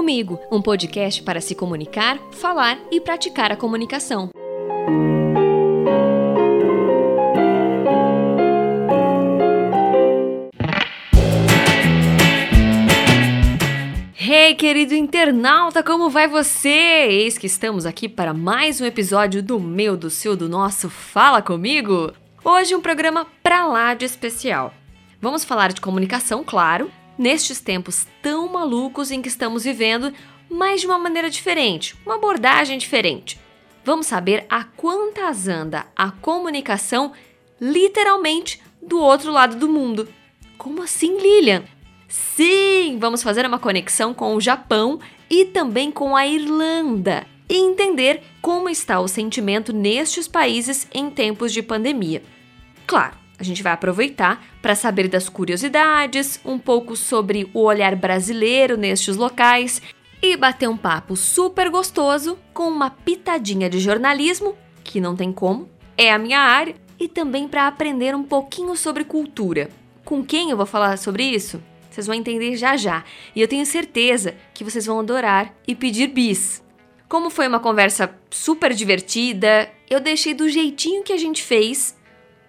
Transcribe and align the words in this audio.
Comigo, 0.00 0.40
um 0.50 0.62
podcast 0.62 1.22
para 1.22 1.42
se 1.42 1.54
comunicar, 1.54 2.18
falar 2.32 2.78
e 2.90 2.98
praticar 2.98 3.52
a 3.52 3.56
comunicação. 3.56 4.30
Hey, 14.18 14.54
querido 14.54 14.94
internauta, 14.94 15.82
como 15.82 16.08
vai 16.08 16.26
você? 16.26 16.70
Eis 17.10 17.36
que 17.36 17.46
estamos 17.46 17.84
aqui 17.84 18.08
para 18.08 18.32
mais 18.32 18.80
um 18.80 18.86
episódio 18.86 19.42
do 19.42 19.60
meu, 19.60 19.98
do 19.98 20.08
seu, 20.08 20.34
do 20.34 20.48
nosso 20.48 20.88
Fala 20.88 21.42
Comigo. 21.42 22.10
Hoje 22.42 22.74
um 22.74 22.80
programa 22.80 23.26
pra 23.42 23.66
lá 23.66 23.92
de 23.92 24.06
especial. 24.06 24.72
Vamos 25.20 25.44
falar 25.44 25.74
de 25.74 25.80
comunicação, 25.82 26.42
claro, 26.42 26.90
nestes 27.20 27.60
tempos 27.60 28.06
tão 28.22 28.48
malucos 28.48 29.10
em 29.10 29.20
que 29.20 29.28
estamos 29.28 29.64
vivendo, 29.64 30.10
mas 30.48 30.80
de 30.80 30.86
uma 30.86 30.98
maneira 30.98 31.28
diferente, 31.28 31.94
uma 32.06 32.14
abordagem 32.14 32.78
diferente. 32.78 33.38
Vamos 33.84 34.06
saber 34.06 34.46
a 34.48 34.64
quantas 34.64 35.46
anda 35.46 35.86
a 35.94 36.10
comunicação 36.10 37.12
literalmente 37.60 38.60
do 38.80 38.98
outro 38.98 39.30
lado 39.30 39.56
do 39.56 39.68
mundo. 39.68 40.08
Como 40.56 40.82
assim, 40.82 41.18
Lilian? 41.18 41.62
Sim, 42.08 42.96
vamos 42.98 43.22
fazer 43.22 43.44
uma 43.44 43.58
conexão 43.58 44.14
com 44.14 44.34
o 44.34 44.40
Japão 44.40 44.98
e 45.28 45.44
também 45.44 45.90
com 45.90 46.16
a 46.16 46.26
Irlanda 46.26 47.26
e 47.50 47.56
entender 47.56 48.22
como 48.40 48.70
está 48.70 48.98
o 48.98 49.08
sentimento 49.08 49.74
nestes 49.74 50.26
países 50.26 50.88
em 50.94 51.10
tempos 51.10 51.52
de 51.52 51.62
pandemia. 51.62 52.22
Claro, 52.86 53.16
a 53.40 53.42
gente 53.42 53.62
vai 53.62 53.72
aproveitar 53.72 54.44
para 54.60 54.74
saber 54.74 55.08
das 55.08 55.28
curiosidades, 55.28 56.38
um 56.44 56.58
pouco 56.58 56.94
sobre 56.94 57.50
o 57.54 57.62
olhar 57.62 57.96
brasileiro 57.96 58.76
nestes 58.76 59.16
locais 59.16 59.80
e 60.22 60.36
bater 60.36 60.68
um 60.68 60.76
papo 60.76 61.16
super 61.16 61.70
gostoso 61.70 62.38
com 62.52 62.68
uma 62.68 62.90
pitadinha 62.90 63.70
de 63.70 63.80
jornalismo, 63.80 64.54
que 64.84 65.00
não 65.00 65.16
tem 65.16 65.32
como, 65.32 65.70
é 65.96 66.12
a 66.12 66.18
minha 66.18 66.38
área, 66.38 66.74
e 66.98 67.08
também 67.08 67.48
para 67.48 67.66
aprender 67.66 68.14
um 68.14 68.22
pouquinho 68.22 68.76
sobre 68.76 69.04
cultura. 69.04 69.70
Com 70.04 70.22
quem 70.22 70.50
eu 70.50 70.56
vou 70.58 70.66
falar 70.66 70.98
sobre 70.98 71.22
isso? 71.24 71.62
Vocês 71.90 72.06
vão 72.06 72.14
entender 72.14 72.56
já 72.56 72.76
já, 72.76 73.02
e 73.34 73.40
eu 73.40 73.48
tenho 73.48 73.64
certeza 73.64 74.34
que 74.52 74.62
vocês 74.62 74.84
vão 74.84 75.00
adorar 75.00 75.54
e 75.66 75.74
pedir 75.74 76.08
bis. 76.08 76.62
Como 77.08 77.30
foi 77.30 77.48
uma 77.48 77.58
conversa 77.58 78.14
super 78.30 78.74
divertida, 78.74 79.70
eu 79.88 79.98
deixei 79.98 80.34
do 80.34 80.48
jeitinho 80.48 81.02
que 81.02 81.12
a 81.12 81.16
gente 81.16 81.42
fez 81.42 81.98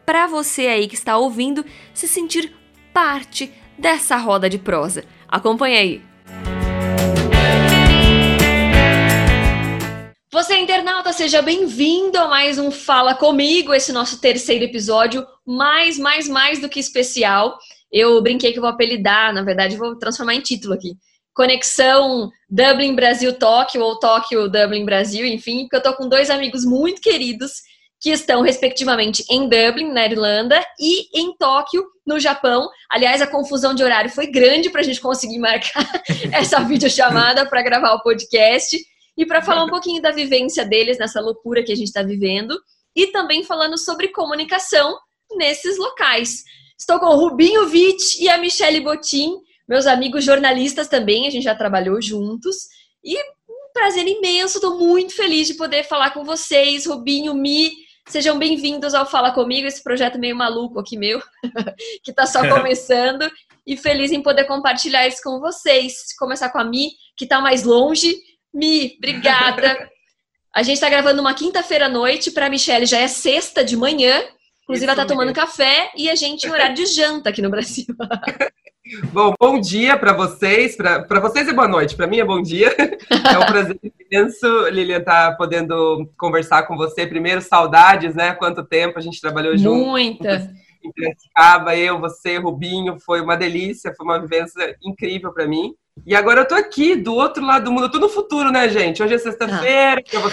para 0.06 0.28
você 0.28 0.68
aí 0.68 0.88
que 0.88 0.96
está 0.96 1.18
ouvindo 1.18 1.66
se 1.94 2.08
sentir 2.08 2.54
parte 2.94 3.52
dessa 3.78 4.18
roda 4.18 4.50
de 4.50 4.58
prosa. 4.58 5.04
Acompanhe 5.28 5.78
aí. 5.78 6.12
Você 10.34 10.58
internauta, 10.58 11.12
seja 11.12 11.42
bem-vindo 11.42 12.18
a 12.18 12.28
mais 12.28 12.58
um 12.58 12.72
Fala 12.72 13.14
Comigo, 13.14 13.74
esse 13.74 13.92
nosso 13.92 14.22
terceiro 14.22 14.64
episódio, 14.64 15.26
mais, 15.46 16.00
mais, 16.00 16.28
mais 16.30 16.60
do 16.60 16.70
que 16.70 16.80
especial. 16.80 17.58
Eu 17.92 18.22
brinquei 18.22 18.54
que 18.54 18.58
eu 18.58 18.62
vou 18.62 18.72
apelidar, 18.72 19.34
na 19.34 19.44
verdade 19.44 19.76
vou 19.76 19.98
transformar 19.98 20.36
em 20.36 20.40
título 20.40 20.74
aqui. 20.74 20.94
Conexão 21.34 22.30
Dublin 22.50 22.96
Brasil 22.96 23.38
Tóquio 23.38 23.82
ou 23.82 24.00
Tóquio 24.00 24.50
Dublin 24.50 24.86
Brasil, 24.86 25.26
enfim, 25.26 25.64
porque 25.64 25.76
eu 25.76 25.84
tô 25.84 25.94
com 25.96 26.08
dois 26.08 26.30
amigos 26.30 26.64
muito 26.64 27.02
queridos 27.02 27.62
que 28.02 28.10
estão, 28.10 28.42
respectivamente, 28.42 29.24
em 29.30 29.48
Dublin, 29.48 29.92
na 29.92 30.04
Irlanda, 30.06 30.60
e 30.80 31.08
em 31.22 31.38
Tóquio, 31.38 31.86
no 32.04 32.20
Japão. 32.20 32.68
Aliás, 32.90 33.22
a 33.22 33.28
confusão 33.28 33.76
de 33.76 33.84
horário 33.84 34.10
foi 34.10 34.26
grande 34.26 34.72
para 34.72 34.82
a 34.82 34.84
gente 34.84 35.00
conseguir 35.00 35.38
marcar 35.38 35.88
essa 36.34 36.60
videochamada 36.62 37.48
para 37.48 37.62
gravar 37.62 37.94
o 37.94 38.02
podcast 38.02 38.76
e 39.16 39.24
para 39.24 39.44
falar 39.44 39.66
um 39.66 39.70
pouquinho 39.70 40.02
da 40.02 40.10
vivência 40.10 40.66
deles 40.66 40.98
nessa 40.98 41.22
loucura 41.22 41.64
que 41.64 41.72
a 41.72 41.76
gente 41.76 41.90
está 41.90 42.02
vivendo 42.02 42.60
e 42.96 43.08
também 43.08 43.44
falando 43.44 43.78
sobre 43.78 44.08
comunicação 44.08 44.98
nesses 45.38 45.78
locais. 45.78 46.44
Estou 46.80 47.00
com 47.00 47.06
o 47.06 47.16
Rubinho 47.16 47.70
Witt 47.70 48.20
e 48.20 48.28
a 48.28 48.40
Michele 48.40 48.82
Botin, 48.82 49.36
meus 49.70 49.86
amigos 49.86 50.26
jornalistas 50.26 50.88
também, 50.88 51.28
a 51.28 51.30
gente 51.30 51.44
já 51.44 51.54
trabalhou 51.54 52.02
juntos. 52.02 52.68
E 53.04 53.16
um 53.16 53.72
prazer 53.72 54.08
imenso, 54.08 54.58
estou 54.58 54.80
muito 54.80 55.16
feliz 55.16 55.48
de 55.48 55.54
poder 55.54 55.84
falar 55.84 56.10
com 56.12 56.24
vocês, 56.24 56.88
Rubinho, 56.88 57.36
Mi, 57.36 57.72
Sejam 58.08 58.38
bem-vindos 58.38 58.94
ao 58.94 59.06
Fala 59.06 59.32
Comigo, 59.32 59.68
esse 59.68 59.82
projeto 59.82 60.20
meio 60.20 60.36
maluco 60.36 60.80
aqui 60.80 60.98
meu, 60.98 61.22
que 62.04 62.12
está 62.12 62.26
só 62.26 62.42
começando. 62.50 63.30
e 63.66 63.78
feliz 63.78 64.12
em 64.12 64.22
poder 64.22 64.46
compartilhar 64.46 65.08
isso 65.08 65.22
com 65.24 65.40
vocês. 65.40 66.16
Começar 66.18 66.50
com 66.50 66.60
a 66.60 66.64
Mi, 66.64 66.92
que 67.16 67.26
está 67.26 67.40
mais 67.40 67.64
longe. 67.64 68.18
Mi, 68.54 68.96
obrigada. 68.98 69.90
A 70.54 70.64
gente 70.64 70.76
está 70.76 70.90
gravando 70.90 71.22
uma 71.22 71.34
quinta-feira 71.34 71.86
à 71.86 71.90
noite, 71.90 72.30
para 72.30 72.48
a 72.48 72.50
Michelle 72.50 72.86
já 72.86 73.00
é 73.00 73.08
sexta 73.08 73.64
de 73.64 73.78
manhã. 73.78 74.22
Inclusive, 74.64 74.84
ela 74.92 75.02
está 75.02 75.06
tomando 75.06 75.34
café 75.34 75.90
e 75.96 76.10
a 76.10 76.16
gente 76.16 76.46
em 76.46 76.50
horário 76.52 76.76
de 76.76 76.86
janta 76.88 77.30
aqui 77.30 77.42
no 77.42 77.50
Brasil. 77.50 77.86
Bom, 79.14 79.34
bom 79.40 79.60
dia 79.60 79.98
para 79.98 80.12
vocês. 80.12 80.76
Para 80.76 81.20
vocês 81.22 81.48
é 81.48 81.54
boa 81.54 81.68
noite, 81.68 81.96
para 81.96 82.08
mim 82.08 82.20
é 82.20 82.26
bom 82.26 82.42
dia. 82.42 82.76
É 82.78 83.38
um 83.38 83.46
prazer 83.46 83.80
imenso, 84.12 84.68
Lilian, 84.70 84.98
estar 84.98 85.32
tá 85.32 85.38
podendo 85.38 86.10
conversar 86.18 86.64
com 86.64 86.76
você. 86.76 87.08
Primeiro, 87.08 87.42
saudades, 87.42 88.14
né? 88.16 88.34
Quanto 88.34 88.66
tempo 88.66 89.00
a 89.00 89.02
gente 89.02 89.22
trabalhou 89.22 89.58
junto. 89.58 89.86
Muita. 89.86 90.52
Em 90.84 90.92
Piracicaba, 90.92 91.76
eu, 91.76 92.00
você, 92.00 92.38
Rubinho, 92.38 93.00
foi 93.00 93.22
uma 93.22 93.38
delícia, 93.38 93.94
foi 93.96 94.06
uma 94.06 94.20
vivência 94.20 94.76
incrível 94.84 95.32
para 95.32 95.48
mim. 95.48 95.74
E 96.06 96.16
agora 96.16 96.42
eu 96.42 96.48
tô 96.48 96.56
aqui, 96.56 96.96
do 96.96 97.14
outro 97.14 97.46
lado 97.46 97.66
do 97.66 97.72
mundo. 97.72 97.84
Eu 97.84 97.92
tô 97.92 98.00
no 98.00 98.10
futuro, 98.10 98.52
né, 98.52 98.68
gente? 98.68 99.02
Hoje 99.02 99.14
é 99.14 99.18
sexta-feira, 99.18 100.02
ah. 100.02 100.16
eu 100.16 100.22
vou 100.22 100.32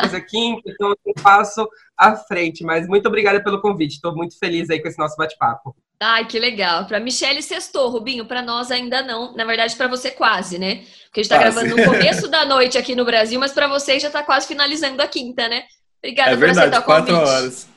fazer 0.00 0.20
quinta, 0.22 0.62
então 0.66 0.94
eu 1.04 1.14
passo 1.22 1.68
à 1.96 2.16
frente. 2.16 2.64
Mas 2.64 2.88
muito 2.88 3.06
obrigada 3.06 3.42
pelo 3.42 3.60
convite. 3.60 3.94
Estou 3.94 4.16
muito 4.16 4.36
feliz 4.38 4.68
aí 4.70 4.80
com 4.80 4.88
esse 4.88 4.98
nosso 4.98 5.16
bate-papo. 5.16 5.76
Ai, 6.02 6.26
que 6.26 6.38
legal. 6.38 6.86
Para 6.86 6.98
Michelle 6.98 7.42
sextou, 7.42 7.90
Rubinho. 7.90 8.24
Para 8.24 8.40
nós 8.40 8.70
ainda 8.70 9.02
não. 9.02 9.34
Na 9.36 9.44
verdade, 9.44 9.76
para 9.76 9.86
você 9.86 10.10
quase, 10.10 10.58
né? 10.58 10.76
Porque 11.04 11.20
a 11.20 11.22
gente 11.22 11.32
está 11.32 11.38
gravando 11.38 11.76
no 11.76 11.84
começo 11.84 12.26
da 12.28 12.46
noite 12.46 12.78
aqui 12.78 12.94
no 12.94 13.04
Brasil, 13.04 13.38
mas 13.38 13.52
para 13.52 13.68
vocês 13.68 14.00
já 14.00 14.08
está 14.08 14.22
quase 14.22 14.46
finalizando 14.46 15.02
a 15.02 15.06
quinta, 15.06 15.46
né? 15.46 15.64
Obrigada 15.98 16.30
é 16.30 16.34
por 16.34 16.40
verdade, 16.40 16.58
aceitar 16.60 16.80
o 16.80 16.84
convite. 16.84 17.12
quatro 17.12 17.28
horas. 17.28 17.68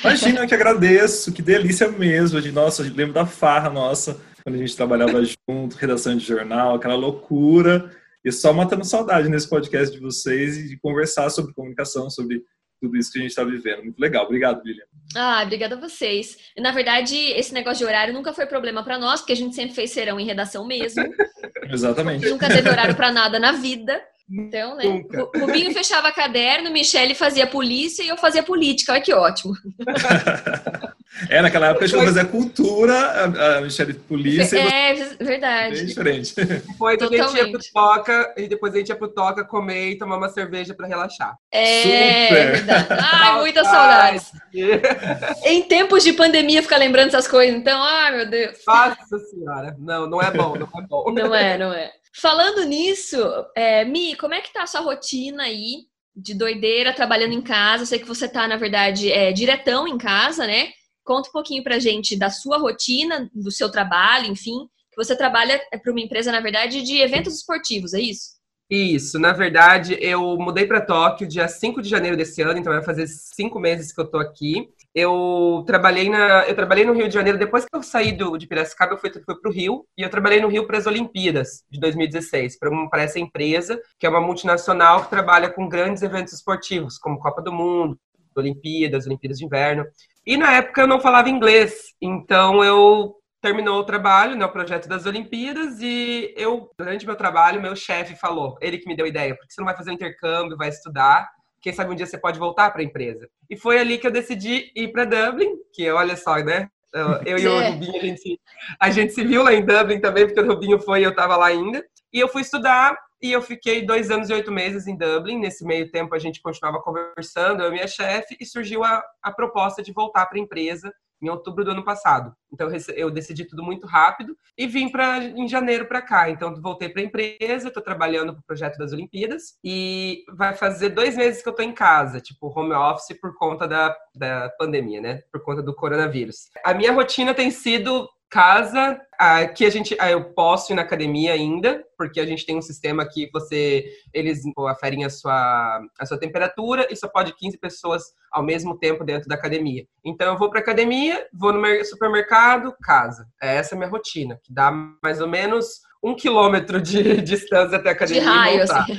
Imagina, 0.00 0.40
eu 0.40 0.48
que 0.48 0.54
agradeço. 0.54 1.32
Que 1.32 1.40
delícia 1.40 1.88
mesmo. 1.88 2.40
De, 2.40 2.50
nossa, 2.50 2.82
eu 2.82 2.92
lembro 2.92 3.12
da 3.12 3.24
farra 3.24 3.70
nossa, 3.70 4.20
quando 4.42 4.56
a 4.56 4.58
gente 4.58 4.76
trabalhava 4.76 5.22
junto, 5.24 5.76
redação 5.76 6.16
de 6.16 6.24
jornal, 6.24 6.74
aquela 6.74 6.96
loucura. 6.96 7.94
E 8.24 8.32
só 8.32 8.52
matando 8.52 8.84
saudade 8.84 9.28
nesse 9.28 9.48
podcast 9.48 9.94
de 9.94 10.02
vocês 10.02 10.56
e 10.56 10.68
de 10.68 10.76
conversar 10.76 11.30
sobre 11.30 11.54
comunicação, 11.54 12.10
sobre 12.10 12.42
tudo 12.80 12.96
isso 12.96 13.12
que 13.12 13.18
a 13.18 13.22
gente 13.22 13.30
está 13.30 13.44
vivendo. 13.44 13.82
Muito 13.82 13.98
legal. 13.98 14.24
Obrigado, 14.24 14.62
Lilian. 14.64 14.84
Ah, 15.16 15.42
obrigada 15.42 15.74
a 15.74 15.80
vocês. 15.80 16.36
Na 16.58 16.70
verdade, 16.70 17.16
esse 17.16 17.52
negócio 17.52 17.78
de 17.78 17.84
horário 17.84 18.14
nunca 18.14 18.32
foi 18.32 18.46
problema 18.46 18.82
para 18.82 18.98
nós, 18.98 19.20
porque 19.20 19.32
a 19.32 19.36
gente 19.36 19.54
sempre 19.54 19.74
fez 19.74 19.90
serão 19.90 20.20
em 20.20 20.26
redação 20.26 20.66
mesmo. 20.66 21.02
Exatamente. 21.70 22.28
Nunca 22.28 22.48
teve 22.48 22.68
horário 22.68 22.94
para 22.94 23.12
nada 23.12 23.38
na 23.38 23.52
vida. 23.52 24.00
Então, 24.30 24.76
né? 24.76 24.84
O 24.84 25.38
Rubinho 25.40 25.72
fechava 25.72 26.12
caderno, 26.12 26.70
Michele 26.70 27.14
fazia 27.14 27.46
polícia 27.46 28.02
e 28.02 28.08
eu 28.08 28.16
fazia 28.18 28.42
política. 28.42 28.92
Olha 28.92 29.00
que 29.00 29.14
ótimo. 29.14 29.54
É, 31.28 31.42
naquela 31.42 31.68
época 31.68 31.84
a 31.84 31.88
gente 31.88 32.04
fazia 32.04 32.24
cultura, 32.24 33.56
a 33.56 33.60
Michelle 33.60 33.94
polícia. 33.94 34.58
É, 34.58 34.94
verdade. 35.18 35.76
Bem 35.76 35.86
diferente. 35.86 36.34
Depois 36.36 36.98
Totalmente. 36.98 37.20
a 37.20 37.28
gente 37.28 37.36
ia 37.38 37.50
pro 37.50 37.72
Toca 37.72 38.34
e 38.36 38.48
depois 38.48 38.74
a 38.74 38.78
gente 38.78 38.88
ia 38.88 38.96
pro 38.96 39.08
Toca 39.08 39.44
comer 39.44 39.90
e 39.90 39.98
tomar 39.98 40.16
uma 40.16 40.28
cerveja 40.28 40.74
para 40.74 40.86
relaxar. 40.86 41.36
É, 41.50 41.82
Super. 41.82 42.52
verdade. 42.52 42.86
Ai, 42.90 43.40
muitas 43.40 43.66
saudades. 43.66 44.32
em 45.44 45.62
tempos 45.62 46.04
de 46.04 46.12
pandemia 46.12 46.62
ficar 46.62 46.76
lembrando 46.76 47.08
essas 47.08 47.26
coisas, 47.26 47.54
então, 47.54 47.82
ai 47.82 48.16
meu 48.16 48.30
Deus. 48.30 48.58
Nossa 48.66 49.18
senhora. 49.18 49.76
Não, 49.78 50.08
não 50.08 50.22
é 50.22 50.30
bom, 50.30 50.56
não 50.56 50.66
é 50.66 50.86
bom. 50.86 51.12
Não 51.18 51.34
é, 51.34 51.58
não 51.58 51.72
é. 51.72 51.90
Falando 52.12 52.64
nisso, 52.64 53.18
é, 53.56 53.84
Mi, 53.84 54.14
como 54.16 54.34
é 54.34 54.40
que 54.40 54.52
tá 54.52 54.62
a 54.62 54.66
sua 54.66 54.80
rotina 54.80 55.44
aí? 55.44 55.86
De 56.14 56.34
doideira, 56.34 56.92
trabalhando 56.92 57.32
em 57.32 57.40
casa. 57.40 57.86
sei 57.86 57.98
que 57.98 58.06
você 58.06 58.28
tá, 58.28 58.46
na 58.46 58.56
verdade, 58.56 59.10
é, 59.10 59.32
diretão 59.32 59.86
em 59.86 59.96
casa, 59.96 60.46
né? 60.46 60.68
Conta 61.08 61.30
um 61.30 61.32
pouquinho 61.32 61.64
pra 61.64 61.78
gente 61.78 62.18
da 62.18 62.28
sua 62.28 62.58
rotina, 62.58 63.30
do 63.34 63.50
seu 63.50 63.70
trabalho, 63.70 64.26
enfim. 64.26 64.68
Que 64.92 65.02
você 65.02 65.16
trabalha 65.16 65.58
é, 65.72 65.78
para 65.78 65.90
uma 65.90 66.02
empresa, 66.02 66.30
na 66.30 66.38
verdade, 66.38 66.82
de 66.82 67.00
eventos 67.00 67.34
esportivos, 67.34 67.94
é 67.94 68.00
isso? 68.02 68.36
Isso, 68.68 69.18
na 69.18 69.32
verdade, 69.32 69.96
eu 70.02 70.36
mudei 70.36 70.66
para 70.66 70.82
Tóquio 70.82 71.26
dia 71.26 71.48
5 71.48 71.80
de 71.80 71.88
janeiro 71.88 72.14
desse 72.14 72.42
ano, 72.42 72.58
então 72.58 72.70
vai 72.70 72.84
fazer 72.84 73.06
cinco 73.06 73.58
meses 73.58 73.90
que 73.90 73.98
eu 73.98 74.06
tô 74.06 74.18
aqui. 74.18 74.68
Eu 74.94 75.64
trabalhei, 75.66 76.10
na, 76.10 76.46
eu 76.46 76.54
trabalhei 76.54 76.84
no 76.84 76.92
Rio 76.92 77.08
de 77.08 77.14
Janeiro, 77.14 77.38
depois 77.38 77.64
que 77.64 77.74
eu 77.74 77.82
saí 77.82 78.12
do, 78.12 78.36
de 78.36 78.46
Piracicaba, 78.46 78.92
eu 78.92 78.98
fui, 78.98 79.10
fui 79.10 79.40
para 79.40 79.50
o 79.50 79.54
Rio, 79.54 79.86
e 79.96 80.02
eu 80.02 80.10
trabalhei 80.10 80.42
no 80.42 80.48
Rio 80.48 80.66
para 80.66 80.76
as 80.76 80.86
Olimpíadas 80.86 81.64
de 81.70 81.80
2016, 81.80 82.58
para 82.58 83.02
essa 83.02 83.18
empresa, 83.18 83.80
que 83.98 84.04
é 84.04 84.10
uma 84.10 84.20
multinacional 84.20 85.04
que 85.04 85.08
trabalha 85.08 85.48
com 85.48 85.70
grandes 85.70 86.02
eventos 86.02 86.34
esportivos, 86.34 86.98
como 86.98 87.18
Copa 87.18 87.40
do 87.40 87.50
Mundo, 87.50 87.98
Olimpíadas, 88.38 89.06
Olimpíadas 89.06 89.38
de 89.38 89.44
Inverno. 89.44 89.84
E 90.26 90.36
na 90.36 90.52
época 90.52 90.82
eu 90.82 90.86
não 90.86 91.00
falava 91.00 91.30
inglês, 91.30 91.94
então 92.00 92.62
eu 92.62 93.14
terminou 93.40 93.80
o 93.80 93.84
trabalho, 93.84 94.36
né, 94.36 94.44
o 94.44 94.52
projeto 94.52 94.88
das 94.88 95.06
Olimpíadas, 95.06 95.80
e 95.80 96.34
eu, 96.36 96.70
durante 96.76 97.06
meu 97.06 97.16
trabalho, 97.16 97.62
meu 97.62 97.76
chefe 97.76 98.16
falou, 98.16 98.56
ele 98.60 98.78
que 98.78 98.88
me 98.88 98.96
deu 98.96 99.06
a 99.06 99.08
ideia, 99.08 99.34
porque 99.34 99.52
você 99.52 99.60
não 99.60 99.66
vai 99.66 99.76
fazer 99.76 99.90
um 99.90 99.94
intercâmbio, 99.94 100.56
vai 100.56 100.68
estudar, 100.68 101.28
quem 101.60 101.72
sabe 101.72 101.92
um 101.92 101.94
dia 101.94 102.06
você 102.06 102.18
pode 102.18 102.38
voltar 102.38 102.70
para 102.70 102.82
a 102.82 102.84
empresa. 102.84 103.28
E 103.48 103.56
foi 103.56 103.78
ali 103.78 103.98
que 103.98 104.06
eu 104.06 104.10
decidi 104.10 104.70
ir 104.74 104.92
para 104.92 105.04
Dublin, 105.04 105.56
que 105.72 105.90
olha 105.90 106.16
só, 106.16 106.36
né? 106.36 106.68
Eu, 106.92 107.38
e 107.38 107.46
o. 107.46 107.72
Rubinho, 107.72 107.96
a 107.96 108.04
gente, 108.04 108.40
a 108.80 108.90
gente 108.90 109.12
se 109.12 109.24
viu 109.24 109.42
lá 109.42 109.52
em 109.52 109.64
Dublin 109.64 110.00
também, 110.00 110.26
porque 110.26 110.40
o 110.40 110.46
Rubinho 110.46 110.80
foi 110.80 111.00
e 111.00 111.04
eu 111.04 111.10
estava 111.10 111.36
lá 111.36 111.46
ainda. 111.46 111.84
E 112.12 112.18
eu 112.18 112.28
fui 112.28 112.42
estudar 112.42 112.96
e 113.20 113.32
eu 113.32 113.42
fiquei 113.42 113.84
dois 113.84 114.10
anos 114.10 114.30
e 114.30 114.32
oito 114.32 114.50
meses 114.50 114.86
em 114.86 114.96
Dublin. 114.96 115.38
Nesse 115.38 115.64
meio 115.64 115.90
tempo 115.90 116.14
a 116.14 116.18
gente 116.18 116.40
continuava 116.40 116.80
conversando, 116.80 117.62
eu 117.62 117.68
e 117.68 117.72
minha 117.72 117.86
chefe, 117.86 118.36
e 118.40 118.46
surgiu 118.46 118.84
a, 118.84 119.02
a 119.22 119.32
proposta 119.32 119.82
de 119.82 119.92
voltar 119.92 120.26
para 120.26 120.38
a 120.38 120.40
empresa 120.40 120.92
em 121.20 121.28
outubro 121.28 121.64
do 121.64 121.72
ano 121.72 121.84
passado. 121.84 122.32
Então 122.52 122.68
eu 122.94 123.10
decidi 123.10 123.44
tudo 123.44 123.62
muito 123.62 123.86
rápido 123.86 124.36
e 124.56 124.66
vim 124.66 124.88
para 124.88 125.24
em 125.24 125.48
janeiro 125.48 125.86
para 125.86 126.00
cá. 126.00 126.30
Então 126.30 126.54
voltei 126.60 126.88
para 126.88 127.02
a 127.02 127.04
empresa, 127.04 127.68
estou 127.68 127.82
trabalhando 127.82 128.32
para 128.32 128.40
o 128.40 128.46
projeto 128.46 128.78
das 128.78 128.92
Olimpíadas 128.92 129.58
e 129.62 130.24
vai 130.36 130.54
fazer 130.54 130.90
dois 130.90 131.16
meses 131.16 131.42
que 131.42 131.48
eu 131.48 131.52
estou 131.52 131.64
em 131.64 131.72
casa, 131.72 132.20
tipo 132.20 132.52
home 132.56 132.72
office 132.72 133.18
por 133.20 133.36
conta 133.36 133.66
da, 133.66 133.96
da 134.14 134.48
pandemia, 134.58 135.00
né? 135.00 135.22
Por 135.32 135.42
conta 135.42 135.62
do 135.62 135.74
coronavírus. 135.74 136.50
A 136.64 136.72
minha 136.72 136.92
rotina 136.92 137.34
tem 137.34 137.50
sido 137.50 138.08
casa, 138.30 139.00
aqui 139.18 139.64
a 139.64 139.70
gente, 139.70 139.96
eu 140.10 140.32
posso 140.32 140.72
ir 140.72 140.76
na 140.76 140.82
academia 140.82 141.32
ainda, 141.32 141.84
porque 141.96 142.20
a 142.20 142.26
gente 142.26 142.44
tem 142.44 142.56
um 142.56 142.62
sistema 142.62 143.08
que 143.08 143.28
você, 143.32 143.86
eles 144.12 144.42
aferem 144.68 145.04
a 145.04 145.10
sua, 145.10 145.80
a 145.98 146.06
sua 146.06 146.18
temperatura 146.18 146.86
e 146.90 146.96
só 146.96 147.08
pode 147.08 147.34
15 147.34 147.58
pessoas 147.58 148.02
ao 148.30 148.42
mesmo 148.42 148.78
tempo 148.78 149.04
dentro 149.04 149.28
da 149.28 149.34
academia. 149.34 149.86
Então 150.04 150.32
eu 150.32 150.38
vou 150.38 150.50
para 150.50 150.60
academia, 150.60 151.26
vou 151.32 151.52
no 151.52 151.84
supermercado, 151.84 152.74
casa. 152.82 153.26
É 153.42 153.56
essa 153.56 153.74
a 153.74 153.78
minha 153.78 153.90
rotina, 153.90 154.38
que 154.44 154.52
dá 154.52 154.70
mais 155.02 155.20
ou 155.20 155.28
menos 155.28 155.80
um 156.02 156.14
quilômetro 156.14 156.80
de 156.80 157.20
distância 157.22 157.76
até 157.76 157.90
a 157.90 157.92
academia. 157.92 158.22
De 158.22 158.28
raio, 158.28 158.62
assim. 158.62 158.92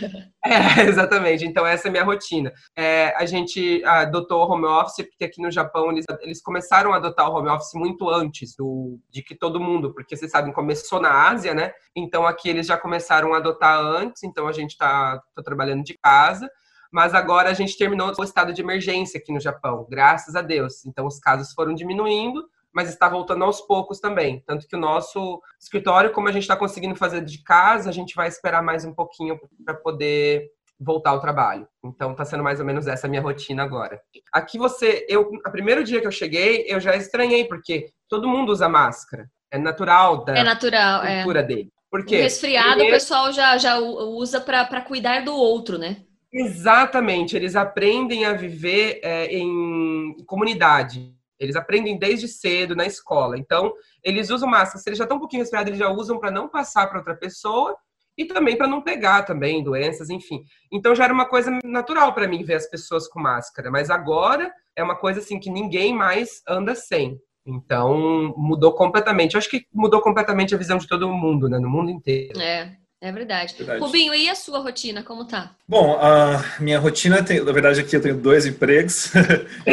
É, 0.44 0.81
exatamente. 0.88 1.46
Então, 1.46 1.66
essa 1.66 1.88
é 1.88 1.90
a 1.90 1.92
minha 1.92 2.04
rotina. 2.04 2.51
É, 2.75 3.13
a 3.18 3.25
gente 3.25 3.84
adotou 3.86 4.42
o 4.42 4.51
home 4.51 4.66
office, 4.66 5.06
porque 5.07 5.25
aqui 5.25 5.42
no 5.42 5.51
Japão 5.51 5.92
eles, 5.92 6.06
eles 6.22 6.42
começaram 6.42 6.94
a 6.94 6.98
adotar 6.98 7.30
o 7.30 7.36
home 7.36 7.50
office 7.50 7.74
muito 7.74 8.10
antes 8.10 8.56
do, 8.56 9.00
de 9.10 9.22
que 9.22 9.36
todo 9.36 9.60
mundo, 9.60 9.94
porque 9.94 10.16
vocês 10.16 10.31
sabem, 10.31 10.54
começou 10.54 11.01
na 11.01 11.30
Ásia, 11.30 11.54
né? 11.54 11.72
Então, 11.96 12.25
aqui 12.25 12.50
eles 12.50 12.68
já 12.68 12.78
começaram 12.78 13.34
a 13.34 13.38
adotar 13.38 13.80
antes, 13.80 14.24
então 14.24 14.48
a 14.48 14.52
gente 14.52 14.72
está 14.72 15.22
tá 15.36 15.44
trabalhando 15.44 15.84
de 15.84 15.98
casa. 15.98 16.50
Mas 16.92 17.13
agora 17.13 17.50
a 17.50 17.54
gente 17.54 17.78
terminou 17.78 18.12
o 18.18 18.24
estado 18.24 18.52
de 18.52 18.62
emergência 18.62 19.19
aqui 19.19 19.31
no 19.31 19.40
Japão, 19.40 19.86
graças 19.90 20.36
a 20.36 20.42
Deus. 20.42 20.86
Então, 20.86 21.06
os 21.06 21.19
casos 21.19 21.54
foram 21.54 21.75
diminuindo 21.75 22.44
mas 22.74 22.89
está 22.89 23.10
voltando 23.10 23.44
aos 23.44 23.62
poucos 23.62 24.00
também. 24.00 24.44
Tanto 24.45 24.68
que 24.68 24.75
o 24.75 24.80
nosso 24.80 25.42
escritório, 25.60 26.12
como 26.12 26.27
a 26.27 26.31
gente 26.31 26.44
está 26.44 26.56
conseguindo 26.56 26.95
fazer 26.95 27.24
de 27.24 27.44
casa, 27.44 27.89
a 27.89 27.94
gente 27.94 28.16
vai 28.16 28.27
esperar 28.27 28.62
mais 28.62 28.86
um 28.86 28.94
pouquinho 28.94 29.39
para 29.66 29.74
poder 29.74 30.50
voltar 30.80 31.12
ao 31.12 31.19
trabalho. 31.19 31.68
Então 31.83 32.12
está 32.12 32.24
sendo 32.24 32.44
mais 32.44 32.60
ou 32.60 32.66
menos 32.66 32.88
essa 32.88 33.07
a 33.07 33.10
minha 33.10 33.21
rotina 33.21 33.63
agora. 33.63 34.00
Aqui 34.31 34.57
você, 34.57 35.06
eu, 35.10 35.30
a 35.45 35.50
primeiro 35.50 35.83
dia 35.83 36.00
que 36.00 36.07
eu 36.07 36.12
cheguei, 36.12 36.66
eu 36.68 36.80
já 36.80 36.95
estranhei 36.95 37.45
porque 37.45 37.92
todo 38.07 38.27
mundo 38.27 38.51
usa 38.51 38.69
máscara. 38.69 39.30
É 39.51 39.57
natural 39.57 40.24
da 40.24 40.38
é 40.38 40.44
natural, 40.44 41.04
é. 41.04 41.18
cultura 41.18 41.39
é. 41.39 41.44
dele. 41.44 41.69
Porque 41.92 42.18
o 42.18 42.21
resfriado 42.21 42.69
primeiro... 42.69 42.92
o 42.92 43.00
pessoal 43.00 43.33
já, 43.33 43.57
já 43.57 43.80
usa 43.80 44.39
para 44.39 44.81
cuidar 44.81 45.25
do 45.25 45.33
outro, 45.33 45.77
né? 45.77 46.04
Exatamente, 46.31 47.36
eles 47.36 47.56
aprendem 47.56 48.25
a 48.25 48.33
viver 48.33 49.00
é, 49.04 49.25
em 49.36 50.16
comunidade. 50.27 51.12
Eles 51.40 51.56
aprendem 51.56 51.98
desde 51.98 52.28
cedo 52.28 52.76
na 52.76 52.86
escola. 52.86 53.38
Então, 53.38 53.74
eles 54.04 54.30
usam 54.30 54.50
máscara. 54.50 54.80
Se 54.80 54.90
eles 54.90 54.98
já 54.98 55.06
estão 55.06 55.18
um 55.18 55.22
pouquinho 55.22 55.42
resfriados, 55.42 55.70
eles 55.70 55.80
já 55.80 55.90
usam 55.90 56.20
para 56.20 56.32
não 56.32 56.50
passar 56.50 56.88
para 56.88 57.00
outra 57.00 57.16
pessoa 57.16 57.76
e 58.20 58.26
também 58.26 58.58
para 58.58 58.68
não 58.68 58.82
pegar 58.82 59.24
também 59.24 59.64
doenças, 59.64 60.10
enfim. 60.10 60.44
Então 60.70 60.94
já 60.94 61.06
era 61.06 61.14
uma 61.14 61.26
coisa 61.26 61.58
natural 61.64 62.14
para 62.14 62.28
mim 62.28 62.44
ver 62.44 62.56
as 62.56 62.70
pessoas 62.70 63.08
com 63.08 63.18
máscara, 63.20 63.72
mas 63.72 63.90
agora 63.90 64.52
é 64.76 64.84
uma 64.84 64.96
coisa 64.96 65.22
assim 65.22 65.40
que 65.40 65.50
ninguém 65.50 65.96
mais 65.96 66.42
anda 66.46 66.76
sem. 66.76 67.18
Então 67.46 68.34
mudou 68.36 68.74
completamente. 68.74 69.36
Eu 69.36 69.38
acho 69.38 69.50
que 69.50 69.66
mudou 69.74 70.02
completamente 70.02 70.54
a 70.54 70.58
visão 70.58 70.78
de 70.78 70.88
todo 70.88 71.08
mundo, 71.08 71.48
né, 71.48 71.58
no 71.60 71.70
mundo 71.70 71.90
inteiro. 71.90 72.40
É. 72.42 72.76
É 73.02 73.14
verdade. 73.14 73.56
verdade. 73.58 73.80
Rubinho, 73.80 74.14
e 74.14 74.30
a 74.30 74.36
sua 74.36 74.60
rotina, 74.60 75.02
como 75.02 75.26
tá? 75.26 75.56
Bom, 75.66 75.98
a 76.02 76.44
minha 76.60 76.78
rotina 76.78 77.24
tem, 77.24 77.42
na 77.42 77.54
verdade, 77.54 77.80
aqui 77.80 77.96
eu 77.96 78.02
tenho 78.02 78.18
dois 78.18 78.46
empregos. 78.46 79.14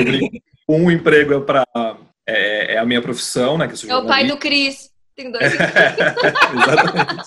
Um 0.69 0.91
emprego 0.91 1.35
é 1.35 1.41
para 1.41 1.65
é, 2.27 2.75
é, 2.75 2.79
a 2.79 2.85
minha 2.85 3.01
profissão, 3.01 3.57
né? 3.57 3.67
Que 3.67 3.75
eu 3.75 3.77
sou 3.77 3.91
é 3.91 3.97
o 3.97 4.07
pai 4.07 4.27
do 4.27 4.37
Cris. 4.37 4.91
Tem 5.15 5.31
dois. 5.31 5.45
Exatamente. 5.55 7.25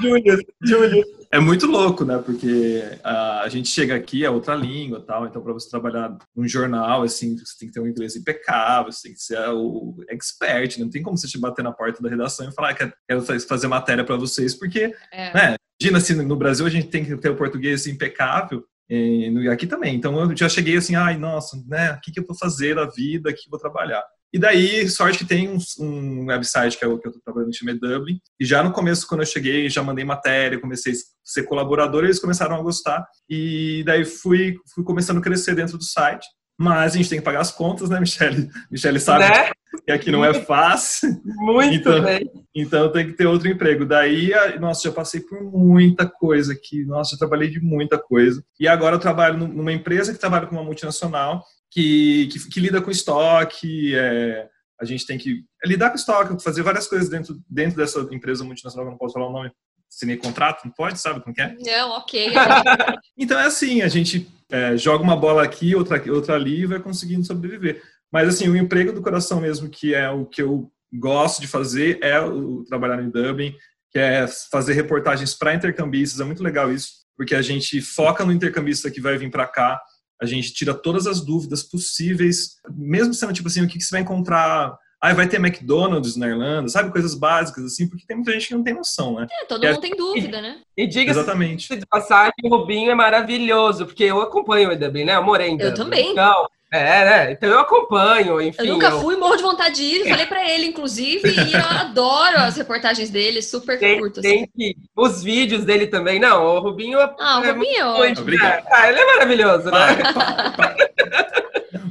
Júlio, 0.00 0.38
Júlio. 0.62 1.04
É 1.32 1.40
muito 1.40 1.66
louco, 1.66 2.04
né? 2.04 2.16
Porque 2.18 2.84
a, 3.02 3.40
a 3.40 3.48
gente 3.48 3.68
chega 3.68 3.96
aqui, 3.96 4.24
é 4.24 4.30
outra 4.30 4.54
língua 4.54 5.04
tal. 5.04 5.26
Então, 5.26 5.42
para 5.42 5.52
você 5.52 5.68
trabalhar 5.68 6.16
num 6.36 6.46
jornal, 6.46 7.02
assim, 7.02 7.36
você 7.36 7.58
tem 7.58 7.68
que 7.68 7.74
ter 7.74 7.80
um 7.80 7.88
inglês 7.88 8.14
impecável, 8.14 8.92
você 8.92 9.08
tem 9.08 9.14
que 9.14 9.20
ser 9.20 9.40
o 9.48 9.96
expert. 10.08 10.78
Né? 10.78 10.84
Não 10.84 10.90
tem 10.90 11.02
como 11.02 11.18
você 11.18 11.26
te 11.26 11.36
bater 11.36 11.64
na 11.64 11.72
porta 11.72 12.00
da 12.00 12.08
redação 12.08 12.48
e 12.48 12.54
falar 12.54 12.74
que 12.74 12.88
quero 13.08 13.22
fazer 13.48 13.66
matéria 13.66 14.04
para 14.04 14.16
vocês, 14.16 14.54
porque, 14.54 14.94
é. 15.10 15.34
né? 15.34 15.56
Imagina 15.80 16.00
se 16.00 16.14
no 16.14 16.36
Brasil 16.36 16.66
a 16.66 16.70
gente 16.70 16.86
tem 16.86 17.04
que 17.04 17.16
ter 17.16 17.30
o 17.30 17.36
português 17.36 17.88
impecável 17.88 18.64
e 18.88 19.48
aqui 19.48 19.66
também. 19.66 19.94
Então 19.94 20.18
eu 20.20 20.36
já 20.36 20.48
cheguei 20.48 20.76
assim, 20.76 20.94
ai, 20.94 21.16
nossa, 21.16 21.56
né? 21.66 21.92
O 21.92 22.00
que, 22.00 22.12
que 22.12 22.20
eu 22.20 22.26
vou 22.26 22.36
fazer 22.36 22.74
da 22.74 22.86
vida? 22.86 23.30
Aqui 23.30 23.48
vou 23.50 23.58
trabalhar. 23.58 24.02
E 24.34 24.38
daí, 24.38 24.88
sorte 24.88 25.18
que 25.18 25.24
tem 25.24 25.48
um, 25.48 25.58
um 25.78 26.26
website 26.26 26.76
que 26.76 26.84
é 26.84 26.88
o 26.88 26.98
que 26.98 27.06
eu 27.06 27.10
estou 27.10 27.22
trabalhando 27.22 27.52
é 27.68 27.74
Dublin. 27.74 28.20
E 28.40 28.44
já 28.44 28.64
no 28.64 28.72
começo, 28.72 29.06
quando 29.06 29.20
eu 29.20 29.26
cheguei, 29.26 29.70
já 29.70 29.80
mandei 29.80 30.04
matéria, 30.04 30.60
comecei 30.60 30.92
a 30.92 30.96
ser 31.22 31.44
colaborador, 31.44 32.02
eles 32.02 32.18
começaram 32.18 32.56
a 32.56 32.62
gostar. 32.62 33.06
E 33.30 33.84
daí 33.86 34.04
fui, 34.04 34.56
fui 34.74 34.82
começando 34.82 35.18
a 35.18 35.22
crescer 35.22 35.54
dentro 35.54 35.78
do 35.78 35.84
site. 35.84 36.26
Mas 36.58 36.94
a 36.94 36.96
gente 36.96 37.08
tem 37.08 37.18
que 37.20 37.24
pagar 37.24 37.42
as 37.42 37.52
contas, 37.52 37.88
né, 37.88 38.00
Michele? 38.00 38.48
Michele 38.70 38.98
sabe 38.98 39.24
né? 39.24 39.50
Que 39.82 39.92
aqui 39.92 40.10
não 40.10 40.24
é 40.24 40.34
fácil. 40.34 41.20
Muito 41.24 41.74
então, 41.74 42.02
bem. 42.02 42.30
Então 42.54 42.92
tem 42.92 43.06
que 43.06 43.12
ter 43.12 43.26
outro 43.26 43.48
emprego. 43.48 43.84
Daí, 43.84 44.32
nossa, 44.60 44.88
já 44.88 44.92
passei 44.92 45.20
por 45.20 45.42
muita 45.42 46.06
coisa 46.06 46.52
aqui. 46.52 46.84
Nossa, 46.84 47.12
já 47.12 47.18
trabalhei 47.18 47.50
de 47.50 47.60
muita 47.60 47.98
coisa. 47.98 48.44
E 48.58 48.68
agora 48.68 48.96
eu 48.96 49.00
trabalho 49.00 49.38
numa 49.38 49.72
empresa 49.72 50.12
que 50.12 50.18
trabalha 50.18 50.46
com 50.46 50.56
uma 50.56 50.64
multinacional 50.64 51.42
que, 51.70 52.28
que, 52.32 52.48
que 52.48 52.60
lida 52.60 52.80
com 52.80 52.90
estoque. 52.90 53.94
É, 53.96 54.48
a 54.80 54.84
gente 54.84 55.06
tem 55.06 55.18
que 55.18 55.44
lidar 55.64 55.90
com 55.90 55.96
estoque, 55.96 56.42
fazer 56.42 56.62
várias 56.62 56.86
coisas 56.86 57.08
dentro, 57.08 57.36
dentro 57.48 57.76
dessa 57.76 58.00
empresa 58.12 58.44
multinacional, 58.44 58.86
que 58.86 58.88
eu 58.88 58.92
não 58.92 58.98
posso 58.98 59.14
falar 59.14 59.28
o 59.28 59.32
nome, 59.32 59.50
assinei 59.90 60.16
contrato, 60.16 60.64
não 60.64 60.72
pode, 60.72 61.00
sabe 61.00 61.20
como 61.20 61.34
que 61.34 61.40
é? 61.40 61.54
Não, 61.60 61.90
ok. 61.98 62.32
então 63.16 63.38
é 63.38 63.46
assim, 63.46 63.82
a 63.82 63.88
gente 63.88 64.28
é, 64.50 64.76
joga 64.76 65.02
uma 65.02 65.16
bola 65.16 65.42
aqui, 65.42 65.74
outra, 65.74 66.02
outra 66.12 66.34
ali 66.34 66.62
e 66.62 66.66
vai 66.66 66.80
conseguindo 66.80 67.24
sobreviver. 67.24 67.82
Mas 68.14 68.28
assim, 68.28 68.48
o 68.48 68.56
emprego 68.56 68.92
do 68.92 69.02
coração 69.02 69.40
mesmo, 69.40 69.68
que 69.68 69.92
é 69.92 70.08
o 70.08 70.24
que 70.24 70.40
eu 70.40 70.70
gosto 70.92 71.40
de 71.40 71.48
fazer, 71.48 71.98
é 72.00 72.20
o 72.20 72.62
trabalhar 72.62 73.02
em 73.02 73.10
Dublin, 73.10 73.52
que 73.90 73.98
é 73.98 74.28
fazer 74.52 74.74
reportagens 74.74 75.34
para 75.34 75.52
intercambistas, 75.52 76.20
é 76.20 76.24
muito 76.24 76.40
legal 76.40 76.70
isso, 76.72 76.90
porque 77.16 77.34
a 77.34 77.42
gente 77.42 77.80
foca 77.80 78.24
no 78.24 78.30
intercambista 78.30 78.88
que 78.88 79.00
vai 79.00 79.18
vir 79.18 79.32
para 79.32 79.48
cá, 79.48 79.82
a 80.22 80.26
gente 80.26 80.54
tira 80.54 80.72
todas 80.72 81.08
as 81.08 81.20
dúvidas 81.20 81.64
possíveis, 81.64 82.60
mesmo 82.70 83.12
sendo 83.12 83.32
tipo 83.32 83.48
assim, 83.48 83.62
o 83.62 83.66
que, 83.66 83.78
que 83.78 83.84
você 83.84 83.90
vai 83.90 84.02
encontrar 84.02 84.78
ah, 85.00 85.12
vai 85.12 85.28
ter 85.28 85.36
McDonald's 85.36 86.16
na 86.16 86.28
Irlanda, 86.28 86.68
sabe? 86.68 86.90
Coisas 86.90 87.14
básicas, 87.14 87.64
assim, 87.64 87.86
porque 87.86 88.06
tem 88.06 88.16
muita 88.16 88.32
gente 88.32 88.48
que 88.48 88.54
não 88.54 88.62
tem 88.62 88.72
noção, 88.72 89.16
né? 89.16 89.26
É, 89.30 89.44
todo 89.44 89.66
mundo 89.66 89.80
tem 89.80 89.94
dúvida, 89.94 90.40
né? 90.40 90.62
E 90.74 90.86
diga 90.86 91.10
Exatamente. 91.10 91.76
de 91.76 91.84
passagem, 91.84 92.32
o 92.42 92.48
Rubinho 92.48 92.90
é 92.90 92.94
maravilhoso, 92.94 93.84
porque 93.84 94.04
eu 94.04 94.22
acompanho 94.22 94.72
o 94.72 94.78
Dublin, 94.78 95.04
né? 95.04 95.16
Eu 95.16 95.22
morei 95.22 95.48
em 95.48 95.58
Dublin. 95.58 95.68
Eu 95.68 95.74
também. 95.74 96.12
Então, 96.12 96.48
é, 96.74 97.04
né? 97.04 97.32
Então 97.32 97.48
eu 97.48 97.60
acompanho, 97.60 98.40
enfim. 98.40 98.66
Eu 98.66 98.74
nunca 98.74 98.88
eu... 98.88 99.00
fui, 99.00 99.16
morro 99.16 99.36
de 99.36 99.42
vontade 99.42 99.76
de 99.76 99.82
ir, 99.82 100.08
falei 100.08 100.26
pra 100.26 100.50
ele, 100.50 100.66
inclusive, 100.66 101.28
e 101.28 101.52
eu 101.52 101.64
adoro 101.64 102.38
as 102.38 102.56
reportagens 102.56 103.10
dele, 103.10 103.40
super 103.40 103.78
tem, 103.78 104.00
curtas. 104.00 104.22
Tem 104.22 104.48
que... 104.56 104.76
Os 104.96 105.22
vídeos 105.22 105.64
dele 105.64 105.86
também, 105.86 106.18
não, 106.18 106.44
o 106.44 106.60
Rubinho... 106.60 106.98
Ah, 106.98 107.40
o 107.40 107.44
é 107.44 107.50
Rubinho 107.52 107.78
é 107.78 107.84
ótimo. 107.84 108.22
Obrigado. 108.22 108.66
Ah, 108.70 108.88
ele 108.88 108.98
é 108.98 109.06
maravilhoso, 109.06 109.70
né? 109.70 109.78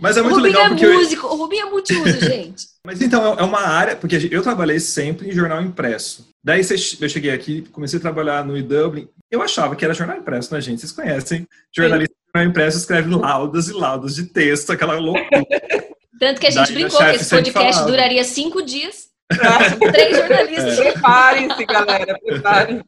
Mas 0.01 0.17
é 0.17 0.21
muito 0.21 0.33
o 0.33 0.37
Rubinho 0.39 0.53
legal 0.53 0.65
é 0.65 0.69
porque... 0.69 0.87
músico, 0.87 1.27
o 1.27 1.35
Rubinho 1.37 1.67
é 1.67 1.69
multiuso, 1.69 2.19
gente. 2.27 2.65
Mas 2.85 3.01
então, 3.01 3.35
é 3.39 3.43
uma 3.43 3.61
área, 3.61 3.95
porque 3.95 4.27
eu 4.29 4.41
trabalhei 4.41 4.79
sempre 4.79 5.29
em 5.29 5.31
jornal 5.31 5.61
impresso. 5.61 6.27
Daí 6.43 6.61
eu 6.99 7.07
cheguei 7.07 7.31
aqui, 7.31 7.61
comecei 7.71 7.99
a 7.99 8.01
trabalhar 8.01 8.43
no 8.43 8.61
Dublin. 8.61 9.07
Eu 9.31 9.41
achava 9.41 9.77
que 9.77 9.85
era 9.85 9.93
jornal 9.93 10.17
impresso, 10.17 10.53
né, 10.53 10.59
gente? 10.59 10.81
Vocês 10.81 10.91
conhecem. 10.91 11.47
Jornalista 11.71 12.13
jornal 12.35 12.49
impresso 12.49 12.77
escreve 12.79 13.13
laudas 13.13 13.67
e 13.67 13.73
laudas 13.73 14.15
de 14.15 14.25
texto, 14.25 14.71
aquela 14.71 14.97
loucura. 14.97 15.45
Tanto 16.19 16.39
que 16.41 16.47
a 16.47 16.51
gente 16.51 16.73
Daí 16.73 16.83
brincou 16.83 16.99
que 16.99 17.15
esse 17.15 17.29
podcast 17.29 17.85
duraria 17.85 18.23
cinco 18.23 18.61
dias. 18.61 19.11
Três 19.79 20.17
jornalistas. 20.17 20.79
É. 20.79 20.91
Preparem-se, 20.91 21.65
galera, 21.65 22.19
preparem-se. 22.23 22.83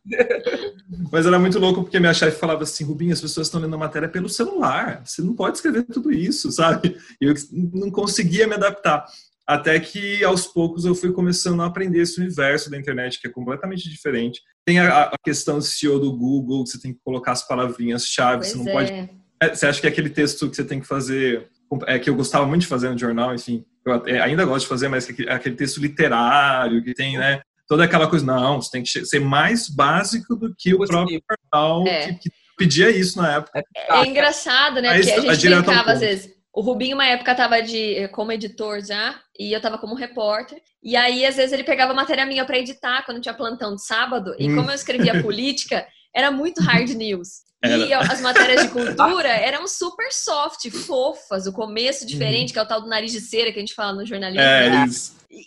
Mas 1.11 1.25
era 1.25 1.39
muito 1.39 1.59
louco 1.59 1.83
porque 1.83 1.99
minha 1.99 2.13
chefe 2.13 2.39
falava 2.39 2.63
assim: 2.63 2.83
Rubinho, 2.83 3.13
as 3.13 3.21
pessoas 3.21 3.47
estão 3.47 3.59
lendo 3.59 3.75
a 3.75 3.79
matéria 3.79 4.09
pelo 4.09 4.29
celular. 4.29 5.01
Você 5.03 5.21
não 5.21 5.33
pode 5.33 5.57
escrever 5.57 5.83
tudo 5.83 6.11
isso, 6.11 6.51
sabe? 6.51 6.97
E 7.21 7.25
eu 7.25 7.33
não 7.51 7.89
conseguia 7.89 8.47
me 8.47 8.53
adaptar. 8.53 9.05
Até 9.47 9.79
que 9.79 10.23
aos 10.23 10.47
poucos 10.47 10.85
eu 10.85 10.95
fui 10.95 11.11
começando 11.11 11.61
a 11.61 11.67
aprender 11.67 12.01
esse 12.01 12.19
universo 12.19 12.69
da 12.69 12.77
internet, 12.77 13.19
que 13.21 13.27
é 13.27 13.31
completamente 13.31 13.87
diferente. 13.89 14.41
Tem 14.65 14.79
a, 14.79 15.03
a 15.03 15.17
questão 15.23 15.59
do 15.59 15.63
SEO 15.63 15.99
do 15.99 16.15
Google, 16.15 16.63
que 16.63 16.71
você 16.71 16.81
tem 16.81 16.93
que 16.93 16.99
colocar 17.03 17.31
as 17.31 17.47
palavrinhas-chave, 17.47 18.45
você 18.45 18.57
não 18.57 18.67
é. 18.67 18.71
pode. 18.71 19.24
É, 19.41 19.53
você 19.53 19.67
acha 19.67 19.81
que 19.81 19.87
é 19.87 19.89
aquele 19.89 20.09
texto 20.09 20.49
que 20.49 20.55
você 20.55 20.63
tem 20.63 20.79
que 20.79 20.87
fazer, 20.87 21.47
é, 21.87 21.99
que 21.99 22.09
eu 22.09 22.15
gostava 22.15 22.45
muito 22.45 22.61
de 22.61 22.67
fazer 22.67 22.89
no 22.89 22.97
jornal, 22.97 23.33
enfim, 23.33 23.65
eu 23.85 24.23
ainda 24.23 24.45
gosto 24.45 24.63
de 24.63 24.69
fazer, 24.69 24.87
mas 24.87 25.07
é 25.09 25.33
aquele 25.33 25.55
texto 25.55 25.79
literário, 25.79 26.83
que 26.83 26.93
tem, 26.93 27.17
né? 27.17 27.41
Toda 27.67 27.83
aquela 27.83 28.07
coisa, 28.07 28.25
não, 28.25 28.61
você 28.61 28.71
tem 28.71 28.83
que 28.83 29.05
ser 29.05 29.19
mais 29.19 29.69
básico 29.69 30.35
do 30.35 30.53
que 30.57 30.73
o 30.73 30.85
próprio 30.85 31.21
jornal 31.53 31.87
é. 31.87 32.13
que, 32.13 32.29
que, 32.29 32.31
pedia 32.57 32.89
isso 32.89 33.17
na 33.17 33.35
época. 33.35 33.63
É, 33.75 33.99
é 33.99 34.05
engraçado, 34.05 34.81
né? 34.81 34.93
Porque 34.97 35.11
a 35.11 35.33
gente 35.33 35.49
brincava 35.49 35.91
às 35.91 35.99
vezes 35.99 36.35
o 36.55 36.61
Rubinho, 36.61 36.95
uma 36.95 37.05
época, 37.05 37.35
tava 37.35 37.61
de, 37.61 38.07
como 38.13 38.31
editor 38.31 38.79
já, 38.81 39.19
e 39.37 39.51
eu 39.51 39.59
tava 39.59 39.77
como 39.77 39.93
repórter. 39.93 40.57
E 40.81 40.95
aí, 40.95 41.25
às 41.25 41.35
vezes, 41.35 41.51
ele 41.51 41.65
pegava 41.65 41.93
matéria 41.93 42.25
minha 42.25 42.45
para 42.45 42.57
editar 42.57 43.03
quando 43.05 43.19
tinha 43.19 43.33
plantão 43.33 43.75
de 43.75 43.85
sábado. 43.85 44.33
E 44.39 44.49
hum. 44.49 44.55
como 44.55 44.71
eu 44.71 44.75
escrevia 44.75 45.21
política, 45.21 45.85
era 46.15 46.31
muito 46.31 46.61
hard 46.63 46.89
news. 46.91 47.41
E 47.67 47.93
as 47.93 48.21
matérias 48.21 48.63
de 48.63 48.69
cultura 48.69 49.27
eram 49.29 49.67
super 49.67 50.11
soft, 50.11 50.69
fofas, 50.71 51.47
o 51.47 51.53
começo 51.53 52.05
diferente, 52.05 52.49
uhum. 52.49 52.53
que 52.53 52.59
é 52.59 52.61
o 52.61 52.67
tal 52.67 52.81
do 52.81 52.87
nariz 52.87 53.11
de 53.11 53.21
cera 53.21 53.51
que 53.51 53.57
a 53.57 53.61
gente 53.61 53.73
fala 53.73 53.93
no 53.93 54.05
jornalismo. 54.05 54.41
É? 54.41 54.85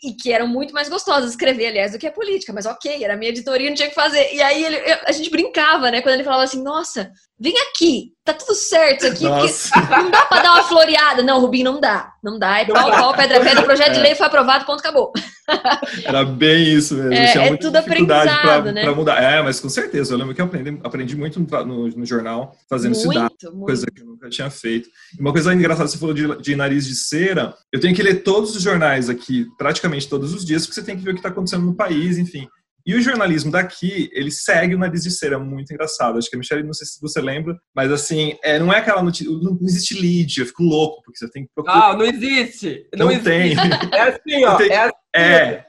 E 0.02 0.12
que 0.12 0.32
eram 0.32 0.46
muito 0.46 0.74
mais 0.74 0.88
gostosas 0.88 1.30
escrever, 1.30 1.68
aliás, 1.68 1.92
do 1.92 1.98
que 1.98 2.06
a 2.06 2.12
política, 2.12 2.52
mas 2.52 2.66
ok, 2.66 3.02
era 3.02 3.14
a 3.14 3.16
minha 3.16 3.30
editoria, 3.30 3.68
não 3.68 3.76
tinha 3.76 3.88
que 3.88 3.94
fazer. 3.94 4.34
E 4.34 4.42
aí 4.42 4.64
ele, 4.64 4.76
eu, 4.76 4.96
a 5.06 5.12
gente 5.12 5.30
brincava, 5.30 5.90
né, 5.90 6.00
quando 6.00 6.14
ele 6.14 6.24
falava 6.24 6.42
assim, 6.42 6.62
nossa, 6.62 7.10
vem 7.38 7.54
aqui, 7.70 8.12
tá 8.24 8.34
tudo 8.34 8.54
certo 8.54 9.06
aqui, 9.06 9.24
não 9.24 10.10
dá 10.10 10.26
pra 10.26 10.42
dar 10.42 10.52
uma 10.52 10.64
floreada. 10.64 11.22
Não, 11.22 11.40
Rubinho, 11.40 11.72
não 11.72 11.80
dá, 11.80 12.12
não 12.22 12.38
dá, 12.38 12.60
é 12.60 12.66
pau, 12.66 12.90
pau, 12.90 13.14
pedra, 13.14 13.40
pedra, 13.40 13.62
o 13.62 13.64
projeto 13.64 13.90
é. 13.90 13.94
de 13.94 14.00
lei 14.00 14.14
foi 14.14 14.26
aprovado, 14.26 14.66
ponto, 14.66 14.80
acabou. 14.80 15.12
Era 16.04 16.24
bem 16.24 16.64
isso 16.64 16.94
mesmo, 16.94 17.14
é, 17.14 17.32
tinha 17.32 17.44
é 17.44 17.48
muita 17.48 17.66
tudo 17.66 17.80
dificuldade 17.80 18.40
pra, 18.42 18.72
né? 18.72 18.82
pra, 18.82 18.94
mudar. 18.94 19.22
É, 19.22 19.40
mas 19.42 19.60
com 19.60 19.68
certeza, 19.68 20.12
eu 20.12 20.18
lembro 20.18 20.34
que 20.34 20.40
eu 20.40 20.44
aprendi, 20.44 20.78
aprendi 20.84 21.16
muito 21.16 21.40
no, 21.40 21.64
no, 21.64 21.88
no 21.88 22.04
jornal, 22.04 22.54
fazendo 22.68 22.94
muito, 22.94 23.12
cidade, 23.12 23.34
muito. 23.44 23.64
coisa 23.64 23.86
que 23.86 24.02
nunca 24.18 24.28
tinha 24.28 24.50
feito. 24.50 24.88
Uma 25.18 25.32
coisa 25.32 25.54
engraçada, 25.54 25.88
você 25.88 25.96
falou 25.96 26.14
de, 26.14 26.42
de 26.42 26.56
nariz 26.56 26.86
de 26.86 26.96
cera, 26.96 27.54
eu 27.72 27.80
tenho 27.80 27.94
que 27.94 28.02
ler 28.02 28.22
todos 28.22 28.54
os 28.54 28.62
jornais 28.62 29.08
aqui, 29.08 29.46
praticamente 29.56 30.08
todos 30.08 30.34
os 30.34 30.44
dias, 30.44 30.66
porque 30.66 30.80
você 30.80 30.84
tem 30.84 30.96
que 30.96 31.02
ver 31.02 31.10
o 31.10 31.14
que 31.14 31.20
está 31.20 31.28
acontecendo 31.28 31.64
no 31.64 31.76
país, 31.76 32.18
enfim. 32.18 32.46
E 32.84 32.94
o 32.94 33.02
jornalismo 33.02 33.50
daqui, 33.50 34.08
ele 34.14 34.30
segue 34.30 34.74
o 34.74 34.78
nariz 34.78 35.02
de 35.02 35.10
cera, 35.10 35.38
muito 35.38 35.72
engraçado. 35.72 36.16
Acho 36.18 36.28
que 36.28 36.36
a 36.36 36.38
Michelle, 36.38 36.62
não 36.62 36.72
sei 36.72 36.86
se 36.86 37.00
você 37.00 37.20
lembra, 37.20 37.54
mas 37.74 37.92
assim, 37.92 38.34
é, 38.42 38.58
não 38.58 38.72
é 38.72 38.78
aquela 38.78 39.02
notícia, 39.02 39.30
não 39.30 39.58
existe 39.62 40.00
lead, 40.00 40.40
eu 40.40 40.46
fico 40.46 40.62
louco, 40.62 41.02
porque 41.04 41.18
você 41.18 41.30
tem 41.30 41.44
que 41.44 41.50
procurar. 41.54 41.90
Ah, 41.90 41.96
não 41.96 42.04
existe! 42.04 42.86
Não, 42.96 43.06
não 43.06 43.12
existe. 43.12 43.28
tem. 43.28 43.56
É 43.92 44.00
assim, 44.00 44.44
ó. 44.44 44.56
Tem... 44.56 44.70
É, 44.70 44.78
assim, 44.84 44.92
é, 45.14 45.64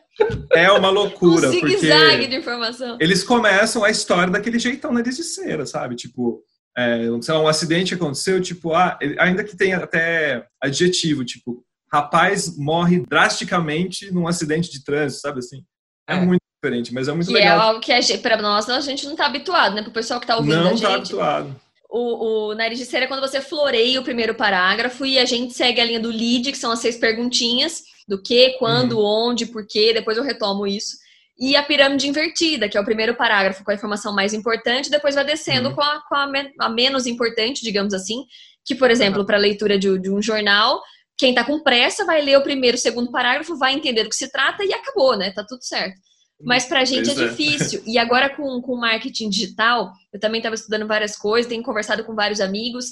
é 0.53 0.72
uma 0.72 0.89
loucura. 0.89 1.50
Um 1.50 1.60
porque 1.60 1.77
de 1.77 2.36
informação. 2.36 2.98
Eles 3.00 3.24
começam 3.24 3.84
a 3.84 3.89
história 3.89 4.32
daquele 4.32 4.60
jeitão 4.60 4.94
nariz 4.94 5.18
de 5.18 5.24
cera, 5.24 5.65
sabe? 5.65 5.96
Tipo, 5.96 6.41
é, 6.79 7.21
sei 7.21 7.33
lá, 7.33 7.41
um 7.41 7.48
acidente 7.48 7.93
aconteceu, 7.93 8.41
tipo, 8.41 8.74
ah, 8.74 8.98
ainda 9.19 9.43
que 9.43 9.57
tenha 9.57 9.77
até 9.77 10.48
adjetivo, 10.62 11.25
tipo, 11.25 11.63
rapaz 11.91 12.57
morre 12.57 13.01
drasticamente 13.01 14.12
num 14.13 14.27
acidente 14.27 14.71
de 14.71 14.83
trânsito, 14.83 15.21
sabe 15.21 15.39
assim? 15.39 15.63
É, 16.07 16.13
é. 16.15 16.21
muito 16.21 16.41
diferente, 16.62 16.93
mas 16.93 17.07
é 17.07 17.12
muito 17.12 17.27
que 17.27 17.33
legal. 17.33 17.57
é 17.57 17.62
algo 17.62 17.81
que 17.81 17.91
a 17.91 18.00
gente, 18.00 18.21
pra 18.21 18.41
nós, 18.41 18.69
a 18.69 18.79
gente 18.79 19.05
não 19.05 19.15
tá 19.15 19.25
habituado, 19.25 19.75
né? 19.75 19.81
Pro 19.81 19.91
pessoal 19.91 20.19
que 20.19 20.27
tá 20.27 20.38
ouvindo 20.38 20.55
não 20.55 20.62
a 20.62 20.63
tá 20.63 20.69
gente. 20.69 20.83
Não 20.83 20.89
tá 20.89 20.95
habituado. 20.95 21.55
O, 21.89 22.51
o 22.51 22.55
nariz 22.55 22.77
de 22.77 22.86
cera 22.86 23.05
é 23.05 23.07
quando 23.07 23.21
você 23.21 23.41
floreia 23.41 24.00
o 24.00 24.03
primeiro 24.03 24.36
parágrafo 24.36 25.05
e 25.05 25.17
a 25.17 25.25
gente 25.25 25.53
segue 25.53 25.81
a 25.81 25.86
linha 25.86 26.00
do 26.00 26.09
lead, 26.09 26.51
que 26.51 26.57
são 26.57 26.71
as 26.71 26.79
seis 26.79 26.98
perguntinhas, 26.98 27.83
do 28.07 28.21
que, 28.21 28.51
quando, 28.59 29.00
uhum. 29.00 29.29
onde, 29.29 29.48
por 29.48 29.65
quê, 29.65 29.91
depois 29.91 30.17
eu 30.17 30.24
retomo 30.24 30.67
isso. 30.67 30.98
E 31.39 31.55
a 31.55 31.63
pirâmide 31.63 32.08
invertida, 32.08 32.67
que 32.67 32.77
é 32.77 32.81
o 32.81 32.86
primeiro 32.86 33.15
parágrafo 33.15 33.63
com 33.63 33.72
a 33.72 33.74
informação 33.74 34.13
mais 34.13 34.34
importante, 34.34 34.89
depois 34.89 35.15
vai 35.15 35.24
descendo 35.24 35.69
uhum. 35.69 35.75
com, 35.75 35.81
a, 35.81 36.01
com 36.08 36.15
a, 36.15 36.29
a, 36.60 36.69
menos 36.69 37.05
importante, 37.05 37.63
digamos 37.63 37.93
assim, 37.93 38.25
que, 38.65 38.75
por 38.75 38.91
exemplo, 38.91 39.25
para 39.25 39.38
leitura 39.38 39.79
de, 39.79 39.98
de 39.98 40.12
um 40.12 40.22
jornal, 40.22 40.81
quem 41.17 41.29
está 41.29 41.46
com 41.46 41.63
pressa 41.63 42.05
vai 42.05 42.22
ler 42.22 42.38
o 42.38 42.43
primeiro, 42.43 42.75
o 42.75 42.79
segundo 42.79 43.10
parágrafo, 43.10 43.58
vai 43.58 43.74
entender 43.74 44.03
do 44.03 44.10
que 44.10 44.15
se 44.15 44.29
trata 44.29 44.65
e 44.65 44.74
acabou, 44.74 45.17
né? 45.17 45.31
Tá 45.31 45.46
tudo 45.48 45.63
certo. 45.63 45.98
Mas 46.41 46.65
para 46.65 46.81
a 46.81 46.86
gente 46.86 47.10
é, 47.10 47.13
é, 47.13 47.27
difícil. 47.27 47.84
E 47.86 47.98
agora 47.98 48.29
com, 48.29 48.62
com 48.62 48.75
marketing 48.75 49.29
digital, 49.29 49.91
eu 50.12 50.19
também 50.19 50.39
estava 50.39 50.55
estudando 50.55 50.88
várias 50.88 51.17
coisas, 51.17 51.50
tenho 51.50 51.63
conversado 51.63 52.03
com 52.03 52.15
vários 52.15 52.41
amigos. 52.41 52.88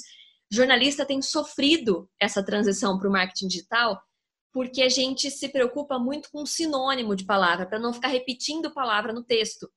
Jornalista 0.50 1.04
tem 1.04 1.20
sofrido 1.20 2.08
essa 2.20 2.42
transição 2.42 2.98
para 2.98 3.08
o 3.08 3.12
marketing 3.12 3.48
digital 3.48 4.00
porque 4.52 4.82
a 4.82 4.88
gente 4.88 5.30
se 5.30 5.48
preocupa 5.48 5.98
muito 5.98 6.30
com 6.30 6.46
sinônimo 6.46 7.14
de 7.14 7.24
palavra, 7.24 7.66
para 7.66 7.78
não 7.78 7.92
ficar 7.92 8.08
repetindo 8.08 8.72
palavra 8.72 9.12
no 9.12 9.22
texto. 9.22 9.68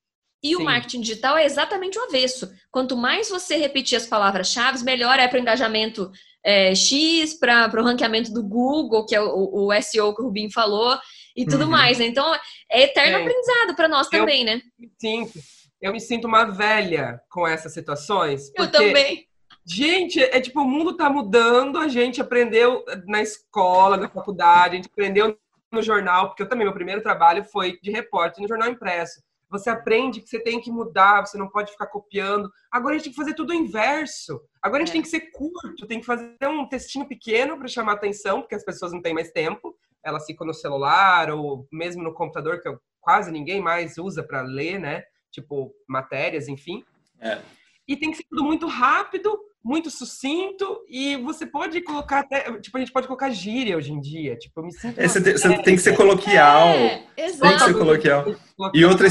E 0.44 0.50
Sim. 0.50 0.56
o 0.56 0.66
marketing 0.66 1.02
digital 1.02 1.38
é 1.38 1.46
exatamente 1.46 2.00
o 2.00 2.04
avesso. 2.04 2.52
Quanto 2.72 2.98
mais 2.98 3.30
você 3.30 3.58
repetir 3.58 3.96
as 3.96 4.08
palavras-chave, 4.08 4.84
melhor 4.84 5.20
é 5.20 5.28
para 5.28 5.38
o 5.38 5.42
engajamento 5.42 6.12
é, 6.44 6.74
X, 6.74 7.36
para 7.36 7.70
o 7.80 7.84
ranqueamento 7.84 8.34
do 8.34 8.42
Google, 8.42 9.06
que 9.06 9.16
é 9.16 9.22
o, 9.22 9.68
o, 9.68 9.82
SEO 9.82 10.16
que 10.16 10.22
o 10.22 10.26
Rubinho 10.26 10.52
falou, 10.52 10.98
e 11.36 11.46
tudo 11.46 11.66
uhum. 11.66 11.70
mais. 11.70 12.00
Né? 12.00 12.06
Então, 12.06 12.34
é 12.72 12.84
eterno 12.84 13.18
é. 13.18 13.22
aprendizado 13.22 13.76
para 13.76 13.88
nós 13.88 14.08
também, 14.08 14.42
eu 14.42 14.46
né? 14.56 14.62
Sinto, 15.00 15.40
eu 15.80 15.92
me 15.92 16.00
sinto 16.00 16.28
uma 16.28 16.46
velha 16.46 17.22
com 17.30 17.48
essas 17.48 17.74
situações. 17.74 18.52
Eu 18.56 18.72
também. 18.72 19.28
Gente, 19.66 20.20
é 20.20 20.40
tipo, 20.42 20.62
o 20.62 20.68
mundo 20.68 20.98
tá 20.98 21.10
mudando, 21.10 21.78
a 21.78 21.88
gente 21.88 22.20
aprendeu 22.20 22.84
na 23.06 23.22
escola, 23.22 23.98
na 23.98 24.10
faculdade, 24.10 24.74
a 24.74 24.76
gente 24.78 24.90
aprendeu 24.92 25.38
no 25.72 25.82
jornal, 25.82 26.28
porque 26.28 26.44
eu 26.44 26.50
também, 26.50 26.66
meu 26.66 26.74
primeiro 26.74 27.02
trabalho 27.02 27.44
foi 27.46 27.80
de 27.82 27.92
repórter 27.92 28.42
no 28.42 28.48
jornal 28.48 28.70
impresso. 28.70 29.22
Você 29.50 29.70
aprende 29.70 30.22
que 30.22 30.30
você 30.30 30.40
tem 30.40 30.62
que 30.62 30.72
mudar, 30.72 31.26
você 31.26 31.38
não 31.38 31.50
pode 31.50 31.74
ficar 31.74 31.88
copiando. 31.88 32.50
Agora 32.72 32.96
a 32.96 32.98
gente 32.98 33.04
tem 33.06 33.12
que 33.12 33.20
fazer 33.20 33.34
tudo 33.34 33.52
o 33.52 33.54
inverso. 33.54 34.42
Agora 34.62 34.82
a 34.82 34.86
gente 34.86 34.92
é. 34.92 34.94
tem 34.94 35.02
que 35.02 35.10
ser 35.10 35.32
curto, 35.32 35.86
tem 35.86 36.00
que 36.00 36.06
fazer 36.06 36.38
um 36.48 36.68
textinho 36.68 37.06
pequeno 37.06 37.58
para 37.58 37.68
chamar 37.68 37.94
atenção, 37.94 38.42
porque 38.42 38.56
as 38.56 38.64
pessoas 38.64 38.94
não 38.94 39.02
têm 39.02 39.14
mais 39.14 39.32
tempo. 39.32 39.76
Elas 40.04 40.26
ficam 40.26 40.48
no 40.48 40.54
celular 40.54 41.30
ou 41.30 41.68
mesmo 41.72 42.02
no 42.02 42.14
computador, 42.14 42.62
que 42.62 42.70
quase 43.02 43.30
ninguém 43.30 43.62
mais 43.62 43.98
usa 43.98 44.24
para 44.24 44.42
ler, 44.42 44.80
né? 44.80 45.04
Tipo, 45.32 45.74
matérias, 45.88 46.48
enfim. 46.48 46.84
É. 47.20 47.42
E 47.86 47.98
tem 47.98 48.12
que 48.12 48.18
ser 48.18 48.26
tudo 48.30 48.46
muito 48.46 48.68
rápido, 48.68 49.38
muito 49.64 49.92
sucinto 49.92 50.82
e 50.90 51.18
você 51.18 51.46
pode 51.46 51.82
colocar 51.82 52.20
até, 52.20 52.52
tipo, 52.60 52.78
a 52.78 52.80
gente 52.80 52.92
pode 52.92 53.06
colocar 53.06 53.30
gíria 53.30 53.78
hoje 53.78 53.92
em 53.92 54.02
dia, 54.02 54.36
tipo, 54.36 54.60
eu 54.60 54.66
me 54.66 54.74
sinto... 54.74 55.00
É, 55.00 55.08
você, 55.08 55.22
tem, 55.22 55.34
você 55.34 55.58
tem 55.62 55.76
que 55.76 55.82
ser 55.82 55.96
coloquial. 55.96 56.70
É, 56.70 57.04
exato. 57.16 57.42
Tem 57.42 57.58
que 57.58 57.64
ser 57.66 57.74
coloquial. 57.74 58.26
E 58.74 58.84
outra, 58.84 59.08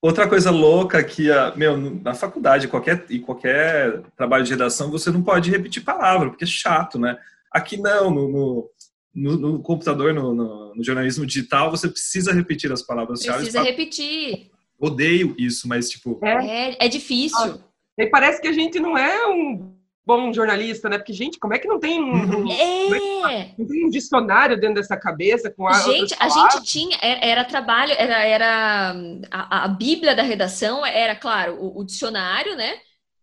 outra 0.00 0.28
coisa 0.28 0.50
louca 0.50 1.02
que, 1.02 1.28
meu, 1.56 1.76
na 1.76 2.12
faculdade, 2.12 2.68
qualquer, 2.68 3.06
e 3.08 3.18
qualquer 3.18 4.02
trabalho 4.14 4.44
de 4.44 4.50
redação, 4.50 4.90
você 4.90 5.10
não 5.10 5.22
pode 5.22 5.50
repetir 5.50 5.82
palavra, 5.82 6.28
porque 6.28 6.44
é 6.44 6.48
chato, 6.48 6.98
né? 6.98 7.18
Aqui 7.50 7.78
não, 7.78 8.10
no, 8.10 8.28
no, 8.28 8.70
no, 9.14 9.36
no 9.38 9.62
computador, 9.62 10.12
no, 10.12 10.34
no, 10.74 10.84
jornalismo 10.84 11.24
digital, 11.24 11.70
você 11.70 11.88
precisa 11.88 12.32
repetir 12.32 12.70
as 12.70 12.82
palavras-chave. 12.82 13.38
Precisa 13.38 13.62
repetir. 13.62 14.50
Odeio 14.78 15.34
isso, 15.38 15.66
mas, 15.66 15.88
tipo... 15.88 16.20
É, 16.22 16.84
é 16.84 16.88
difícil. 16.88 17.58
E 17.98 18.06
parece 18.06 18.40
que 18.40 18.46
a 18.46 18.52
gente 18.52 18.78
não 18.78 18.96
é 18.96 19.26
um 19.26 19.77
bom 20.08 20.32
jornalista, 20.32 20.88
né? 20.88 20.96
Porque, 20.96 21.12
gente, 21.12 21.38
como 21.38 21.52
é 21.52 21.58
que 21.58 21.68
não 21.68 21.78
tem 21.78 22.02
um, 22.02 22.12
uhum. 22.12 22.50
é. 22.50 23.52
não 23.58 23.66
tem 23.66 23.84
um 23.84 23.90
dicionário 23.90 24.58
dentro 24.58 24.76
dessa 24.76 24.96
cabeça 24.96 25.50
com 25.50 25.68
a 25.68 25.74
Gente, 25.80 26.16
a 26.18 26.30
gente 26.30 26.64
tinha, 26.64 26.96
era, 27.02 27.20
era 27.26 27.44
trabalho, 27.44 27.92
era, 27.92 28.24
era 28.24 28.96
a, 29.30 29.64
a, 29.64 29.68
Bíblia 29.68 30.16
da 30.16 30.22
redação, 30.22 30.84
era, 30.86 31.14
claro, 31.14 31.56
o, 31.60 31.80
o, 31.80 31.84
dicionário, 31.84 32.56
né? 32.56 32.78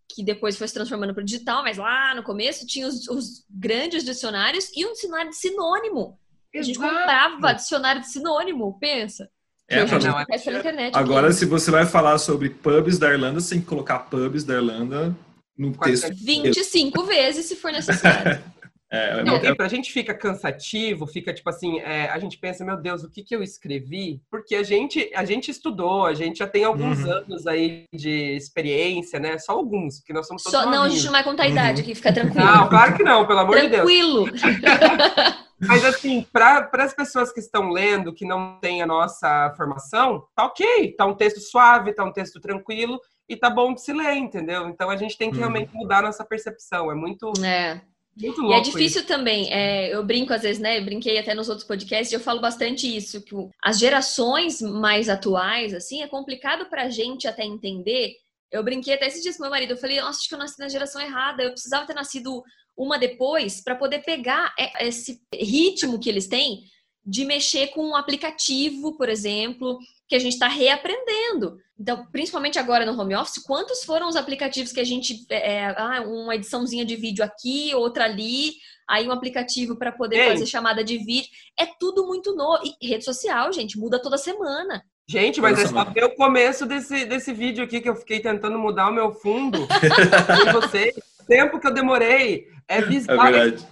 Que 0.07 0.23
depois 0.23 0.55
foi 0.55 0.67
se 0.67 0.75
transformando 0.75 1.15
para 1.15 1.23
o 1.23 1.25
digital, 1.25 1.63
mas 1.63 1.77
lá 1.77 2.13
no 2.13 2.21
começo 2.21 2.67
tinha 2.67 2.87
os, 2.87 3.07
os, 3.07 3.43
grandes 3.49 4.05
dicionários 4.05 4.69
e 4.75 4.85
um 4.85 4.93
dicionário 4.93 5.31
de 5.31 5.37
sinônimo. 5.37 6.19
Exato. 6.53 6.59
A 6.59 6.61
gente 6.61 6.79
comprava 6.79 7.53
dicionário 7.53 8.01
de 8.01 8.11
sinônimo, 8.11 8.77
pensa. 8.79 9.27
É, 9.67 9.83
não, 9.83 10.19
é 10.19 10.59
internet, 10.59 10.95
Agora, 10.95 11.31
se 11.31 11.43
você 11.47 11.71
vai 11.71 11.87
falar 11.87 12.19
sobre 12.19 12.51
pubs 12.51 12.99
da 12.99 13.11
Irlanda, 13.11 13.39
você 13.39 13.55
tem 13.55 13.61
que 13.61 13.65
colocar 13.65 13.97
pubs 13.97 14.43
da 14.43 14.53
Irlanda 14.53 15.15
no 15.57 15.71
texto. 15.77 16.13
25 16.13 17.03
vezes, 17.03 17.45
se 17.45 17.55
for 17.55 17.71
necessário. 17.71 18.41
É, 18.91 19.19
é, 19.19 19.23
não, 19.23 19.35
é... 19.35 19.53
pra 19.53 19.67
gente 19.67 19.91
fica 19.91 20.13
cansativo, 20.13 21.07
fica 21.07 21.33
tipo 21.33 21.49
assim, 21.49 21.79
é, 21.79 22.07
a 22.09 22.19
gente 22.19 22.37
pensa, 22.37 22.63
meu 22.63 22.77
Deus, 22.77 23.03
o 23.03 23.09
que 23.09 23.23
que 23.23 23.35
eu 23.35 23.41
escrevi? 23.41 24.21
Porque 24.29 24.55
a 24.55 24.63
gente, 24.63 25.11
a 25.13 25.25
gente 25.25 25.49
estudou, 25.49 26.05
a 26.05 26.13
gente 26.13 26.37
já 26.37 26.47
tem 26.47 26.63
alguns 26.63 27.03
uhum. 27.03 27.11
anos 27.11 27.47
aí 27.47 27.85
de 27.91 28.35
experiência, 28.35 29.19
né? 29.19 29.37
Só 29.37 29.53
alguns, 29.53 29.99
porque 29.99 30.13
nós 30.13 30.27
somos 30.27 30.43
todos 30.43 30.59
Só, 30.59 30.69
Não, 30.69 30.83
a 30.83 30.89
gente 30.89 31.03
não 31.03 31.11
vai 31.11 31.23
contar 31.23 31.43
a 31.43 31.47
idade 31.47 31.81
uhum. 31.81 31.83
aqui, 31.83 31.95
fica 31.95 32.13
tranquilo. 32.13 32.45
Não, 32.45 32.69
claro 32.69 32.95
que 32.95 33.03
não, 33.03 33.25
pelo 33.25 33.39
amor 33.39 33.57
tranquilo. 33.57 34.25
de 34.25 34.31
Deus. 34.31 34.41
Tranquilo. 34.41 35.45
Mas 35.59 35.85
assim, 35.85 36.25
para 36.31 36.69
as 36.73 36.93
pessoas 36.93 37.31
que 37.31 37.39
estão 37.39 37.69
lendo, 37.69 38.13
que 38.13 38.25
não 38.25 38.59
têm 38.59 38.81
a 38.81 38.85
nossa 38.85 39.53
formação, 39.55 40.25
tá 40.35 40.45
ok, 40.45 40.93
tá 40.97 41.05
um 41.05 41.15
texto 41.15 41.39
suave, 41.39 41.93
tá 41.93 42.03
um 42.03 42.11
texto 42.11 42.39
tranquilo, 42.39 42.99
e 43.27 43.35
tá 43.35 43.49
bom 43.49 43.73
de 43.73 43.81
se 43.81 43.91
ler, 43.91 44.15
entendeu? 44.15 44.67
Então 44.67 44.89
a 44.89 44.97
gente 44.97 45.17
tem 45.17 45.29
que 45.29 45.35
uhum. 45.35 45.41
realmente 45.41 45.73
mudar 45.73 46.03
nossa 46.03 46.23
percepção. 46.23 46.91
É 46.91 46.95
muito. 46.95 47.31
É. 47.43 47.81
Muito 48.17 48.39
louco. 48.39 48.55
E 48.55 48.57
é 48.57 48.61
difícil 48.61 49.01
isso. 49.01 49.07
também. 49.07 49.51
É, 49.51 49.93
eu 49.93 50.03
brinco 50.03 50.33
às 50.33 50.41
vezes, 50.41 50.61
né? 50.61 50.79
Eu 50.79 50.85
brinquei 50.85 51.17
até 51.17 51.33
nos 51.33 51.49
outros 51.49 51.67
podcasts, 51.67 52.13
eu 52.13 52.19
falo 52.19 52.39
bastante 52.39 52.87
isso, 52.95 53.21
que 53.21 53.35
as 53.61 53.77
gerações 53.77 54.61
mais 54.61 55.09
atuais, 55.09 55.73
assim, 55.73 56.01
é 56.01 56.07
complicado 56.07 56.69
pra 56.69 56.89
gente 56.89 57.27
até 57.27 57.43
entender. 57.43 58.13
Eu 58.49 58.63
brinquei 58.63 58.93
até 58.93 59.07
esses 59.07 59.21
dias 59.21 59.35
com 59.35 59.43
meu 59.43 59.51
marido, 59.51 59.71
eu 59.71 59.77
falei, 59.77 59.99
nossa, 59.99 60.19
acho 60.19 60.29
que 60.29 60.33
eu 60.33 60.39
nasci 60.39 60.57
na 60.59 60.69
geração 60.69 61.01
errada, 61.01 61.43
eu 61.43 61.51
precisava 61.51 61.85
ter 61.85 61.93
nascido 61.93 62.41
uma 62.77 62.97
depois 62.97 63.61
para 63.61 63.75
poder 63.75 63.99
pegar 63.99 64.53
esse 64.79 65.19
ritmo 65.33 65.99
que 65.99 66.09
eles 66.09 66.27
têm 66.27 66.61
de 67.05 67.25
mexer 67.25 67.67
com 67.67 67.85
um 67.85 67.95
aplicativo, 67.95 68.97
por 68.97 69.09
exemplo, 69.09 69.77
que 70.07 70.15
a 70.15 70.19
gente 70.19 70.33
está 70.33 70.47
reaprendendo. 70.47 71.57
Então, 71.77 72.07
principalmente 72.11 72.57
agora 72.57 72.85
no 72.85 72.99
home 72.99 73.15
office, 73.15 73.43
quantos 73.43 73.83
foram 73.83 74.07
os 74.07 74.15
aplicativos 74.15 74.71
que 74.71 74.79
a 74.79 74.83
gente. 74.83 75.25
É, 75.29 75.55
é 75.55 75.75
ah, 75.77 76.03
uma 76.05 76.35
ediçãozinha 76.35 76.85
de 76.85 76.95
vídeo 76.95 77.23
aqui, 77.23 77.73
outra 77.75 78.05
ali, 78.05 78.53
aí 78.87 79.07
um 79.07 79.11
aplicativo 79.11 79.75
para 79.75 79.91
poder 79.91 80.17
Ei. 80.17 80.29
fazer 80.29 80.45
chamada 80.45 80.83
de 80.83 80.97
vídeo. 80.97 81.29
É 81.59 81.65
tudo 81.65 82.07
muito 82.07 82.33
novo. 82.33 82.63
E 82.81 82.87
rede 82.87 83.03
social, 83.03 83.51
gente, 83.51 83.77
muda 83.77 84.01
toda 84.01 84.17
semana. 84.17 84.83
Gente, 85.07 85.39
mas 85.39 85.59
é 85.59 85.67
só 85.67 85.83
ver 85.83 86.05
o 86.05 86.15
começo 86.15 86.65
desse, 86.65 87.05
desse 87.05 87.31
vídeo 87.31 87.63
aqui 87.63 87.79
que 87.79 87.89
eu 87.89 87.95
fiquei 87.95 88.19
tentando 88.19 88.57
mudar 88.57 88.89
o 88.89 88.93
meu 88.93 89.11
fundo. 89.11 89.67
e 90.47 90.51
você, 90.51 90.93
tempo 91.27 91.59
que 91.59 91.67
eu 91.67 91.73
demorei. 91.73 92.47
É, 92.67 92.77
é 92.77 92.81
bizarro. 92.81 93.27
É 93.27 93.31
verdade. 93.31 93.67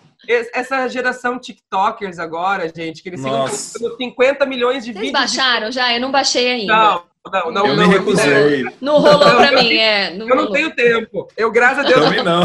Essa 0.53 0.87
geração 0.87 1.39
TikTokers 1.39 2.17
agora, 2.17 2.71
gente, 2.73 3.01
que 3.03 3.09
eles 3.09 3.21
Nossa. 3.21 3.77
sigam 3.77 3.97
50 3.97 4.45
milhões 4.45 4.85
de 4.85 4.93
Vocês 4.93 5.05
vídeos. 5.05 5.19
Vocês 5.19 5.35
baixaram 5.35 5.69
de... 5.69 5.75
já? 5.75 5.93
Eu 5.93 5.99
não 5.99 6.11
baixei 6.11 6.49
ainda. 6.49 6.73
Não, 6.73 7.03
não, 7.31 7.51
não. 7.51 7.67
Eu 7.67 7.75
não, 7.75 7.87
me 7.87 7.93
recusei. 7.93 8.65
Não, 8.81 8.99
rolou 8.99 9.25
não, 9.25 9.37
pra 9.37 9.51
mim, 9.61 9.73
é. 9.75 10.13
Não 10.13 10.27
eu 10.27 10.35
rolou. 10.35 10.45
não 10.45 10.51
tenho 10.51 10.75
tempo. 10.75 11.27
Eu, 11.37 11.51
graças 11.51 11.85
a 11.85 11.87
Deus, 11.87 12.01
Também 12.01 12.23
não. 12.23 12.43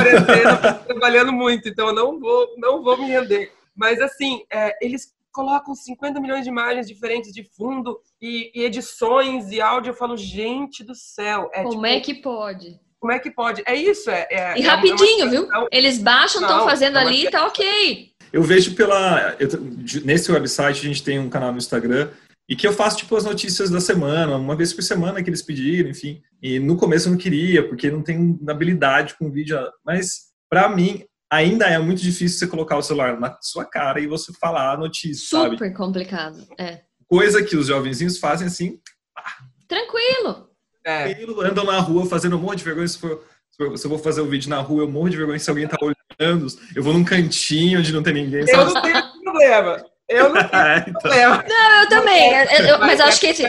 trabalhando 0.87 1.33
muito, 1.33 1.69
então 1.69 1.89
eu 1.89 1.95
não 1.95 2.19
vou, 2.19 2.55
não 2.57 2.83
vou 2.83 2.97
me 2.97 3.07
render. 3.07 3.53
Mas 3.75 4.01
assim, 4.01 4.43
é, 4.53 4.77
eles 4.85 5.13
colocam 5.33 5.75
50 5.75 6.21
milhões 6.21 6.45
de 6.45 6.51
imagens 6.51 6.87
diferentes 6.87 7.33
de 7.33 7.45
fundo 7.57 7.99
e, 8.21 8.51
e 8.55 8.65
edições 8.65 9.51
e 9.51 9.61
áudio. 9.61 9.91
Eu 9.91 9.97
falo, 9.97 10.17
gente 10.17 10.85
do 10.85 10.95
céu. 10.95 11.51
É, 11.53 11.63
Como 11.63 11.75
tipo, 11.75 11.87
é 11.87 12.01
que 12.01 12.15
pode? 12.15 12.81
Como 13.01 13.13
é 13.13 13.19
que 13.19 13.31
pode? 13.31 13.63
É 13.65 13.75
isso, 13.75 14.11
é. 14.11 14.27
é 14.31 14.59
e 14.59 14.63
é 14.63 14.69
rapidinho, 14.69 15.27
uma... 15.27 15.31
viu? 15.31 15.49
Eles 15.71 15.99
baixam, 15.99 16.43
estão 16.43 16.65
fazendo 16.65 16.99
é 16.99 17.01
ali, 17.01 17.31
tá 17.31 17.47
ok. 17.47 18.11
Eu 18.33 18.43
vejo 18.43 18.75
pela. 18.75 19.37
Eu, 19.39 19.49
nesse 20.05 20.31
website 20.31 20.81
a 20.81 20.89
gente 20.89 21.03
tem 21.03 21.19
um 21.19 21.31
canal 21.31 21.53
no 21.53 21.59
Instagram 21.59 22.11
e 22.49 22.57
que 22.57 22.67
eu 22.67 22.73
faço 22.73 22.97
tipo 22.97 23.15
as 23.15 23.25
notícias 23.25 23.69
da 23.69 23.81
semana, 23.81 24.37
uma 24.37 24.57
vez 24.57 24.73
por 24.73 24.83
semana 24.83 25.23
que 25.23 25.29
eles 25.29 25.43
pediram, 25.43 25.91
enfim. 25.91 26.23
E 26.43 26.59
no 26.59 26.77
começo 26.77 27.09
eu 27.09 27.13
não 27.13 27.19
queria, 27.19 27.67
porque 27.69 27.91
não 27.91 28.03
tenho 28.03 28.39
habilidade 28.49 29.15
com 29.19 29.31
vídeo, 29.31 29.59
mas 29.85 30.29
para 30.49 30.69
mim 30.69 31.05
ainda 31.31 31.67
é 31.67 31.79
muito 31.79 32.01
difícil 32.01 32.39
você 32.39 32.47
colocar 32.47 32.79
o 32.79 32.83
celular 32.83 33.21
na 33.21 33.37
sua 33.43 33.67
cara 33.67 34.01
e 34.01 34.07
você 34.07 34.33
falar 34.41 34.73
a 34.73 34.77
notícia, 34.79 35.39
Super 35.39 35.59
sabe? 35.59 35.75
complicado, 35.75 36.47
é. 36.59 36.81
Coisa 37.07 37.43
que 37.43 37.57
os 37.57 37.67
jovenzinhos 37.67 38.19
fazem 38.19 38.47
assim. 38.47 38.79
Tranquilo. 39.67 40.49
É. 40.85 41.09
Tranquilo, 41.09 41.41
andam 41.43 41.65
na 41.65 41.79
rua 41.79 42.07
fazendo 42.07 42.37
um 42.37 42.41
monte 42.41 42.59
de 42.59 42.65
vergonha. 42.65 42.89
Se, 42.89 42.99
for, 42.99 43.23
se 43.51 43.85
eu 43.85 43.91
vou 43.91 43.99
fazer 43.99 44.21
o 44.21 44.25
um 44.25 44.29
vídeo 44.29 44.49
na 44.49 44.61
rua, 44.61 44.83
eu 44.83 44.91
morro 44.91 45.11
de 45.11 45.17
vergonha 45.17 45.39
se 45.39 45.51
alguém 45.51 45.67
tá 45.67 45.77
olhando. 45.81 46.47
Eu 46.75 46.83
vou 46.83 46.93
num 46.93 47.05
cantinho 47.05 47.79
onde 47.79 47.93
não 47.93 48.03
tem 48.03 48.15
ninguém. 48.15 48.45
Eu 48.47 48.65
não 48.67 48.83
tenho 48.83 49.23
problema. 49.23 49.85
Eu 50.09 50.31
não 50.31 50.43
tenho 50.49 50.63
é, 50.63 50.85
então. 50.89 51.01
problema. 51.01 51.45
Não, 51.49 51.83
eu 51.83 51.89
também. 51.89 52.33
Eu, 52.33 52.67
eu, 52.67 52.79
mas, 52.79 52.99
mas 52.99 53.01
acho 53.01 53.21
que 53.21 53.27
esse 53.27 53.45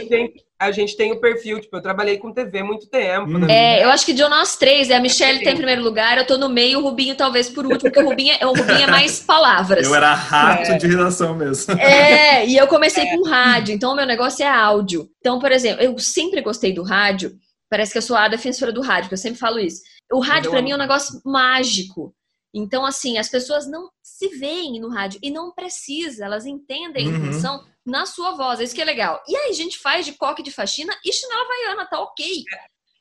a 0.60 0.72
gente 0.72 0.98
tem 0.98 1.14
o 1.14 1.22
perfil, 1.22 1.62
tipo, 1.62 1.78
eu 1.78 1.82
trabalhei 1.82 2.18
com 2.18 2.34
TV 2.34 2.62
muito 2.62 2.86
tempo. 2.88 3.38
Né? 3.38 3.48
É, 3.50 3.84
eu 3.86 3.90
acho 3.90 4.06
que 4.06 4.12
de 4.12 4.22
nós 4.24 4.58
três, 4.58 4.90
é 4.90 4.96
a 4.96 5.00
Michelle 5.00 5.40
tem 5.40 5.54
em 5.54 5.56
primeiro 5.56 5.82
lugar, 5.82 6.18
eu 6.18 6.28
tô 6.28 6.38
no 6.38 6.50
meio, 6.50 6.80
o 6.80 6.82
Rubinho 6.82 7.16
talvez 7.16 7.50
por 7.50 7.66
último, 7.66 7.90
porque 7.90 8.02
o 8.02 8.10
Rubinho, 8.10 8.36
é, 8.38 8.46
o 8.46 8.50
Rubinho 8.52 8.82
é 8.82 8.88
mais 8.88 9.22
palavras. 9.22 9.88
Eu 9.88 9.96
era 9.96 10.14
rato 10.14 10.74
é. 10.74 10.78
de 10.78 10.86
redação 10.86 11.34
mesmo. 11.34 11.80
É, 11.80 12.46
e 12.46 12.58
eu 12.58 12.68
comecei 12.68 13.06
é. 13.06 13.16
com 13.16 13.24
rádio, 13.30 13.74
então 13.74 13.94
o 13.94 13.96
meu 13.96 14.06
negócio 14.06 14.44
é 14.44 14.50
áudio. 14.50 15.08
Então, 15.20 15.40
por 15.40 15.50
exemplo, 15.50 15.82
eu 15.82 15.98
sempre 15.98 16.42
gostei 16.42 16.74
do 16.74 16.84
rádio, 16.84 17.32
parece 17.70 17.94
que 17.94 17.98
eu 17.98 18.02
sou 18.02 18.18
a 18.18 18.28
defensora 18.28 18.74
do 18.74 18.82
rádio, 18.82 19.08
que 19.08 19.14
eu 19.14 19.18
sempre 19.18 19.40
falo 19.40 19.60
isso. 19.60 19.82
O 20.12 20.20
rádio, 20.20 20.52
para 20.52 20.62
mim, 20.62 20.72
é 20.72 20.76
um 20.76 20.80
negócio 20.80 21.22
mágico. 21.24 22.14
Então, 22.54 22.86
assim, 22.86 23.18
as 23.18 23.30
pessoas 23.30 23.68
não 23.68 23.90
se 24.02 24.28
veem 24.30 24.80
no 24.80 24.90
rádio 24.90 25.20
e 25.22 25.30
não 25.30 25.52
precisa, 25.52 26.26
elas 26.26 26.46
entendem 26.46 27.08
a 27.08 27.10
uhum. 27.10 27.18
intenção 27.18 27.64
na 27.86 28.06
sua 28.06 28.36
voz, 28.36 28.60
é 28.60 28.64
isso 28.64 28.76
que 28.76 28.82
é 28.82 28.86
legal. 28.86 29.22
E 29.28 29.36
aí 29.36 29.50
a 29.50 29.54
gente 29.54 29.80
faz 29.80 30.06
de 30.06 30.14
coque 30.14 30.44
de 30.44 30.52
faxina 30.52 30.94
e 31.06 31.14
chinela 31.14 31.42
havaiana, 31.44 31.86
tá 31.86 32.00
ok. 32.02 32.44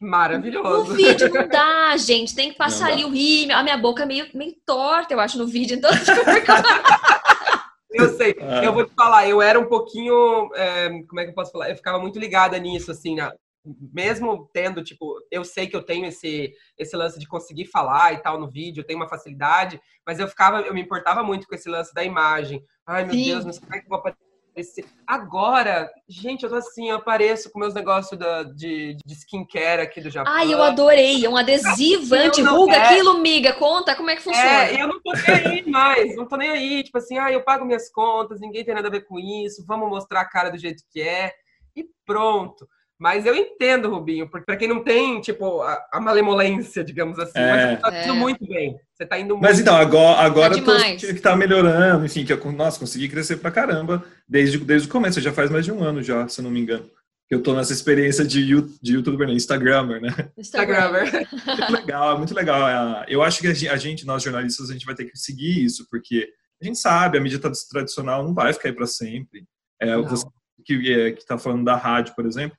Maravilhoso. 0.00 0.90
No 0.90 0.96
vídeo 0.96 1.32
não 1.32 1.48
dá, 1.48 1.96
gente, 1.96 2.34
tem 2.34 2.50
que 2.50 2.56
passar 2.56 2.92
ali 2.92 3.04
o 3.04 3.10
rímel, 3.10 3.56
a 3.56 3.62
minha 3.62 3.76
boca 3.76 4.04
é 4.04 4.06
meio, 4.06 4.28
meio 4.32 4.54
torta, 4.64 5.12
eu 5.12 5.20
acho, 5.20 5.38
no 5.38 5.46
vídeo, 5.46 5.76
então... 5.76 5.90
eu 7.90 8.16
sei, 8.16 8.36
é. 8.38 8.66
eu 8.66 8.72
vou 8.72 8.86
te 8.86 8.94
falar, 8.94 9.28
eu 9.28 9.42
era 9.42 9.58
um 9.58 9.66
pouquinho, 9.66 10.50
é, 10.54 10.88
como 11.08 11.20
é 11.20 11.24
que 11.24 11.30
eu 11.30 11.34
posso 11.34 11.50
falar? 11.50 11.70
Eu 11.70 11.76
ficava 11.76 11.98
muito 11.98 12.18
ligada 12.18 12.56
nisso, 12.58 12.92
assim, 12.92 13.16
na, 13.16 13.34
mesmo 13.92 14.48
tendo, 14.52 14.82
tipo, 14.82 15.14
eu 15.30 15.44
sei 15.44 15.66
que 15.66 15.76
eu 15.76 15.82
tenho 15.82 16.06
esse, 16.06 16.52
esse 16.78 16.96
lance 16.96 17.18
de 17.18 17.26
conseguir 17.26 17.66
falar 17.66 18.12
e 18.12 18.22
tal 18.22 18.38
no 18.38 18.50
vídeo, 18.50 18.80
eu 18.80 18.86
tenho 18.86 18.98
uma 18.98 19.08
facilidade, 19.08 19.80
mas 20.06 20.18
eu 20.18 20.28
ficava, 20.28 20.60
eu 20.60 20.74
me 20.74 20.82
importava 20.82 21.22
muito 21.22 21.46
com 21.46 21.54
esse 21.54 21.68
lance 21.68 21.92
da 21.94 22.04
imagem. 22.04 22.62
Ai, 22.86 23.04
meu 23.04 23.14
Sim. 23.14 23.24
Deus, 23.24 23.44
não 23.44 23.52
sei 23.52 23.62
como 23.62 23.74
é 23.74 23.78
que 23.78 23.84
eu 23.84 23.90
vou 23.90 23.98
aparecer. 23.98 24.28
Agora, 25.06 25.88
gente, 26.08 26.42
eu 26.42 26.50
tô 26.50 26.56
assim, 26.56 26.88
eu 26.88 26.96
apareço 26.96 27.50
com 27.50 27.60
meus 27.60 27.74
negócios 27.74 28.18
da, 28.18 28.42
de, 28.42 28.96
de 29.04 29.14
skincare 29.14 29.82
aqui 29.82 30.00
do 30.00 30.10
Japão. 30.10 30.32
Ai, 30.32 30.52
eu 30.52 30.62
adorei. 30.62 31.24
É 31.24 31.28
um 31.28 31.36
adesivo 31.36 32.14
anti-ruga. 32.14 32.74
É... 32.74 32.78
Aquilo, 32.78 33.18
miga, 33.18 33.52
conta 33.52 33.94
como 33.94 34.10
é 34.10 34.16
que 34.16 34.22
funciona. 34.22 34.66
É, 34.66 34.82
eu 34.82 34.88
não 34.88 35.00
tô 35.00 35.12
nem 35.12 35.46
aí 35.46 35.70
mais, 35.70 36.16
não 36.16 36.26
tô 36.26 36.36
nem 36.36 36.50
aí. 36.50 36.82
Tipo 36.82 36.98
assim, 36.98 37.18
ah, 37.18 37.30
eu 37.30 37.44
pago 37.44 37.64
minhas 37.64 37.90
contas, 37.90 38.40
ninguém 38.40 38.64
tem 38.64 38.74
nada 38.74 38.88
a 38.88 38.90
ver 38.90 39.02
com 39.02 39.18
isso, 39.18 39.64
vamos 39.64 39.88
mostrar 39.88 40.22
a 40.22 40.28
cara 40.28 40.50
do 40.50 40.58
jeito 40.58 40.82
que 40.90 41.00
é. 41.00 41.32
E 41.76 41.84
pronto. 42.04 42.66
Mas 42.98 43.24
eu 43.24 43.34
entendo, 43.34 43.88
Rubinho, 43.88 44.28
porque 44.28 44.44
para 44.44 44.56
quem 44.56 44.66
não 44.66 44.82
tem, 44.82 45.20
tipo, 45.20 45.62
a, 45.62 45.78
a 45.92 46.00
malemolência, 46.00 46.82
digamos 46.82 47.16
assim, 47.18 47.38
é. 47.38 47.72
mas 47.72 47.80
tá 47.80 48.02
indo 48.02 48.12
é. 48.12 48.16
muito 48.16 48.46
bem. 48.46 48.76
Você 48.92 49.06
tá 49.06 49.18
indo 49.20 49.34
muito 49.36 49.42
Mas 49.42 49.60
então, 49.60 49.76
agora, 49.76 50.18
agora 50.18 50.56
é 50.56 50.58
eu 50.58 50.64
tô 50.64 50.76
sentindo 50.76 51.14
que 51.14 51.20
tá 51.20 51.36
melhorando, 51.36 52.04
enfim, 52.04 52.24
que 52.24 52.32
eu, 52.32 52.52
nossa, 52.52 52.80
consegui 52.80 53.08
crescer 53.08 53.36
pra 53.36 53.52
caramba 53.52 54.04
desde, 54.28 54.58
desde 54.58 54.88
o 54.88 54.90
começo, 54.90 55.20
já 55.20 55.32
faz 55.32 55.48
mais 55.48 55.64
de 55.64 55.70
um 55.70 55.82
ano 55.82 56.02
já, 56.02 56.26
se 56.26 56.40
eu 56.40 56.42
não 56.42 56.50
me 56.50 56.58
engano. 56.58 56.90
Que 57.28 57.36
eu 57.36 57.42
tô 57.42 57.54
nessa 57.54 57.72
experiência 57.72 58.24
de, 58.24 58.44
de 58.82 58.94
youtuber, 58.94 59.28
né? 59.28 59.34
Instagrammer, 59.34 60.00
né? 60.00 60.08
Instagrammer. 60.36 61.12
muito 61.46 61.72
legal, 61.72 62.14
é 62.14 62.18
muito 62.18 62.34
legal. 62.34 62.68
É, 62.68 63.06
eu 63.08 63.22
acho 63.22 63.40
que 63.40 63.46
a 63.68 63.76
gente, 63.76 64.06
nós 64.06 64.24
jornalistas, 64.24 64.70
a 64.70 64.72
gente 64.72 64.86
vai 64.86 64.94
ter 64.96 65.04
que 65.04 65.16
seguir 65.16 65.62
isso, 65.62 65.86
porque 65.88 66.28
a 66.60 66.64
gente 66.64 66.78
sabe, 66.78 67.16
a 67.16 67.20
mídia 67.20 67.38
tradicional 67.70 68.24
não 68.24 68.34
vai 68.34 68.52
ficar 68.52 68.70
aí 68.70 68.74
para 68.74 68.86
sempre. 68.86 69.44
É, 69.80 69.96
você 69.96 70.26
que, 70.64 70.92
é, 70.92 71.12
que 71.12 71.24
tá 71.24 71.38
falando 71.38 71.64
da 71.64 71.76
rádio, 71.76 72.14
por 72.16 72.26
exemplo, 72.26 72.56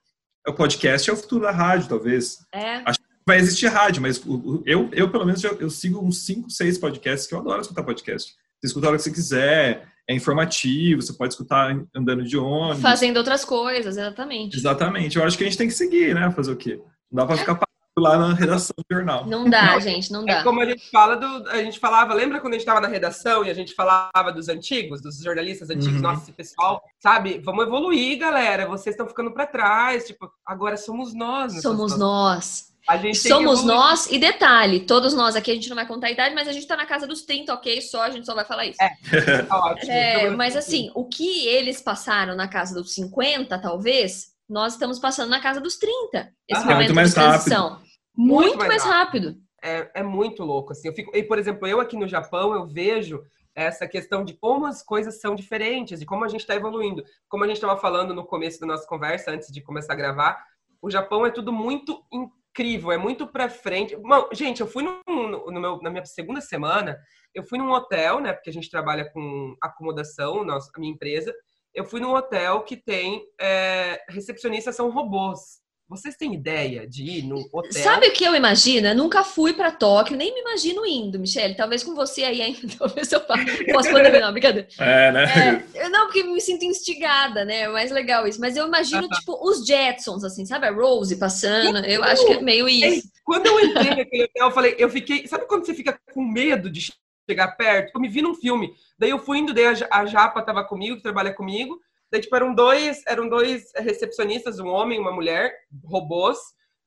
o 0.47 0.53
podcast 0.53 1.09
é 1.09 1.13
o 1.13 1.17
futuro 1.17 1.43
da 1.43 1.51
rádio, 1.51 1.89
talvez. 1.89 2.39
É. 2.53 2.81
Acho 2.85 2.99
que 2.99 3.05
vai 3.25 3.37
existir 3.37 3.67
rádio, 3.67 4.01
mas 4.01 4.21
eu, 4.65 4.89
eu 4.91 5.09
pelo 5.09 5.25
menos, 5.25 5.43
eu, 5.43 5.69
sigo 5.69 6.03
uns 6.03 6.25
5, 6.25 6.49
6 6.49 6.77
podcasts 6.77 7.27
que 7.27 7.33
eu 7.33 7.39
adoro 7.39 7.61
escutar 7.61 7.83
podcast. 7.83 8.31
Você 8.31 8.67
escuta 8.67 8.87
a 8.87 8.89
hora 8.89 8.97
que 8.97 9.03
você 9.03 9.11
quiser, 9.11 9.87
é 10.09 10.13
informativo, 10.13 11.01
você 11.01 11.13
pode 11.13 11.33
escutar 11.33 11.77
andando 11.95 12.23
de 12.23 12.37
ônibus. 12.37 12.81
Fazendo 12.81 13.17
outras 13.17 13.45
coisas, 13.45 13.97
exatamente. 13.97 14.57
Exatamente. 14.57 15.17
Eu 15.17 15.23
acho 15.23 15.37
que 15.37 15.43
a 15.43 15.47
gente 15.47 15.57
tem 15.57 15.67
que 15.67 15.73
seguir, 15.73 16.15
né? 16.15 16.31
Fazer 16.31 16.51
o 16.51 16.57
quê? 16.57 16.81
Não 17.11 17.21
dá 17.21 17.25
pra 17.25 17.37
ficar 17.37 17.55
lá 17.99 18.17
na 18.17 18.33
redação 18.33 18.73
do 18.77 18.95
jornal. 18.95 19.25
Não 19.25 19.49
dá, 19.49 19.79
gente, 19.79 20.11
não 20.11 20.23
é 20.23 20.25
dá. 20.25 20.39
É 20.39 20.43
como 20.43 20.61
a 20.61 20.65
gente 20.65 20.89
fala 20.89 21.15
do. 21.15 21.49
A 21.49 21.57
gente 21.63 21.79
falava, 21.79 22.13
lembra 22.13 22.39
quando 22.39 22.53
a 22.53 22.57
gente 22.57 22.65
estava 22.65 22.81
na 22.81 22.87
redação 22.87 23.45
e 23.45 23.49
a 23.49 23.53
gente 23.53 23.73
falava 23.73 24.31
dos 24.33 24.49
antigos, 24.49 25.01
dos 25.01 25.19
jornalistas 25.19 25.69
antigos? 25.69 25.95
Uhum. 25.95 26.01
Nossa, 26.01 26.23
esse 26.23 26.31
pessoal, 26.31 26.81
sabe? 26.99 27.39
Vamos 27.43 27.65
evoluir, 27.65 28.17
galera. 28.17 28.67
Vocês 28.67 28.93
estão 28.93 29.07
ficando 29.07 29.31
para 29.31 29.45
trás. 29.45 30.05
Tipo, 30.05 30.31
agora 30.45 30.77
somos 30.77 31.13
nós. 31.13 31.61
Somos 31.61 31.97
nós. 31.97 32.69
Somos 33.13 33.63
nós, 33.63 34.07
e 34.07 34.17
detalhe, 34.17 34.79
todos 34.79 35.13
nós 35.13 35.35
aqui, 35.35 35.51
a 35.51 35.53
gente 35.53 35.69
não 35.69 35.75
vai 35.75 35.85
contar 35.85 36.07
a 36.07 36.11
idade, 36.11 36.33
mas 36.33 36.47
a 36.47 36.51
gente 36.51 36.65
tá 36.65 36.75
na 36.75 36.87
casa 36.87 37.05
dos 37.05 37.21
30, 37.21 37.53
ok? 37.53 37.79
Só, 37.81 38.01
a 38.01 38.09
gente 38.09 38.25
só 38.25 38.33
vai 38.33 38.45
falar 38.45 38.65
isso. 38.65 38.81
É, 38.81 39.43
tá 39.43 39.59
ótimo. 39.59 39.91
É, 39.91 40.29
mas 40.31 40.55
assim, 40.55 40.89
o 40.95 41.05
que 41.05 41.47
eles 41.47 41.81
passaram 41.81 42.35
na 42.35 42.47
casa 42.47 42.73
dos 42.73 42.93
50, 42.95 43.59
talvez, 43.59 44.29
nós 44.49 44.73
estamos 44.73 44.97
passando 44.97 45.29
na 45.29 45.39
casa 45.39 45.61
dos 45.61 45.77
30. 45.77 46.31
Esse 46.47 46.61
ah, 46.63 46.65
momento 46.65 46.93
de 46.93 47.13
transição. 47.13 47.69
Rápido. 47.69 47.88
Muito, 48.19 48.41
muito 48.41 48.57
mais, 48.57 48.69
mais 48.69 48.83
rápido. 48.83 49.27
rápido. 49.27 49.41
É, 49.63 50.01
é 50.01 50.03
muito 50.03 50.43
louco, 50.43 50.73
assim. 50.73 50.89
Eu 50.89 50.93
fico, 50.93 51.15
e, 51.15 51.23
por 51.23 51.39
exemplo, 51.39 51.65
eu 51.65 51.79
aqui 51.79 51.95
no 51.95 52.07
Japão, 52.07 52.53
eu 52.53 52.67
vejo 52.67 53.23
essa 53.55 53.87
questão 53.87 54.25
de 54.25 54.33
como 54.33 54.65
as 54.65 54.83
coisas 54.83 55.21
são 55.21 55.35
diferentes, 55.35 55.99
de 55.99 56.05
como 56.05 56.25
a 56.25 56.27
gente 56.27 56.41
está 56.41 56.53
evoluindo. 56.53 57.01
Como 57.29 57.45
a 57.45 57.47
gente 57.47 57.55
estava 57.55 57.79
falando 57.79 58.13
no 58.13 58.25
começo 58.25 58.59
da 58.59 58.67
nossa 58.67 58.85
conversa, 58.85 59.31
antes 59.31 59.51
de 59.51 59.61
começar 59.61 59.93
a 59.93 59.95
gravar, 59.95 60.43
o 60.81 60.91
Japão 60.91 61.25
é 61.25 61.31
tudo 61.31 61.53
muito 61.53 62.03
incrível, 62.11 62.91
é 62.91 62.97
muito 62.97 63.25
para 63.25 63.49
frente. 63.49 63.95
Bom, 63.95 64.29
gente, 64.33 64.59
eu 64.59 64.67
fui 64.67 64.83
no, 64.83 65.01
no 65.49 65.59
meu, 65.61 65.81
na 65.81 65.89
minha 65.89 66.05
segunda 66.05 66.41
semana, 66.41 66.97
eu 67.33 67.43
fui 67.43 67.57
num 67.57 67.71
hotel, 67.71 68.19
né? 68.19 68.33
Porque 68.33 68.49
a 68.49 68.53
gente 68.53 68.69
trabalha 68.69 69.09
com 69.11 69.55
acomodação, 69.61 70.43
nossa, 70.43 70.69
a 70.75 70.79
minha 70.79 70.93
empresa. 70.93 71.33
Eu 71.73 71.85
fui 71.85 72.01
num 72.01 72.13
hotel 72.13 72.63
que 72.63 72.75
tem 72.75 73.23
é, 73.39 74.03
recepcionistas 74.09 74.75
são 74.75 74.89
robôs. 74.89 75.61
Vocês 75.89 76.15
têm 76.15 76.35
ideia 76.35 76.87
de 76.87 77.03
ir 77.03 77.23
no 77.23 77.49
hotel? 77.51 77.73
Sabe 77.73 78.07
o 78.07 78.13
que 78.13 78.23
eu 78.23 78.35
imagino? 78.35 78.89
Eu 78.89 78.95
nunca 78.95 79.23
fui 79.23 79.53
para 79.53 79.71
Tóquio, 79.71 80.15
nem 80.15 80.31
me 80.31 80.41
imagino 80.41 80.85
indo, 80.85 81.17
Michelle. 81.17 81.55
Talvez 81.55 81.83
com 81.83 81.95
você 81.95 82.23
aí 82.23 82.43
ainda, 82.43 82.59
talvez 82.77 83.11
eu 83.11 83.19
possa 83.21 83.89
poder 83.89 84.11
não, 84.21 84.31
brincadeira. 84.31 84.67
É, 84.77 85.11
né? 85.11 85.65
É, 85.73 85.89
não, 85.89 86.05
porque 86.05 86.23
me 86.23 86.39
sinto 86.39 86.63
instigada, 86.63 87.43
né? 87.43 87.61
É 87.61 87.67
mais 87.67 87.89
legal 87.89 88.27
isso. 88.27 88.39
Mas 88.39 88.55
eu 88.55 88.67
imagino, 88.67 89.09
tipo, 89.09 89.35
os 89.41 89.65
Jetsons, 89.65 90.23
assim, 90.23 90.45
sabe? 90.45 90.67
A 90.67 90.71
Rose 90.71 91.17
passando. 91.17 91.79
Eu 91.79 92.03
acho 92.03 92.23
que 92.23 92.33
é 92.33 92.41
meio 92.41 92.69
isso. 92.69 93.09
Quando 93.23 93.47
eu 93.47 93.59
entrei 93.65 93.95
naquele 93.95 94.23
hotel, 94.25 94.45
eu 94.45 94.51
falei, 94.51 94.75
eu 94.77 94.89
fiquei. 94.89 95.27
Sabe 95.27 95.47
quando 95.47 95.65
você 95.65 95.73
fica 95.73 95.99
com 96.13 96.21
medo 96.23 96.69
de 96.69 96.93
chegar 97.27 97.47
perto? 97.57 97.93
Eu 97.95 98.01
me 98.01 98.07
vi 98.07 98.21
num 98.21 98.35
filme. 98.35 98.71
Daí 98.95 99.09
eu 99.09 99.17
fui 99.17 99.39
indo, 99.39 99.55
daí 99.55 99.65
a 99.65 100.05
Japa 100.05 100.43
tava 100.43 100.63
comigo, 100.63 100.97
que 100.97 101.03
trabalha 101.03 101.33
comigo. 101.33 101.79
Daí, 102.11 102.21
tipo, 102.21 102.35
eram 102.35 102.53
dois, 102.53 103.01
eram 103.05 103.29
dois 103.29 103.71
recepcionistas, 103.75 104.59
um 104.59 104.67
homem 104.67 104.97
e 104.97 105.01
uma 105.01 105.11
mulher, 105.11 105.53
robôs. 105.85 106.37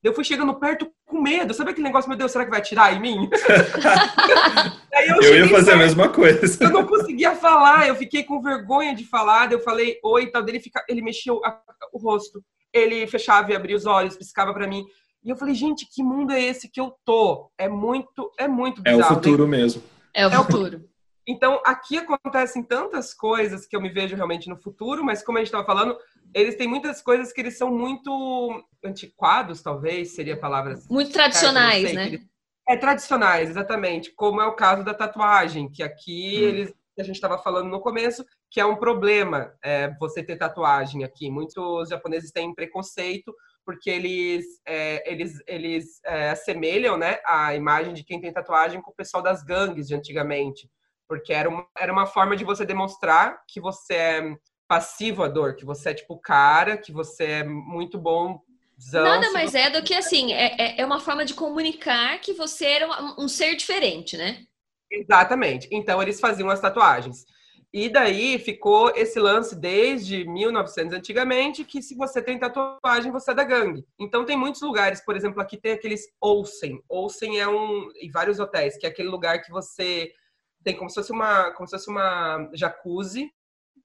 Eu 0.02 0.12
fui 0.12 0.24
chegando 0.24 0.58
perto 0.58 0.90
com 1.06 1.20
medo. 1.20 1.54
Sabe 1.54 1.70
aquele 1.70 1.86
negócio, 1.86 2.08
meu 2.08 2.18
Deus, 2.18 2.32
será 2.32 2.44
que 2.44 2.50
vai 2.50 2.58
atirar 2.58 2.92
em 2.92 3.00
mim? 3.00 3.30
eu, 4.92 5.22
eu 5.22 5.36
ia 5.36 5.48
fazer 5.48 5.66
perto, 5.66 5.74
a 5.74 5.76
mesma 5.76 6.08
coisa. 6.08 6.64
Eu 6.64 6.70
não 6.70 6.84
conseguia 6.84 7.36
falar, 7.36 7.86
eu 7.86 7.94
fiquei 7.94 8.24
com 8.24 8.42
vergonha 8.42 8.96
de 8.96 9.04
falar. 9.04 9.46
Daí 9.46 9.54
eu 9.54 9.62
falei, 9.62 10.00
oi, 10.02 10.26
tal. 10.26 10.42
Dele 10.42 10.58
fica, 10.58 10.84
ele 10.88 11.02
mexeu 11.02 11.40
a, 11.44 11.60
o 11.92 11.98
rosto. 11.98 12.42
Ele 12.72 13.06
fechava 13.06 13.52
e 13.52 13.54
abria 13.54 13.76
os 13.76 13.86
olhos, 13.86 14.16
piscava 14.16 14.52
para 14.52 14.66
mim. 14.66 14.84
E 15.24 15.30
eu 15.30 15.36
falei, 15.36 15.54
gente, 15.54 15.86
que 15.86 16.02
mundo 16.02 16.32
é 16.32 16.42
esse 16.42 16.68
que 16.68 16.80
eu 16.80 16.92
tô? 17.04 17.48
É 17.56 17.68
muito, 17.68 18.32
é 18.36 18.48
muito 18.48 18.82
bizarro. 18.82 19.02
É 19.02 19.04
o 19.04 19.14
futuro 19.14 19.46
mesmo. 19.46 19.82
É 20.12 20.26
o 20.26 20.30
futuro. 20.30 20.91
Então, 21.26 21.60
aqui 21.64 21.98
acontecem 21.98 22.62
tantas 22.62 23.14
coisas 23.14 23.66
que 23.66 23.76
eu 23.76 23.80
me 23.80 23.90
vejo 23.90 24.16
realmente 24.16 24.48
no 24.48 24.60
futuro, 24.60 25.04
mas 25.04 25.22
como 25.22 25.38
a 25.38 25.40
gente 25.40 25.48
estava 25.48 25.64
falando, 25.64 25.96
eles 26.34 26.56
têm 26.56 26.66
muitas 26.66 27.00
coisas 27.00 27.32
que 27.32 27.40
eles 27.40 27.56
são 27.56 27.70
muito 27.70 28.64
antiquados, 28.84 29.62
talvez 29.62 30.14
seria 30.14 30.34
a 30.34 30.40
palavra. 30.40 30.74
Muito 30.90 31.12
tradicionais, 31.12 31.84
sei, 31.84 31.94
né? 31.94 32.06
Eles... 32.06 32.26
É, 32.68 32.76
tradicionais, 32.76 33.50
exatamente. 33.50 34.12
Como 34.12 34.40
é 34.40 34.46
o 34.46 34.54
caso 34.54 34.84
da 34.84 34.94
tatuagem, 34.94 35.70
que 35.70 35.82
aqui 35.82 36.38
hum. 36.38 36.48
eles 36.48 36.74
a 36.98 37.02
gente 37.02 37.14
estava 37.14 37.38
falando 37.38 37.70
no 37.70 37.80
começo, 37.80 38.24
que 38.50 38.60
é 38.60 38.66
um 38.66 38.76
problema 38.76 39.54
é, 39.64 39.94
você 39.98 40.22
ter 40.22 40.36
tatuagem 40.36 41.04
aqui. 41.04 41.30
Muitos 41.30 41.88
japoneses 41.88 42.30
têm 42.30 42.54
preconceito 42.54 43.34
porque 43.64 43.88
eles, 43.88 44.44
é, 44.66 45.10
eles, 45.10 45.38
eles 45.46 46.00
é, 46.04 46.30
assemelham 46.30 46.98
né, 46.98 47.18
a 47.24 47.54
imagem 47.54 47.94
de 47.94 48.04
quem 48.04 48.20
tem 48.20 48.32
tatuagem 48.32 48.82
com 48.82 48.90
o 48.90 48.94
pessoal 48.94 49.22
das 49.22 49.42
gangues 49.42 49.88
de 49.88 49.94
antigamente 49.94 50.68
porque 51.12 51.30
era 51.30 51.46
uma, 51.46 51.66
era 51.76 51.92
uma 51.92 52.06
forma 52.06 52.34
de 52.34 52.42
você 52.42 52.64
demonstrar 52.64 53.42
que 53.46 53.60
você 53.60 53.92
é 53.92 54.36
passivo 54.66 55.22
à 55.22 55.28
dor, 55.28 55.56
que 55.56 55.62
você 55.62 55.90
é 55.90 55.94
tipo 55.94 56.18
cara, 56.18 56.78
que 56.78 56.90
você 56.90 57.24
é 57.24 57.44
muito 57.44 57.98
bom. 57.98 58.40
Nada 58.90 59.30
mais 59.30 59.54
é 59.54 59.68
do 59.68 59.82
que 59.82 59.92
assim, 59.92 60.32
é, 60.32 60.54
é, 60.58 60.80
é 60.80 60.86
uma 60.86 60.98
forma 60.98 61.26
de 61.26 61.34
comunicar 61.34 62.18
que 62.18 62.32
você 62.32 62.64
era 62.64 62.88
um, 62.88 63.24
um 63.24 63.28
ser 63.28 63.54
diferente, 63.56 64.16
né? 64.16 64.38
Exatamente. 64.90 65.68
Então 65.70 66.00
eles 66.00 66.18
faziam 66.18 66.48
as 66.48 66.62
tatuagens. 66.62 67.26
E 67.70 67.90
daí 67.90 68.38
ficou 68.38 68.90
esse 68.96 69.20
lance 69.20 69.54
desde 69.54 70.26
1900 70.26 70.96
antigamente, 70.96 71.62
que 71.62 71.82
se 71.82 71.94
você 71.94 72.22
tem 72.22 72.38
tatuagem, 72.38 73.12
você 73.12 73.32
é 73.32 73.34
da 73.34 73.44
gangue. 73.44 73.84
Então 74.00 74.24
tem 74.24 74.36
muitos 74.36 74.62
lugares, 74.62 75.04
por 75.04 75.14
exemplo, 75.14 75.42
aqui 75.42 75.58
tem 75.58 75.72
aqueles 75.72 76.06
Olsen. 76.18 76.82
Olsen 76.88 77.38
é 77.38 77.46
um, 77.46 77.90
em 78.00 78.10
vários 78.10 78.40
hotéis, 78.40 78.78
que 78.78 78.86
é 78.86 78.88
aquele 78.88 79.10
lugar 79.10 79.42
que 79.42 79.50
você 79.50 80.10
tem 80.62 80.76
como 80.76 80.88
se 80.88 80.96
fosse 80.96 81.12
uma, 81.12 81.50
como 81.52 81.66
se 81.66 81.76
fosse 81.76 81.90
uma 81.90 82.48
jacuzzi 82.52 83.30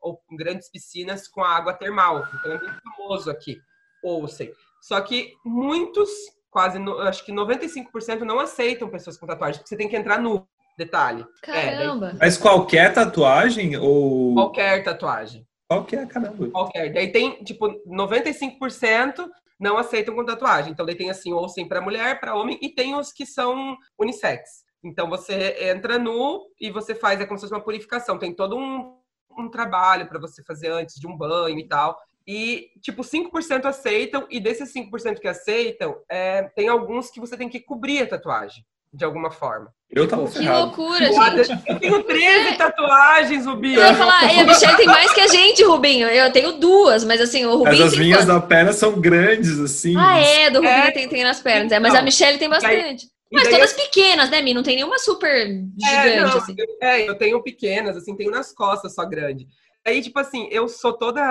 ou 0.02 0.22
grandes 0.38 0.70
piscinas 0.70 1.28
com 1.28 1.44
água 1.44 1.74
termal. 1.74 2.28
Então 2.36 2.52
é 2.52 2.60
muito 2.60 2.82
famoso 2.82 3.30
aqui, 3.30 3.60
Olsen. 4.04 4.52
Só 4.82 5.00
que 5.02 5.34
muitos, 5.46 6.10
quase, 6.50 6.80
acho 7.02 7.26
que 7.26 7.32
95% 7.32 8.20
não 8.22 8.40
aceitam 8.40 8.90
pessoas 8.90 9.18
com 9.18 9.28
tatuagem, 9.28 9.60
porque 9.60 9.70
você 9.70 9.78
tem 9.78 9.90
que 9.90 9.98
entrar 9.98 10.20
nu. 10.20 10.48
Detalhe. 10.78 11.26
Caramba! 11.42 12.10
É, 12.10 12.12
daí... 12.12 12.20
Mas 12.20 12.38
qualquer 12.38 12.94
tatuagem 12.94 13.76
ou. 13.78 14.36
Qualquer 14.36 14.84
tatuagem. 14.84 15.44
Qualquer, 15.68 16.08
caramba. 16.08 16.50
Qualquer. 16.52 16.94
Daí 16.94 17.12
tem, 17.12 17.44
tipo, 17.44 17.68
95% 17.88 19.28
não 19.60 19.76
aceitam 19.76 20.14
com 20.14 20.24
tatuagem. 20.24 20.72
Então, 20.72 20.86
daí 20.86 20.96
tem 20.96 21.10
assim, 21.10 21.34
ou 21.34 21.50
sim 21.50 21.68
para 21.68 21.82
mulher, 21.82 22.20
para 22.20 22.36
homem, 22.36 22.60
e 22.62 22.70
tem 22.70 22.96
os 22.96 23.12
que 23.12 23.26
são 23.26 23.76
unissex. 24.00 24.67
Então 24.88 25.10
você 25.10 25.56
entra 25.70 26.00
nu 26.00 26.42
e 26.60 26.72
você 26.72 26.96
faz, 26.96 27.20
é 27.20 27.26
como 27.26 27.38
se 27.38 27.44
fosse 27.44 27.54
uma 27.54 27.64
purificação. 27.64 28.18
Tem 28.18 28.34
todo 28.34 28.58
um, 28.58 28.96
um 29.38 29.50
trabalho 29.50 30.08
para 30.08 30.20
você 30.20 30.42
fazer 30.44 30.72
antes 30.72 30.96
de 30.96 31.06
um 31.06 31.16
banho 31.16 31.60
e 31.60 31.68
tal. 31.68 31.98
E, 32.26 32.72
tipo, 32.82 33.04
5% 33.04 33.66
aceitam, 33.66 34.28
e 34.30 34.38
desses 34.40 34.74
5% 34.74 35.20
que 35.20 35.30
aceitam, 35.30 35.96
é, 36.10 36.44
tem 36.56 36.68
alguns 36.68 37.10
que 37.10 37.22
você 37.22 37.38
tem 37.38 37.48
que 37.48 37.62
cobrir 37.62 38.02
a 38.02 38.08
tatuagem, 38.08 38.66
de 38.94 39.06
alguma 39.06 39.32
forma. 39.32 39.74
Eu 39.90 40.06
tava 40.06 40.30
Que 40.30 40.46
loucura, 40.46 41.14
gente. 41.46 41.64
Eu 41.66 41.80
tenho 41.80 42.04
13 42.04 42.48
é. 42.50 42.54
tatuagens, 42.58 43.46
Rubinho. 43.46 43.80
Eu 43.80 43.88
ia 43.88 43.96
falar, 43.96 44.20
a 44.20 44.44
Michelle 44.44 44.76
tem 44.76 44.86
mais 44.86 45.14
que 45.14 45.22
a 45.22 45.28
gente, 45.28 45.64
Rubinho. 45.64 46.10
Eu 46.10 46.30
tenho 46.34 46.60
duas, 46.60 47.06
mas 47.06 47.22
assim, 47.22 47.46
o 47.46 47.56
Rubinho. 47.56 47.78
Mas 47.80 47.94
as 47.94 47.98
minhas 47.98 48.26
da 48.26 48.42
perna 48.42 48.74
são 48.74 49.00
grandes, 49.00 49.58
assim. 49.58 49.96
Ah, 49.98 50.20
é, 50.20 50.50
do 50.50 50.58
Rubinho 50.58 50.88
é. 50.88 50.92
tem, 50.92 51.08
tem 51.08 51.24
nas 51.24 51.40
pernas. 51.40 51.72
É, 51.72 51.80
mas 51.80 51.96
a 51.96 52.02
Michelle 52.02 52.38
tem 52.38 52.50
bastante. 52.50 53.08
Mas 53.32 53.50
todas 53.50 53.72
eu... 53.72 53.84
pequenas, 53.86 54.30
né, 54.30 54.42
Mi? 54.42 54.54
Não 54.54 54.64
tem 54.64 54.76
nenhuma 54.76 54.98
super 55.00 55.48
gigante, 55.48 56.10
é, 56.10 56.22
não, 56.22 56.38
assim. 56.38 56.56
É, 56.82 57.10
eu 57.10 57.18
tenho 57.18 57.44
pequenas, 57.44 57.98
assim, 57.98 58.16
tenho 58.16 58.32
nas 58.32 58.54
costas 58.54 58.94
só 58.94 59.06
grande. 59.06 59.48
Aí, 59.86 60.02
tipo 60.02 60.20
assim, 60.20 60.48
eu 60.52 60.68
sou 60.68 60.94
toda. 60.94 61.22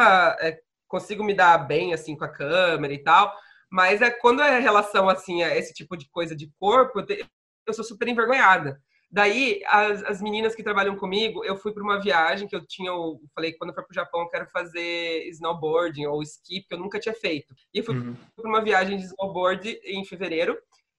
É, 0.41 0.59
consigo 0.89 1.25
me 1.25 1.35
dar 1.35 1.59
bem, 1.59 1.93
assim, 1.93 2.17
com 2.17 2.25
a 2.25 2.29
câmera 2.29 2.93
e 2.93 2.99
tal. 2.99 3.35
Mas 3.71 4.01
é 4.01 4.11
quando 4.11 4.43
é 4.43 4.61
relação, 4.61 5.09
assim, 5.09 5.43
a 5.43 5.57
esse 5.57 5.73
tipo 5.75 5.97
de 5.97 6.09
coisa 6.09 6.37
de 6.37 6.51
corpo, 6.59 7.01
eu, 7.01 7.07
te, 7.07 7.27
eu 7.67 7.75
sou 7.75 7.85
super 7.85 8.09
envergonhada. 8.09 8.81
Daí, 9.11 9.63
as, 9.67 10.03
as, 10.03 10.21
meninas 10.21 10.55
que 10.55 10.63
trabalham 10.63 10.97
comigo, 10.97 11.45
eu 11.45 11.57
fui 11.57 11.73
para 11.73 11.83
uma 11.83 12.01
viagem 12.01 12.49
que 12.49 12.57
eu 12.57 12.67
tinha, 12.67 12.91
eu 12.91 13.21
falei, 13.35 13.53
quando 13.53 13.71
eu 13.71 13.75
for 13.75 13.85
para 13.85 13.93
o 13.93 13.95
Japão, 13.95 14.21
eu 14.23 14.29
quero 14.29 14.47
fazer 14.51 15.29
snowboarding 15.31 16.07
ou 16.07 16.23
ski, 16.23 16.61
porque 16.61 16.75
eu 16.75 16.79
nunca 16.79 16.99
tinha 16.99 17.15
feito. 17.15 17.55
E 17.73 17.79
eu 17.79 17.85
fui 17.85 17.97
uhum. 17.97 18.17
para 18.35 18.49
uma 18.49 18.61
viagem 18.61 18.97
de 18.99 19.05
snowboard 19.05 19.81
em 19.85 20.05
fevereiro, 20.05 20.59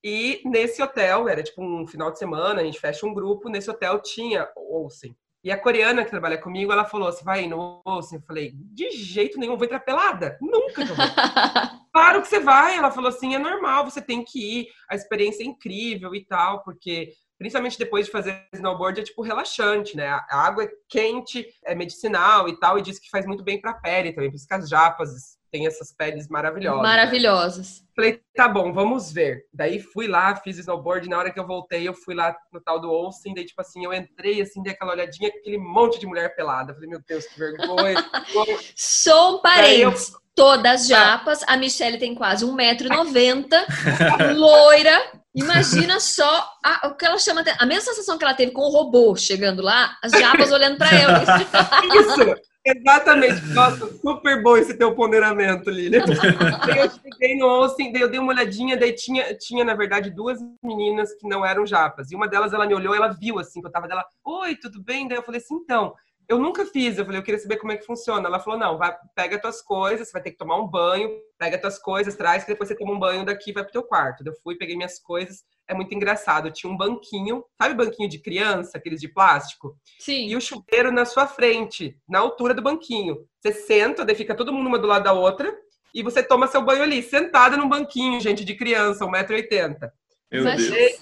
e 0.09 0.41
nesse 0.45 0.81
hotel, 0.81 1.27
era 1.27 1.43
tipo 1.43 1.61
um 1.61 1.85
final 1.85 2.09
de 2.09 2.17
semana, 2.17 2.61
a 2.61 2.63
gente 2.63 2.79
fecha 2.79 3.05
um 3.05 3.13
grupo, 3.13 3.49
nesse 3.49 3.69
hotel 3.69 3.99
tinha 4.01 4.47
Olsen. 4.55 5.13
E 5.43 5.51
a 5.51 5.59
coreana 5.59 6.05
que 6.05 6.09
trabalha 6.09 6.37
comigo, 6.37 6.71
ela 6.71 6.85
falou: 6.85 7.11
Você 7.11 7.25
vai 7.25 7.45
no 7.45 7.81
Olsen? 7.83 8.17
Eu 8.17 8.25
falei: 8.25 8.53
De 8.55 8.89
jeito 8.91 9.37
nenhum, 9.37 9.57
vou 9.57 9.65
entrar 9.65 9.81
pelada. 9.81 10.37
Nunca 10.39 10.85
que 10.85 10.91
eu 10.91 10.95
vou. 10.95 10.95
claro 11.91 12.21
que 12.21 12.29
você 12.29 12.39
vai. 12.39 12.77
Ela 12.77 12.89
falou 12.89 13.09
assim: 13.09 13.35
É 13.35 13.37
normal, 13.37 13.83
você 13.83 14.01
tem 14.01 14.23
que 14.23 14.59
ir. 14.59 14.67
A 14.89 14.95
experiência 14.95 15.43
é 15.43 15.45
incrível 15.45 16.15
e 16.15 16.25
tal, 16.25 16.63
porque 16.63 17.11
principalmente 17.37 17.77
depois 17.77 18.05
de 18.05 18.11
fazer 18.13 18.47
snowboard, 18.53 19.01
é 19.01 19.03
tipo 19.03 19.21
relaxante, 19.21 19.97
né? 19.97 20.07
A 20.07 20.47
água 20.47 20.63
é 20.63 20.71
quente, 20.87 21.45
é 21.65 21.75
medicinal 21.75 22.47
e 22.47 22.57
tal, 22.57 22.79
e 22.79 22.81
diz 22.81 22.97
que 22.97 23.09
faz 23.09 23.25
muito 23.25 23.43
bem 23.43 23.59
para 23.59 23.71
a 23.71 23.79
pele 23.79 24.13
também, 24.13 24.29
por 24.29 24.37
isso 24.37 24.47
que 24.47 24.53
as 24.53 24.69
japas 24.69 25.36
tem 25.51 25.67
essas 25.67 25.93
peles 25.93 26.27
maravilhosas. 26.27 26.81
Maravilhosas. 26.81 27.83
Falei, 27.95 28.21
tá 28.35 28.47
bom, 28.47 28.71
vamos 28.71 29.11
ver. 29.11 29.45
Daí 29.53 29.79
fui 29.79 30.07
lá, 30.07 30.35
fiz 30.35 30.57
snowboard, 30.57 31.09
na 31.09 31.17
hora 31.17 31.31
que 31.31 31.39
eu 31.39 31.47
voltei, 31.47 31.87
eu 31.87 31.93
fui 31.93 32.13
lá 32.13 32.35
no 32.51 32.61
tal 32.61 32.79
do 32.79 32.91
Olsen, 32.91 33.33
daí 33.33 33.45
tipo 33.45 33.61
assim, 33.61 33.83
eu 33.83 33.93
entrei 33.93 34.41
assim, 34.41 34.61
dei 34.61 34.73
aquela 34.73 34.91
olhadinha, 34.93 35.29
aquele 35.29 35.57
monte 35.57 35.99
de 35.99 36.05
mulher 36.05 36.35
pelada. 36.35 36.73
Falei, 36.73 36.89
meu 36.89 37.01
Deus, 37.07 37.25
que 37.25 37.39
vergonha. 37.39 38.03
Sou 38.75 39.41
parente. 39.41 40.11
Todas 40.35 40.87
japas, 40.87 41.43
a 41.47 41.57
Michelle 41.57 41.97
tem 41.97 42.13
quase 42.13 42.45
1,90m, 42.45 43.47
loira. 44.37 45.11
Imagina 45.33 45.99
só 45.99 46.47
a, 46.63 46.89
o 46.89 46.95
que 46.95 47.05
ela 47.05 47.17
chama. 47.17 47.43
A 47.59 47.65
mesma 47.65 47.81
sensação 47.85 48.17
que 48.19 48.23
ela 48.23 48.35
teve 48.35 48.51
com 48.51 48.61
o 48.61 48.69
robô 48.69 49.15
chegando 49.15 49.63
lá, 49.63 49.97
as 50.03 50.11
japas 50.11 50.51
olhando 50.51 50.77
para 50.77 50.95
ela. 50.95 51.23
Isso! 51.95 52.35
Exatamente. 52.67 53.45
Nossa, 53.53 53.87
super 53.97 54.43
bom 54.43 54.57
esse 54.57 54.73
teu 54.73 54.93
ponderamento, 54.93 55.69
Lilian. 55.69 56.03
eu 56.75 56.89
cheguei 56.89 57.37
no 57.37 57.45
Austin, 57.45 57.93
daí 57.93 58.01
eu 58.01 58.09
dei 58.09 58.19
uma 58.19 58.33
olhadinha, 58.33 58.75
daí 58.75 58.93
tinha, 58.93 59.33
tinha, 59.35 59.63
na 59.63 59.73
verdade, 59.73 60.09
duas 60.09 60.37
meninas 60.61 61.13
que 61.13 61.27
não 61.27 61.45
eram 61.45 61.65
japas. 61.65 62.11
E 62.11 62.15
uma 62.15 62.27
delas, 62.27 62.51
ela 62.51 62.67
me 62.67 62.73
olhou, 62.73 62.93
ela 62.93 63.07
viu, 63.07 63.39
assim, 63.39 63.61
que 63.61 63.67
eu 63.67 63.71
tava 63.71 63.87
dela, 63.87 64.03
oi, 64.25 64.55
tudo 64.55 64.83
bem? 64.83 65.07
Daí 65.07 65.17
eu 65.17 65.23
falei 65.23 65.39
assim, 65.39 65.55
então, 65.55 65.93
eu 66.27 66.37
nunca 66.37 66.65
fiz. 66.65 66.97
Eu 66.97 67.05
falei, 67.05 67.19
eu 67.19 67.23
queria 67.23 67.39
saber 67.39 67.57
como 67.57 67.71
é 67.71 67.77
que 67.77 67.85
funciona. 67.85 68.27
Ela 68.27 68.39
falou, 68.39 68.59
não, 68.59 68.77
vai, 68.77 68.95
pega 69.15 69.39
tuas 69.39 69.61
coisas, 69.61 70.07
você 70.07 70.13
vai 70.13 70.21
ter 70.21 70.31
que 70.31 70.37
tomar 70.37 70.57
um 70.57 70.67
banho, 70.67 71.09
pega 71.37 71.57
tuas 71.57 71.79
coisas, 71.79 72.15
traz, 72.15 72.43
que 72.43 72.51
depois 72.51 72.67
você 72.67 72.75
toma 72.75 72.93
um 72.93 72.99
banho 72.99 73.25
daqui 73.25 73.51
e 73.51 73.53
vai 73.53 73.63
pro 73.63 73.71
teu 73.71 73.83
quarto. 73.83 74.23
Eu 74.25 74.33
fui, 74.43 74.55
peguei 74.55 74.75
minhas 74.75 74.99
coisas, 74.99 75.43
é 75.67 75.73
muito 75.73 75.93
engraçado. 75.93 76.51
Tinha 76.51 76.71
um 76.71 76.77
banquinho, 76.77 77.43
sabe 77.57 77.75
banquinho 77.75 78.09
de 78.09 78.19
criança, 78.19 78.77
aqueles 78.77 78.99
de 78.99 79.07
plástico? 79.07 79.77
Sim. 79.99 80.27
E 80.27 80.35
o 80.35 80.41
chuveiro 80.41 80.91
na 80.91 81.05
sua 81.05 81.27
frente, 81.27 81.97
na 82.07 82.19
altura 82.19 82.53
do 82.53 82.61
banquinho. 82.61 83.25
Você 83.39 83.53
senta, 83.53 84.03
daí 84.03 84.15
fica 84.15 84.35
todo 84.35 84.51
mundo 84.51 84.67
uma 84.67 84.79
do 84.79 84.87
lado 84.87 85.03
da 85.03 85.13
outra, 85.13 85.55
e 85.93 86.03
você 86.03 86.21
toma 86.21 86.47
seu 86.47 86.61
banho 86.61 86.83
ali, 86.83 87.01
sentada 87.01 87.55
num 87.55 87.69
banquinho, 87.69 88.19
gente, 88.19 88.43
de 88.43 88.55
criança, 88.55 89.05
1,80m. 89.05 89.89
Meu 90.31 90.43
Deus. 90.43 90.99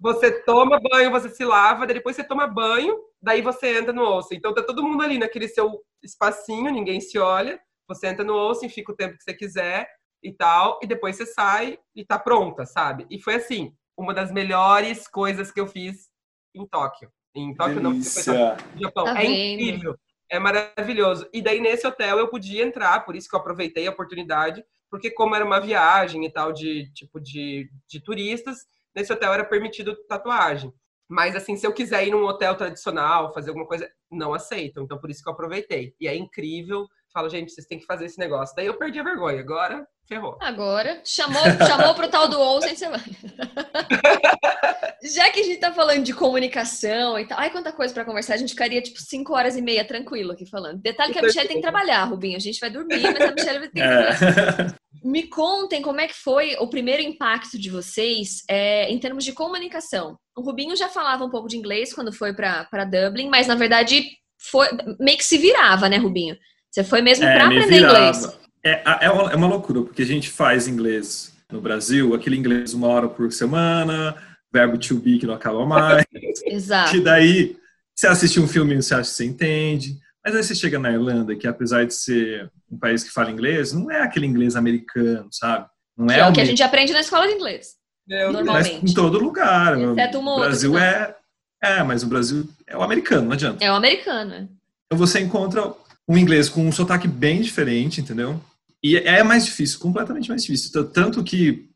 Você 0.00 0.32
toma 0.42 0.80
banho, 0.80 1.12
você 1.12 1.28
se 1.28 1.44
lava, 1.44 1.86
depois 1.86 2.16
você 2.16 2.24
toma 2.24 2.48
banho, 2.48 2.98
daí 3.22 3.40
você 3.40 3.78
entra 3.78 3.92
no 3.92 4.02
osso. 4.02 4.34
Então 4.34 4.52
tá 4.52 4.62
todo 4.62 4.82
mundo 4.82 5.02
ali 5.02 5.18
naquele 5.18 5.48
seu 5.48 5.80
espacinho, 6.02 6.72
ninguém 6.72 7.00
se 7.00 7.18
olha. 7.18 7.60
Você 7.88 8.08
entra 8.08 8.24
no 8.24 8.34
osso 8.34 8.66
e 8.66 8.68
fica 8.68 8.92
o 8.92 8.96
tempo 8.96 9.16
que 9.16 9.22
você 9.22 9.34
quiser 9.34 9.88
e 10.22 10.32
tal, 10.32 10.78
e 10.82 10.86
depois 10.86 11.16
você 11.16 11.26
sai 11.26 11.78
e 11.94 12.04
tá 12.04 12.18
pronta, 12.18 12.64
sabe? 12.64 13.06
E 13.10 13.20
foi 13.20 13.34
assim, 13.34 13.74
uma 13.96 14.14
das 14.14 14.30
melhores 14.30 15.08
coisas 15.08 15.50
que 15.50 15.60
eu 15.60 15.66
fiz 15.66 16.10
em 16.54 16.66
Tóquio. 16.66 17.10
Em 17.34 17.54
Tóquio 17.54 17.80
Delícia. 17.80 18.32
não, 18.32 18.56
no 18.74 18.80
Japão. 18.80 19.04
Tá 19.04 19.22
é 19.22 19.24
incrível. 19.24 19.98
É 20.30 20.38
maravilhoso. 20.38 21.28
E 21.32 21.42
daí 21.42 21.60
nesse 21.60 21.86
hotel 21.86 22.18
eu 22.18 22.28
podia 22.28 22.62
entrar, 22.62 23.04
por 23.04 23.16
isso 23.16 23.28
que 23.28 23.34
eu 23.34 23.40
aproveitei 23.40 23.86
a 23.86 23.90
oportunidade, 23.90 24.64
porque 24.90 25.10
como 25.10 25.34
era 25.34 25.44
uma 25.44 25.60
viagem 25.60 26.24
e 26.24 26.30
tal 26.30 26.52
de 26.52 26.90
tipo 26.92 27.20
de, 27.20 27.68
de 27.88 28.00
turistas, 28.00 28.58
nesse 28.94 29.12
hotel 29.12 29.32
era 29.32 29.44
permitido 29.44 29.96
tatuagem. 30.06 30.72
Mas 31.12 31.36
assim, 31.36 31.56
se 31.56 31.66
eu 31.66 31.74
quiser 31.74 32.06
ir 32.06 32.10
num 32.10 32.24
hotel 32.24 32.56
tradicional, 32.56 33.34
fazer 33.34 33.50
alguma 33.50 33.66
coisa, 33.66 33.86
não 34.10 34.32
aceitam. 34.32 34.82
Então 34.82 34.98
por 34.98 35.10
isso 35.10 35.22
que 35.22 35.28
eu 35.28 35.34
aproveitei. 35.34 35.94
E 36.00 36.08
é 36.08 36.16
incrível. 36.16 36.88
Falo, 37.12 37.28
gente, 37.28 37.52
vocês 37.52 37.66
têm 37.66 37.78
que 37.78 37.84
fazer 37.84 38.06
esse 38.06 38.18
negócio. 38.18 38.56
Daí 38.56 38.66
eu 38.66 38.78
perdi 38.78 38.98
a 38.98 39.02
vergonha. 39.02 39.40
Agora 39.40 39.86
ferrou. 40.08 40.38
Agora, 40.40 41.00
chamou, 41.04 41.42
chamou 41.66 41.94
pro 41.94 42.08
tal 42.08 42.28
do 42.28 42.40
Olsen, 42.40 42.74
você 42.74 42.88
vai. 42.88 43.00
Já 45.02 45.30
que 45.30 45.40
a 45.40 45.42
gente 45.42 45.58
tá 45.58 45.72
falando 45.72 46.04
de 46.04 46.14
comunicação 46.14 47.18
e 47.18 47.26
tal, 47.26 47.38
ai, 47.38 47.50
quanta 47.50 47.72
coisa 47.72 47.92
pra 47.92 48.04
conversar, 48.04 48.34
a 48.34 48.36
gente 48.36 48.50
ficaria 48.50 48.80
tipo 48.80 49.00
5 49.00 49.34
horas 49.34 49.56
e 49.56 49.62
meia 49.62 49.84
tranquilo 49.84 50.32
aqui 50.32 50.46
falando. 50.46 50.80
Detalhe 50.80 51.12
que 51.12 51.18
a 51.18 51.22
Michelle 51.22 51.48
tem 51.48 51.56
que 51.56 51.62
trabalhar, 51.62 52.04
Rubinho. 52.04 52.36
A 52.36 52.40
gente 52.40 52.60
vai 52.60 52.70
dormir, 52.70 53.02
mas 53.02 53.20
a 53.20 53.32
Michelle 53.32 53.58
vai 53.58 53.68
ter 53.68 53.80
que 53.80 53.88
trabalhar. 53.88 54.76
É. 54.78 54.82
Me 55.04 55.26
contem 55.26 55.82
como 55.82 56.00
é 56.00 56.06
que 56.06 56.14
foi 56.14 56.54
o 56.60 56.68
primeiro 56.68 57.02
impacto 57.02 57.58
de 57.58 57.68
vocês 57.68 58.44
é, 58.48 58.90
em 58.90 58.98
termos 58.98 59.24
de 59.24 59.32
comunicação. 59.32 60.16
O 60.36 60.42
Rubinho 60.42 60.76
já 60.76 60.88
falava 60.88 61.24
um 61.24 61.30
pouco 61.30 61.48
de 61.48 61.56
inglês 61.56 61.92
quando 61.92 62.12
foi 62.12 62.32
pra 62.32 62.64
pra 62.66 62.84
Dublin, 62.84 63.28
mas 63.28 63.48
na 63.48 63.56
verdade 63.56 64.08
foi 64.38 64.68
meio 65.00 65.18
que 65.18 65.24
se 65.24 65.38
virava, 65.38 65.88
né, 65.88 65.96
Rubinho? 65.96 66.36
Você 66.72 66.82
foi 66.82 67.02
mesmo 67.02 67.26
pra 67.26 67.48
me 67.48 67.58
aprender 67.58 67.80
virava. 67.80 67.98
inglês. 67.98 68.38
É, 68.64 68.82
é, 69.02 69.10
uma, 69.10 69.32
é 69.32 69.36
uma 69.36 69.46
loucura, 69.46 69.82
porque 69.82 70.02
a 70.02 70.06
gente 70.06 70.30
faz 70.30 70.66
inglês 70.66 71.32
no 71.50 71.60
Brasil, 71.60 72.14
aquele 72.14 72.36
inglês 72.36 72.72
uma 72.72 72.88
hora 72.88 73.08
por 73.08 73.30
semana, 73.30 74.16
verbo 74.50 74.78
to 74.78 74.96
be 74.96 75.18
que 75.18 75.26
não 75.26 75.34
acaba 75.34 75.66
mais, 75.66 76.06
Exato. 76.46 76.92
que 76.92 77.00
daí 77.00 77.56
você 77.94 78.06
assiste 78.06 78.40
um 78.40 78.48
filme 78.48 78.80
você 78.80 78.94
acha 78.94 79.10
que 79.10 79.16
você 79.16 79.24
entende, 79.26 79.98
mas 80.24 80.34
aí 80.34 80.42
você 80.42 80.54
chega 80.54 80.78
na 80.78 80.90
Irlanda, 80.90 81.36
que 81.36 81.46
apesar 81.46 81.84
de 81.84 81.92
ser 81.92 82.50
um 82.70 82.78
país 82.78 83.04
que 83.04 83.10
fala 83.10 83.30
inglês, 83.30 83.72
não 83.72 83.90
é 83.90 84.00
aquele 84.00 84.26
inglês 84.26 84.56
americano, 84.56 85.28
sabe? 85.30 85.66
Não 85.96 86.06
é, 86.06 86.20
é 86.20 86.26
o 86.26 86.32
que 86.32 86.40
a 86.40 86.44
gente 86.44 86.62
aprende 86.62 86.92
na 86.92 87.00
escola 87.00 87.26
de 87.26 87.34
inglês. 87.34 87.74
Eu, 88.08 88.32
Normal. 88.32 88.54
mas 88.54 88.66
normalmente. 88.66 88.90
em 88.90 88.94
todo 88.94 89.18
lugar. 89.18 89.78
Exceto 89.78 90.18
uma 90.18 90.36
o 90.36 90.40
Brasil 90.40 90.72
que 90.72 90.78
não. 90.78 90.84
é, 90.84 91.16
é, 91.62 91.82
mas 91.82 92.02
o 92.02 92.06
Brasil 92.06 92.48
é 92.66 92.76
o 92.76 92.82
americano, 92.82 93.26
não 93.26 93.32
adianta. 93.32 93.62
É 93.62 93.70
o 93.70 93.74
americano, 93.74 94.30
né? 94.30 94.48
Então 94.86 94.98
você 94.98 95.20
encontra 95.20 95.72
um 96.08 96.16
inglês 96.16 96.48
com 96.48 96.66
um 96.66 96.72
sotaque 96.72 97.06
bem 97.08 97.40
diferente, 97.40 98.00
entendeu? 98.00 98.40
E 98.82 98.96
é 98.96 99.22
mais 99.22 99.44
difícil, 99.44 99.78
completamente 99.78 100.28
mais 100.28 100.42
difícil. 100.42 100.84
Tanto 100.90 101.22
que, 101.22 101.68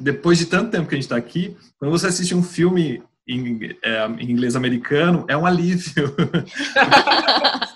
depois 0.00 0.38
de 0.38 0.46
tanto 0.46 0.70
tempo 0.70 0.88
que 0.88 0.94
a 0.94 0.98
gente 0.98 1.04
está 1.04 1.16
aqui, 1.16 1.56
quando 1.78 1.92
você 1.92 2.08
assiste 2.08 2.34
um 2.34 2.42
filme 2.42 3.02
em, 3.28 3.60
é, 3.82 4.06
em 4.18 4.30
inglês 4.30 4.56
americano, 4.56 5.24
é 5.28 5.36
um 5.36 5.46
alívio. 5.46 6.14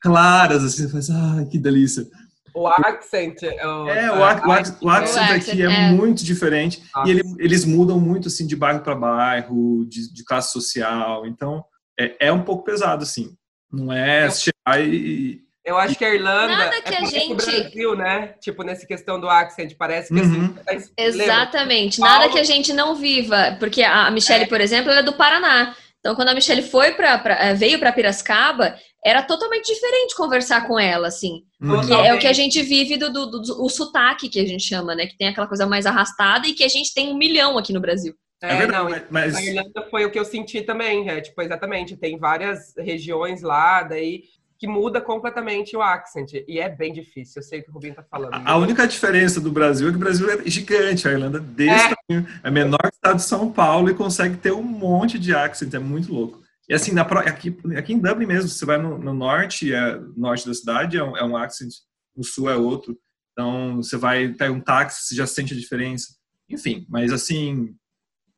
Claras, 0.00 0.62
assim, 0.64 0.82
você 0.84 0.88
faz, 0.90 1.10
ai, 1.10 1.46
que 1.46 1.58
delícia. 1.58 2.06
O 2.54 2.66
accent. 2.68 3.42
o- 3.42 3.88
É, 3.88 4.10
o, 4.12 4.24
ac- 4.24 4.46
o, 4.46 4.52
ac- 4.52 4.78
o 4.84 4.88
accent 4.88 5.30
aqui 5.30 5.62
é, 5.62 5.66
é. 5.66 5.92
muito 5.92 6.24
diferente. 6.24 6.82
Nossa. 6.94 7.08
E 7.08 7.12
ele- 7.12 7.34
eles 7.38 7.64
mudam 7.64 8.00
muito, 8.00 8.28
assim, 8.28 8.46
de 8.46 8.56
bairro 8.56 8.80
para 8.80 8.94
bairro, 8.94 9.84
de, 9.88 10.12
de 10.12 10.24
classe 10.24 10.52
social. 10.52 11.26
Então, 11.26 11.64
é, 11.98 12.28
é 12.28 12.32
um 12.32 12.42
pouco 12.42 12.64
pesado, 12.64 13.02
assim. 13.02 13.34
Não 13.72 13.92
é 13.92 14.26
Eu- 14.26 14.30
chegar 14.32 14.80
e... 14.80 15.40
Eu 15.64 15.76
acho 15.76 15.96
que 15.96 16.04
a 16.04 16.14
Irlanda 16.14 16.46
Nada 16.56 16.80
que 16.80 16.94
é 16.94 16.98
a 16.98 17.04
gente- 17.04 17.32
o 17.32 17.34
Brasil, 17.34 17.96
né? 17.96 18.34
Tipo, 18.40 18.62
nessa 18.62 18.86
questão 18.86 19.18
do 19.20 19.28
accent, 19.28 19.74
parece 19.76 20.14
que 20.14 20.20
Uhum. 20.20 20.54
assim... 20.68 20.78
lembra? 20.78 20.94
Exatamente. 20.96 21.98
Paulo- 21.98 22.14
Nada 22.20 22.32
que 22.32 22.38
a 22.38 22.44
gente 22.44 22.72
não 22.72 22.94
viva. 22.94 23.56
Porque 23.58 23.82
a 23.82 24.08
Michelle, 24.12 24.46
por 24.46 24.60
exemplo, 24.60 24.90
ela 24.92 25.00
é 25.00 25.02
do 25.02 25.14
Paraná. 25.14 25.74
Então, 25.98 26.14
quando 26.14 26.28
a 26.28 26.34
Michelle 26.34 26.62
foi 26.62 26.92
pra, 26.92 27.18
pra- 27.18 27.46
eh, 27.46 27.54
veio 27.54 27.80
para 27.80 27.90
Piracicaba, 27.90 28.76
era 29.04 29.22
totalmente 29.24 29.66
diferente 29.66 30.14
conversar 30.14 30.68
com 30.68 30.78
ela, 30.78 31.08
assim. 31.08 31.42
Porque 31.58 31.92
Uhum. 31.92 32.04
é 32.04 32.14
o 32.14 32.18
que 32.20 32.28
a 32.28 32.32
gente 32.32 32.62
vive 32.62 32.96
do, 32.96 33.12
do, 33.12 33.26
do- 33.28 33.64
o 33.64 33.68
sotaque 33.68 34.28
que 34.28 34.38
a 34.38 34.46
gente 34.46 34.62
chama, 34.62 34.94
né? 34.94 35.06
Que 35.08 35.16
tem 35.18 35.26
aquela 35.26 35.48
coisa 35.48 35.66
mais 35.66 35.84
arrastada 35.84 36.46
e 36.46 36.52
que 36.52 36.62
a 36.62 36.68
gente 36.68 36.94
tem 36.94 37.08
um 37.08 37.16
milhão 37.18 37.58
aqui 37.58 37.72
no 37.72 37.80
Brasil. 37.80 38.14
É, 38.42 38.52
É 38.52 38.56
verdade, 38.58 38.90
não, 38.90 39.06
mas-. 39.10 39.34
A 39.34 39.42
Irlanda 39.42 39.86
foi 39.90 40.04
o 40.04 40.10
que 40.10 40.18
eu 40.18 40.24
senti 40.24 40.62
também, 40.62 41.08
é, 41.08 41.20
tipo, 41.20 41.40
exatamente, 41.42 41.96
tem 41.96 42.18
várias 42.18 42.74
regiões 42.76 43.42
lá, 43.42 43.82
daí, 43.82 44.24
que 44.58 44.66
muda 44.66 45.00
completamente 45.00 45.76
o 45.76 45.82
accent, 45.82 46.32
e 46.48 46.58
é 46.58 46.68
bem 46.68 46.92
difícil, 46.92 47.40
eu 47.40 47.42
sei 47.42 47.60
o 47.60 47.64
que 47.64 47.70
o 47.70 47.72
Rubinho 47.74 47.94
tá 47.94 48.02
falando. 48.02 48.34
A 48.34 48.52
a 48.52 48.56
única 48.56 48.86
diferença 48.86 49.40
do 49.40 49.50
Brasil 49.50 49.88
é 49.88 49.90
que 49.90 49.96
o 49.96 50.00
Brasil 50.00 50.30
é 50.30 50.42
gigante, 50.48 51.06
a 51.06 51.12
Irlanda 51.12 51.38
é 51.38 51.40
desse 51.40 51.86
É. 51.86 51.94
tamanho, 51.94 52.28
é 52.42 52.50
menor 52.50 52.78
que 52.80 52.86
o 52.86 52.90
estado 52.94 53.16
de 53.16 53.22
São 53.22 53.52
Paulo 53.52 53.90
e 53.90 53.94
consegue 53.94 54.36
ter 54.36 54.52
um 54.52 54.62
monte 54.62 55.18
de 55.18 55.34
accent, 55.34 55.72
é 55.74 55.78
muito 55.78 56.12
louco. 56.12 56.42
E 56.68 56.74
assim, 56.74 56.92
na, 56.92 57.02
aqui, 57.02 57.56
aqui 57.76 57.92
em 57.92 57.98
Dublin 57.98 58.26
mesmo, 58.26 58.48
você 58.48 58.64
vai 58.64 58.76
no, 58.78 58.98
no 58.98 59.14
norte, 59.14 59.72
é, 59.72 60.00
norte 60.16 60.46
da 60.46 60.54
cidade 60.54 60.96
é 60.96 61.04
um, 61.04 61.16
é 61.16 61.24
um 61.24 61.36
accent, 61.36 61.70
no 62.16 62.24
sul 62.24 62.50
é 62.50 62.56
outro. 62.56 62.98
Então, 63.32 63.76
você 63.76 63.96
vai, 63.98 64.28
pega 64.30 64.52
um 64.52 64.60
táxi, 64.60 65.06
você 65.06 65.14
já 65.14 65.26
sente 65.26 65.52
a 65.52 65.56
diferença. 65.56 66.14
Enfim, 66.48 66.86
mas 66.88 67.12
assim, 67.12 67.74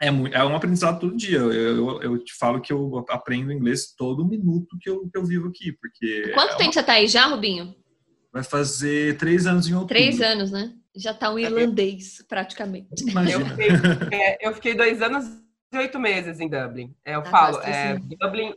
é, 0.01 0.09
é 0.09 0.45
um 0.45 0.55
aprendizado 0.57 1.01
todo 1.01 1.17
dia. 1.17 1.39
Eu, 1.39 1.53
eu, 1.53 2.03
eu 2.03 2.19
te 2.25 2.35
falo 2.35 2.61
que 2.61 2.73
eu 2.73 3.05
aprendo 3.09 3.53
inglês 3.53 3.95
todo 3.97 4.25
minuto 4.27 4.77
que 4.81 4.89
eu, 4.91 5.09
que 5.09 5.19
eu 5.19 5.25
vivo 5.25 5.49
aqui, 5.49 5.73
porque 5.73 6.31
Quanto 6.35 6.55
é 6.55 6.57
tempo 6.57 6.73
você 6.73 6.83
tá 6.83 6.93
aí 6.95 7.07
já, 7.09 7.27
Rubinho? 7.27 7.75
vai 8.33 8.43
fazer 8.45 9.17
três 9.17 9.47
anos 9.47 9.67
em 9.67 9.73
outubro. 9.73 9.95
Três 9.95 10.21
anos, 10.21 10.51
né? 10.51 10.73
Já 10.95 11.15
tá 11.15 11.33
um 11.33 11.39
irlandês, 11.39 12.23
praticamente. 12.29 12.89
Eu 13.03 13.09
Imagina. 13.09 13.51
fiquei, 13.51 13.69
é, 14.13 14.47
eu 14.47 14.55
fiquei 14.55 14.75
dois 14.75 15.01
anos 15.01 15.25
e 15.73 15.79
oito 15.79 15.99
meses 15.99 16.39
em 16.39 16.49
Dublin. 16.49 16.95
É, 17.05 17.15
eu 17.17 17.21
Ah, 17.21 17.25
falo, 17.25 17.57
bastante, 17.57 17.77
é, 17.77 17.95
né? 17.95 18.01
Dublin, 18.21 18.55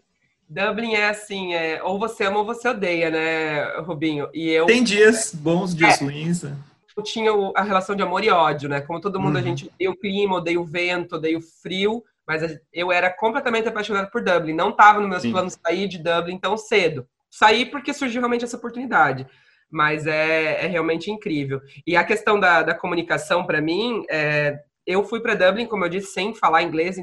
Dublin 0.47 0.93
é 0.93 1.09
assim, 1.09 1.53
é, 1.53 1.81
ou 1.83 1.97
você 1.97 2.25
ama 2.25 2.39
ou 2.39 2.45
você 2.45 2.67
odeia, 2.67 3.09
né, 3.09 3.63
Rubinho? 3.81 4.27
E 4.33 4.49
eu, 4.49 4.65
Tem 4.65 4.83
dias 4.83 5.33
bons, 5.33 5.73
dias 5.73 6.01
É. 6.01 6.03
ruins. 6.03 6.43
né? 6.43 6.55
Eu 6.97 7.03
tinha 7.03 7.31
a 7.55 7.63
relação 7.63 7.95
de 7.95 8.03
amor 8.03 8.23
e 8.23 8.29
ódio, 8.29 8.67
né? 8.69 8.81
Como 8.81 8.99
todo 9.01 9.19
mundo, 9.19 9.37
a 9.37 9.39
Uhum. 9.39 9.45
gente 9.47 9.67
odeia 9.73 9.91
o 9.91 9.95
clima, 9.97 10.35
odeia 10.35 10.59
o 10.59 10.65
vento, 10.65 11.15
odeia 11.15 11.37
o 11.37 11.41
frio, 11.41 12.03
mas 12.27 12.43
a- 12.43 12.59
eu 12.73 12.91
era 12.91 13.09
completamente 13.09 13.67
apaixonado 13.67 14.09
por 14.11 14.23
Dublin. 14.23 14.53
Não 14.53 14.69
estava 14.69 14.99
nos 14.99 15.09
meus 15.09 15.21
Sim. 15.21 15.31
planos 15.31 15.57
sair 15.65 15.87
de 15.87 15.97
Dublin 15.97 16.37
tão 16.37 16.57
cedo. 16.57 17.07
Saí 17.29 17.65
porque 17.65 17.93
surgiu 17.93 18.21
realmente 18.21 18.43
essa 18.45 18.57
oportunidade. 18.57 19.25
Mas 19.69 20.05
é, 20.05 20.65
é 20.65 20.67
realmente 20.67 21.09
incrível. 21.09 21.61
E 21.87 21.95
a 21.95 22.03
questão 22.03 22.37
da, 22.39 22.61
da 22.61 22.73
comunicação, 22.75 23.45
para 23.45 23.61
mim, 23.61 24.03
é, 24.09 24.59
eu 24.85 25.03
fui 25.05 25.21
para 25.21 25.33
Dublin, 25.33 25.65
como 25.65 25.85
eu 25.85 25.89
disse, 25.89 26.11
sem 26.11 26.33
falar 26.35 26.61
inglês, 26.63 26.97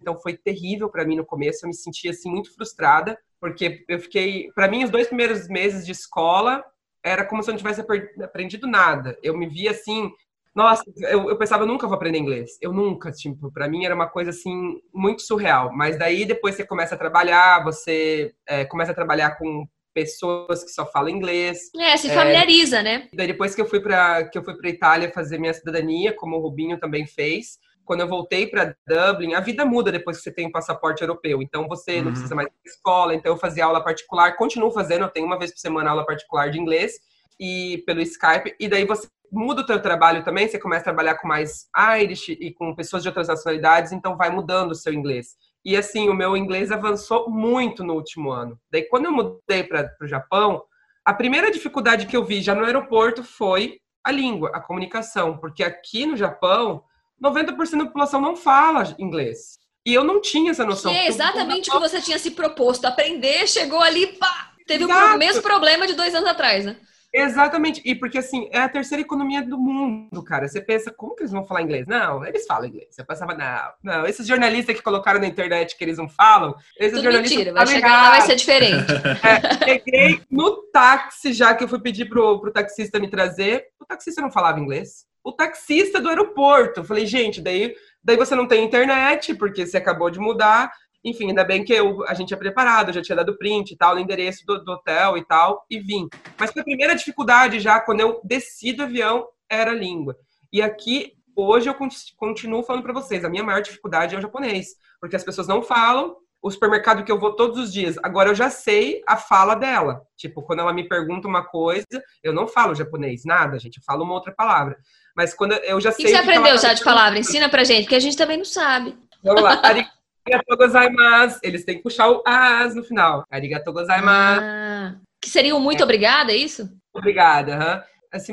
então 0.00 0.16
foi 0.20 0.36
terrível 0.36 0.88
para 0.88 1.04
mim 1.04 1.16
no 1.16 1.24
começo. 1.26 1.64
Eu 1.64 1.68
me 1.68 1.74
sentia 1.74 2.12
assim 2.12 2.30
muito 2.30 2.54
frustrada, 2.54 3.18
porque 3.40 3.84
eu 3.88 3.98
fiquei, 3.98 4.50
para 4.54 4.68
mim, 4.68 4.84
os 4.84 4.90
dois 4.90 5.08
primeiros 5.08 5.48
meses 5.48 5.84
de 5.84 5.90
escola 5.90 6.64
era 7.04 7.24
como 7.24 7.42
se 7.42 7.50
eu 7.50 7.52
não 7.52 7.58
tivesse 7.58 7.84
aprendido 8.22 8.66
nada. 8.66 9.18
Eu 9.22 9.36
me 9.36 9.48
via 9.48 9.72
assim, 9.72 10.10
nossa, 10.54 10.84
eu, 10.98 11.30
eu 11.30 11.36
pensava, 11.36 11.62
eu 11.62 11.66
nunca 11.66 11.86
vou 11.86 11.96
aprender 11.96 12.18
inglês. 12.18 12.58
Eu 12.60 12.72
nunca, 12.72 13.10
tipo, 13.10 13.50
para 13.52 13.68
mim 13.68 13.84
era 13.84 13.94
uma 13.94 14.08
coisa 14.08 14.30
assim 14.30 14.80
muito 14.92 15.22
surreal. 15.22 15.72
Mas 15.74 15.98
daí 15.98 16.24
depois 16.24 16.54
você 16.54 16.64
começa 16.64 16.94
a 16.94 16.98
trabalhar, 16.98 17.64
você 17.64 18.32
é, 18.46 18.64
começa 18.64 18.92
a 18.92 18.94
trabalhar 18.94 19.38
com 19.38 19.66
pessoas 19.94 20.64
que 20.64 20.70
só 20.70 20.86
falam 20.86 21.10
inglês. 21.10 21.70
É, 21.78 21.96
se 21.96 22.08
familiariza, 22.08 22.82
né? 22.82 23.08
Daí 23.14 23.26
depois 23.26 23.54
que 23.54 23.60
eu 23.60 23.66
fui 23.66 23.80
para 23.80 24.28
que 24.28 24.38
eu 24.38 24.44
fui 24.44 24.56
para 24.56 24.70
Itália 24.70 25.12
fazer 25.12 25.38
minha 25.38 25.52
cidadania, 25.52 26.14
como 26.14 26.36
o 26.36 26.40
Rubinho 26.40 26.78
também 26.78 27.06
fez, 27.06 27.58
quando 27.84 28.00
eu 28.00 28.08
voltei 28.08 28.46
para 28.46 28.74
Dublin, 28.86 29.34
a 29.34 29.40
vida 29.40 29.64
muda 29.64 29.90
depois 29.92 30.16
que 30.18 30.22
você 30.22 30.32
tem 30.32 30.46
um 30.46 30.52
passaporte 30.52 31.02
europeu. 31.02 31.42
Então 31.42 31.66
você 31.68 31.98
Uhum. 31.98 32.04
não 32.04 32.10
precisa 32.12 32.34
mais 32.34 32.48
ir 32.48 32.52
escola, 32.68 33.14
então 33.14 33.32
eu 33.32 33.36
fazia 33.38 33.64
aula 33.64 33.82
particular, 33.82 34.36
continuo 34.36 34.70
fazendo, 34.70 35.02
eu 35.04 35.10
tenho 35.10 35.26
uma 35.26 35.38
vez 35.38 35.50
por 35.52 35.58
semana 35.58 35.90
aula 35.90 36.06
particular 36.06 36.50
de 36.50 36.58
inglês 36.58 36.94
e 37.40 37.82
pelo 37.86 38.00
Skype, 38.00 38.54
e 38.60 38.68
daí 38.68 38.84
você 38.84 39.08
muda 39.30 39.62
o 39.62 39.66
teu 39.66 39.80
trabalho 39.80 40.22
também, 40.24 40.46
você 40.46 40.58
começa 40.58 40.82
a 40.82 40.84
trabalhar 40.84 41.14
com 41.16 41.26
mais 41.26 41.66
Irish 42.00 42.28
e 42.28 42.52
com 42.52 42.74
pessoas 42.74 43.02
de 43.02 43.08
outras 43.08 43.28
nacionalidades, 43.28 43.90
então 43.90 44.16
vai 44.16 44.30
mudando 44.30 44.72
o 44.72 44.74
seu 44.74 44.92
inglês. 44.92 45.36
E 45.64 45.76
assim, 45.76 46.08
o 46.08 46.14
meu 46.14 46.36
inglês 46.36 46.70
avançou 46.70 47.30
muito 47.30 47.82
no 47.82 47.94
último 47.94 48.30
ano. 48.30 48.58
Daí 48.70 48.82
quando 48.82 49.06
eu 49.06 49.12
mudei 49.12 49.64
para 49.64 49.90
o 50.02 50.06
Japão, 50.06 50.62
a 51.04 51.14
primeira 51.14 51.50
dificuldade 51.50 52.06
que 52.06 52.16
eu 52.16 52.24
vi 52.24 52.42
já 52.42 52.54
no 52.54 52.64
aeroporto 52.64 53.24
foi 53.24 53.78
a 54.04 54.10
língua, 54.12 54.50
a 54.52 54.60
comunicação, 54.60 55.38
porque 55.38 55.64
aqui 55.64 56.04
no 56.04 56.16
Japão, 56.16 56.84
90% 57.22 57.78
da 57.78 57.86
população 57.86 58.20
não 58.20 58.34
fala 58.36 58.94
inglês. 58.98 59.58
E 59.86 59.92
eu 59.94 60.04
não 60.04 60.20
tinha 60.20 60.50
essa 60.52 60.62
Que 60.64 60.68
noção. 60.70 60.92
é 60.92 61.06
exatamente 61.08 61.68
o 61.70 61.72
que 61.72 61.78
você 61.80 62.00
tinha 62.00 62.18
se 62.18 62.30
proposto 62.32 62.84
aprender, 62.84 63.46
chegou 63.48 63.80
ali, 63.80 64.06
pá! 64.18 64.50
Teve 64.66 64.84
o 64.84 64.88
Exato. 64.88 65.08
pro- 65.10 65.18
mesmo 65.18 65.42
problema 65.42 65.86
de 65.86 65.94
dois 65.94 66.14
anos 66.14 66.28
atrás, 66.28 66.64
né? 66.64 66.76
Exatamente. 67.14 67.82
E 67.84 67.94
porque, 67.94 68.16
assim, 68.16 68.48
é 68.52 68.60
a 68.60 68.68
terceira 68.68 69.02
economia 69.02 69.42
do 69.42 69.58
mundo, 69.58 70.22
cara. 70.24 70.48
Você 70.48 70.62
pensa, 70.62 70.90
como 70.90 71.14
que 71.14 71.22
eles 71.22 71.32
vão 71.32 71.44
falar 71.44 71.60
inglês? 71.60 71.86
Não, 71.86 72.24
eles 72.24 72.46
falam 72.46 72.66
inglês. 72.66 72.88
Você 72.90 73.04
pensava, 73.04 73.34
não, 73.34 73.72
não. 73.82 74.06
Esses 74.06 74.26
jornalistas 74.26 74.74
que 74.74 74.82
colocaram 74.82 75.20
na 75.20 75.26
internet 75.26 75.76
que 75.76 75.84
eles 75.84 75.98
não 75.98 76.08
falam, 76.08 76.54
esses 76.78 76.92
Tudo 76.94 77.02
jornalistas. 77.02 77.36
mentira, 77.38 77.52
vai 77.54 77.66
chegar 77.66 78.02
lá, 78.02 78.10
vai 78.12 78.20
ser 78.22 78.36
diferente. 78.36 78.92
É, 79.22 79.64
cheguei 79.64 80.22
no 80.30 80.62
táxi, 80.72 81.32
já 81.34 81.54
que 81.54 81.62
eu 81.64 81.68
fui 81.68 81.80
pedir 81.80 82.08
pro, 82.08 82.40
pro 82.40 82.50
taxista 82.52 82.98
me 82.98 83.10
trazer. 83.10 83.66
O 83.78 83.84
taxista 83.84 84.22
não 84.22 84.30
falava 84.30 84.58
inglês. 84.58 85.04
O 85.24 85.32
taxista 85.32 86.00
do 86.00 86.08
aeroporto. 86.08 86.80
Eu 86.80 86.84
falei, 86.84 87.06
gente, 87.06 87.40
daí, 87.40 87.74
daí 88.02 88.16
você 88.16 88.34
não 88.34 88.46
tem 88.46 88.64
internet, 88.64 89.34
porque 89.34 89.66
você 89.66 89.76
acabou 89.76 90.10
de 90.10 90.18
mudar. 90.18 90.72
Enfim, 91.04 91.28
ainda 91.28 91.44
bem 91.44 91.64
que 91.64 91.72
eu, 91.72 92.04
a 92.06 92.14
gente 92.14 92.32
é 92.32 92.36
preparado, 92.36 92.92
já 92.92 93.02
tinha 93.02 93.16
dado 93.16 93.36
print 93.36 93.72
e 93.72 93.76
tal, 93.76 93.98
endereço 93.98 94.46
do, 94.46 94.62
do 94.62 94.72
hotel 94.72 95.16
e 95.16 95.24
tal, 95.24 95.66
e 95.68 95.80
vim. 95.80 96.08
Mas 96.38 96.52
foi 96.52 96.62
a 96.62 96.64
primeira 96.64 96.94
dificuldade 96.94 97.58
já, 97.58 97.80
quando 97.80 98.00
eu 98.00 98.20
desci 98.22 98.72
do 98.72 98.84
avião, 98.84 99.26
era 99.50 99.72
a 99.72 99.74
língua. 99.74 100.16
E 100.52 100.62
aqui, 100.62 101.12
hoje, 101.34 101.68
eu 101.68 101.74
continuo 102.16 102.62
falando 102.62 102.84
para 102.84 102.92
vocês, 102.92 103.24
a 103.24 103.28
minha 103.28 103.42
maior 103.42 103.60
dificuldade 103.60 104.14
é 104.14 104.18
o 104.18 104.20
japonês, 104.20 104.76
porque 105.00 105.16
as 105.16 105.24
pessoas 105.24 105.48
não 105.48 105.60
falam, 105.60 106.16
o 106.42 106.50
supermercado 106.50 107.04
que 107.04 107.12
eu 107.12 107.20
vou 107.20 107.36
todos 107.36 107.56
os 107.56 107.72
dias, 107.72 107.96
agora 108.02 108.28
eu 108.28 108.34
já 108.34 108.50
sei 108.50 109.00
a 109.06 109.16
fala 109.16 109.54
dela. 109.54 110.02
Tipo, 110.16 110.42
quando 110.42 110.58
ela 110.58 110.72
me 110.72 110.88
pergunta 110.88 111.28
uma 111.28 111.44
coisa, 111.44 111.86
eu 112.22 112.32
não 112.32 112.48
falo 112.48 112.74
japonês, 112.74 113.24
nada, 113.24 113.58
gente, 113.60 113.76
eu 113.76 113.82
falo 113.84 114.02
uma 114.02 114.14
outra 114.14 114.32
palavra. 114.32 114.76
Mas 115.16 115.32
quando 115.32 115.52
eu 115.52 115.80
já 115.80 115.92
sei. 115.92 116.04
O 116.04 116.08
que 116.08 116.14
você 116.14 116.20
aprendeu 116.20 116.58
já 116.58 116.74
de 116.74 116.82
palavra? 116.82 117.18
Ensina 117.18 117.48
pra 117.48 117.62
gente, 117.62 117.86
que 117.86 117.94
a 117.94 118.00
gente 118.00 118.16
também 118.16 118.38
não 118.38 118.44
sabe. 118.44 118.96
Vamos 119.22 119.42
lá. 119.42 119.60
Arigato 119.62 120.56
gozaimasu. 120.56 121.38
Eles 121.42 121.64
têm 121.64 121.76
que 121.76 121.82
puxar 121.82 122.10
o 122.10 122.22
as 122.26 122.74
no 122.74 122.82
final. 122.82 123.24
Arigato 123.30 123.72
gozaimasu. 123.72 124.42
Ah, 124.42 124.96
que 125.20 125.30
seria 125.30 125.54
um 125.54 125.60
muito 125.60 125.80
é. 125.80 125.84
obrigada, 125.84 126.32
é 126.32 126.36
isso? 126.36 126.68
Obrigada, 126.92 127.54
aham. 127.54 127.76
Uhum. 127.76 127.82
Você 128.18 128.32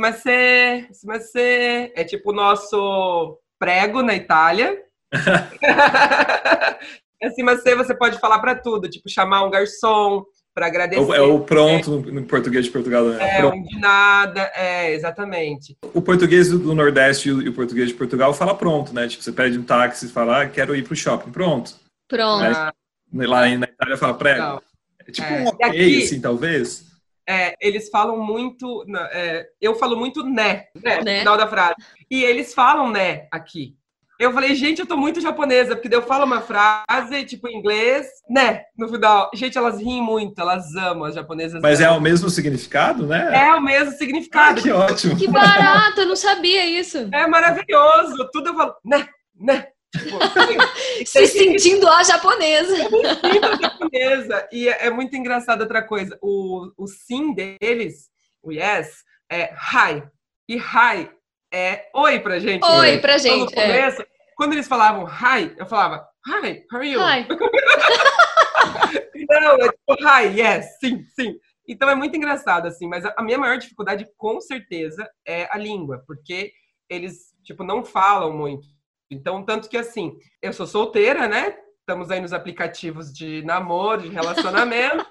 é 1.95 2.03
tipo 2.03 2.31
o 2.31 2.35
nosso 2.35 3.39
prego 3.57 4.01
na 4.01 4.15
Itália. 4.15 4.77
assim, 7.27 7.43
mas 7.43 7.61
você, 7.61 7.75
você 7.75 7.95
pode 7.95 8.19
falar 8.19 8.39
para 8.39 8.55
tudo, 8.55 8.89
tipo 8.89 9.09
chamar 9.09 9.43
um 9.43 9.49
garçom 9.49 10.23
para 10.53 10.67
agradecer. 10.67 11.15
É 11.15 11.21
o 11.21 11.39
pronto 11.41 12.05
é. 12.07 12.11
no, 12.11 12.23
português 12.23 12.65
de 12.65 12.71
Portugal. 12.71 13.05
Né? 13.05 13.39
É, 13.39 13.45
um 13.45 13.63
de 13.63 13.79
nada, 13.79 14.51
é, 14.53 14.93
exatamente. 14.93 15.77
O 15.93 16.01
português 16.01 16.49
do 16.49 16.75
Nordeste 16.75 17.29
e 17.29 17.49
o 17.49 17.53
português 17.53 17.89
de 17.89 17.93
Portugal 17.93 18.33
fala 18.33 18.55
pronto, 18.55 18.93
né? 18.93 19.07
Tipo, 19.07 19.23
você 19.23 19.31
pede 19.31 19.57
um 19.57 19.63
táxi 19.63 20.07
e 20.07 20.09
fala, 20.09 20.41
ah, 20.41 20.49
quero 20.49 20.75
ir 20.75 20.83
pro 20.83 20.95
shopping, 20.95 21.31
pronto. 21.31 21.75
Pronto. 22.07 22.43
Ah. 22.43 22.73
Lá 23.13 23.47
na 23.57 23.65
Itália 23.65 23.97
fala 23.97 24.13
prego. 24.13 24.61
É 25.07 25.11
tipo 25.11 25.27
é. 25.27 25.41
um 25.41 25.47
ok, 25.47 25.67
aqui, 25.67 26.03
assim, 26.03 26.21
talvez. 26.21 26.85
É, 27.27 27.55
eles 27.61 27.89
falam 27.89 28.17
muito. 28.17 28.85
É, 29.11 29.47
eu 29.61 29.75
falo 29.75 29.95
muito 29.95 30.23
né, 30.23 30.65
né, 30.75 31.01
né, 31.01 31.13
no 31.13 31.19
final 31.19 31.37
da 31.37 31.47
frase. 31.47 31.75
E 32.09 32.23
eles 32.23 32.53
falam 32.53 32.91
né 32.91 33.27
aqui. 33.31 33.78
Eu 34.19 34.33
falei, 34.33 34.53
gente, 34.53 34.79
eu 34.79 34.85
tô 34.85 34.97
muito 34.97 35.21
japonesa, 35.21 35.77
porque 35.77 35.95
eu 35.95 36.01
falo 36.01 36.25
uma 36.25 36.41
frase, 36.41 37.23
tipo, 37.23 37.47
em 37.47 37.55
inglês, 37.57 38.05
né, 38.29 38.63
no 38.77 38.89
final. 38.89 39.31
Gente, 39.33 39.57
elas 39.57 39.79
riem 39.79 40.01
muito, 40.01 40.39
elas 40.41 40.75
amam, 40.75 41.05
as 41.05 41.15
japonesas. 41.15 41.61
Mas 41.61 41.79
amam. 41.79 41.93
é 41.93 41.97
o 41.97 42.01
mesmo 42.01 42.29
significado, 42.29 43.07
né? 43.07 43.47
É 43.47 43.55
o 43.55 43.61
mesmo 43.61 43.93
significado. 43.93 44.59
Ah, 44.59 44.61
que 44.61 44.71
ótimo. 44.71 45.15
Que 45.15 45.25
barato, 45.25 46.01
eu 46.01 46.07
não 46.07 46.17
sabia 46.17 46.65
isso. 46.65 47.07
É 47.13 47.25
maravilhoso. 47.27 48.29
Tudo 48.33 48.49
eu 48.49 48.55
falo, 48.55 48.75
né, 48.83 49.07
né. 49.39 49.67
Tipo, 49.95 50.19
Se 51.07 51.25
sentindo 51.27 51.87
a 51.87 52.03
japonesa. 52.03 52.75
Sinto 52.75 53.45
a 53.45 53.55
japonesa. 53.55 54.49
E 54.51 54.67
é, 54.67 54.87
é 54.87 54.89
muito 54.89 55.15
engraçado 55.15 55.61
outra 55.61 55.81
coisa. 55.81 56.17
O, 56.21 56.69
o 56.77 56.87
sim 56.87 57.33
deles, 57.33 58.09
o 58.43 58.51
yes, 58.51 59.03
é 59.31 59.53
hi. 59.53 60.03
E 60.49 60.57
hi 60.57 61.09
é 61.51 61.89
oi 61.93 62.19
pra 62.19 62.39
gente. 62.39 62.63
Oi 62.63 62.97
pra 62.99 63.17
gente. 63.17 63.51
Então, 63.51 63.63
no 63.63 63.71
é. 63.71 63.81
começo, 63.81 64.01
é. 64.01 64.08
Quando 64.39 64.53
eles 64.53 64.69
falavam 64.69 65.05
hi, 65.05 65.53
eu 65.57 65.65
falava 65.65 66.07
hi, 66.25 66.63
how 66.71 66.79
are 66.79 66.89
you? 66.89 67.01
Hi. 67.01 67.27
Não, 69.29 69.57
é 69.57 69.67
tipo 69.67 69.97
hi, 69.99 70.39
yes, 70.39 70.79
sim, 70.79 71.05
sim. 71.13 71.37
Então 71.67 71.89
é 71.89 71.95
muito 71.95 72.15
engraçado, 72.15 72.65
assim, 72.65 72.87
mas 72.87 73.03
a 73.03 73.21
minha 73.21 73.37
maior 73.37 73.57
dificuldade, 73.57 74.07
com 74.17 74.39
certeza, 74.39 75.05
é 75.27 75.45
a 75.51 75.57
língua, 75.57 76.01
porque 76.07 76.53
eles, 76.89 77.33
tipo, 77.43 77.65
não 77.65 77.83
falam 77.83 78.31
muito. 78.31 78.65
Então, 79.11 79.43
tanto 79.43 79.67
que, 79.67 79.75
assim, 79.75 80.17
eu 80.41 80.53
sou 80.53 80.65
solteira, 80.65 81.27
né? 81.27 81.57
Estamos 81.81 82.09
aí 82.09 82.21
nos 82.21 82.31
aplicativos 82.31 83.11
de 83.11 83.43
namoro, 83.43 84.03
de 84.03 84.07
relacionamento. 84.15 85.05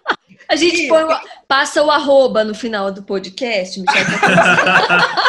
A 0.48 0.56
gente 0.56 0.88
põe, 0.88 1.04
passa 1.46 1.82
o 1.82 1.90
arroba 1.90 2.42
no 2.44 2.54
final 2.54 2.90
do 2.90 3.02
podcast, 3.02 3.80
Michel. 3.80 4.04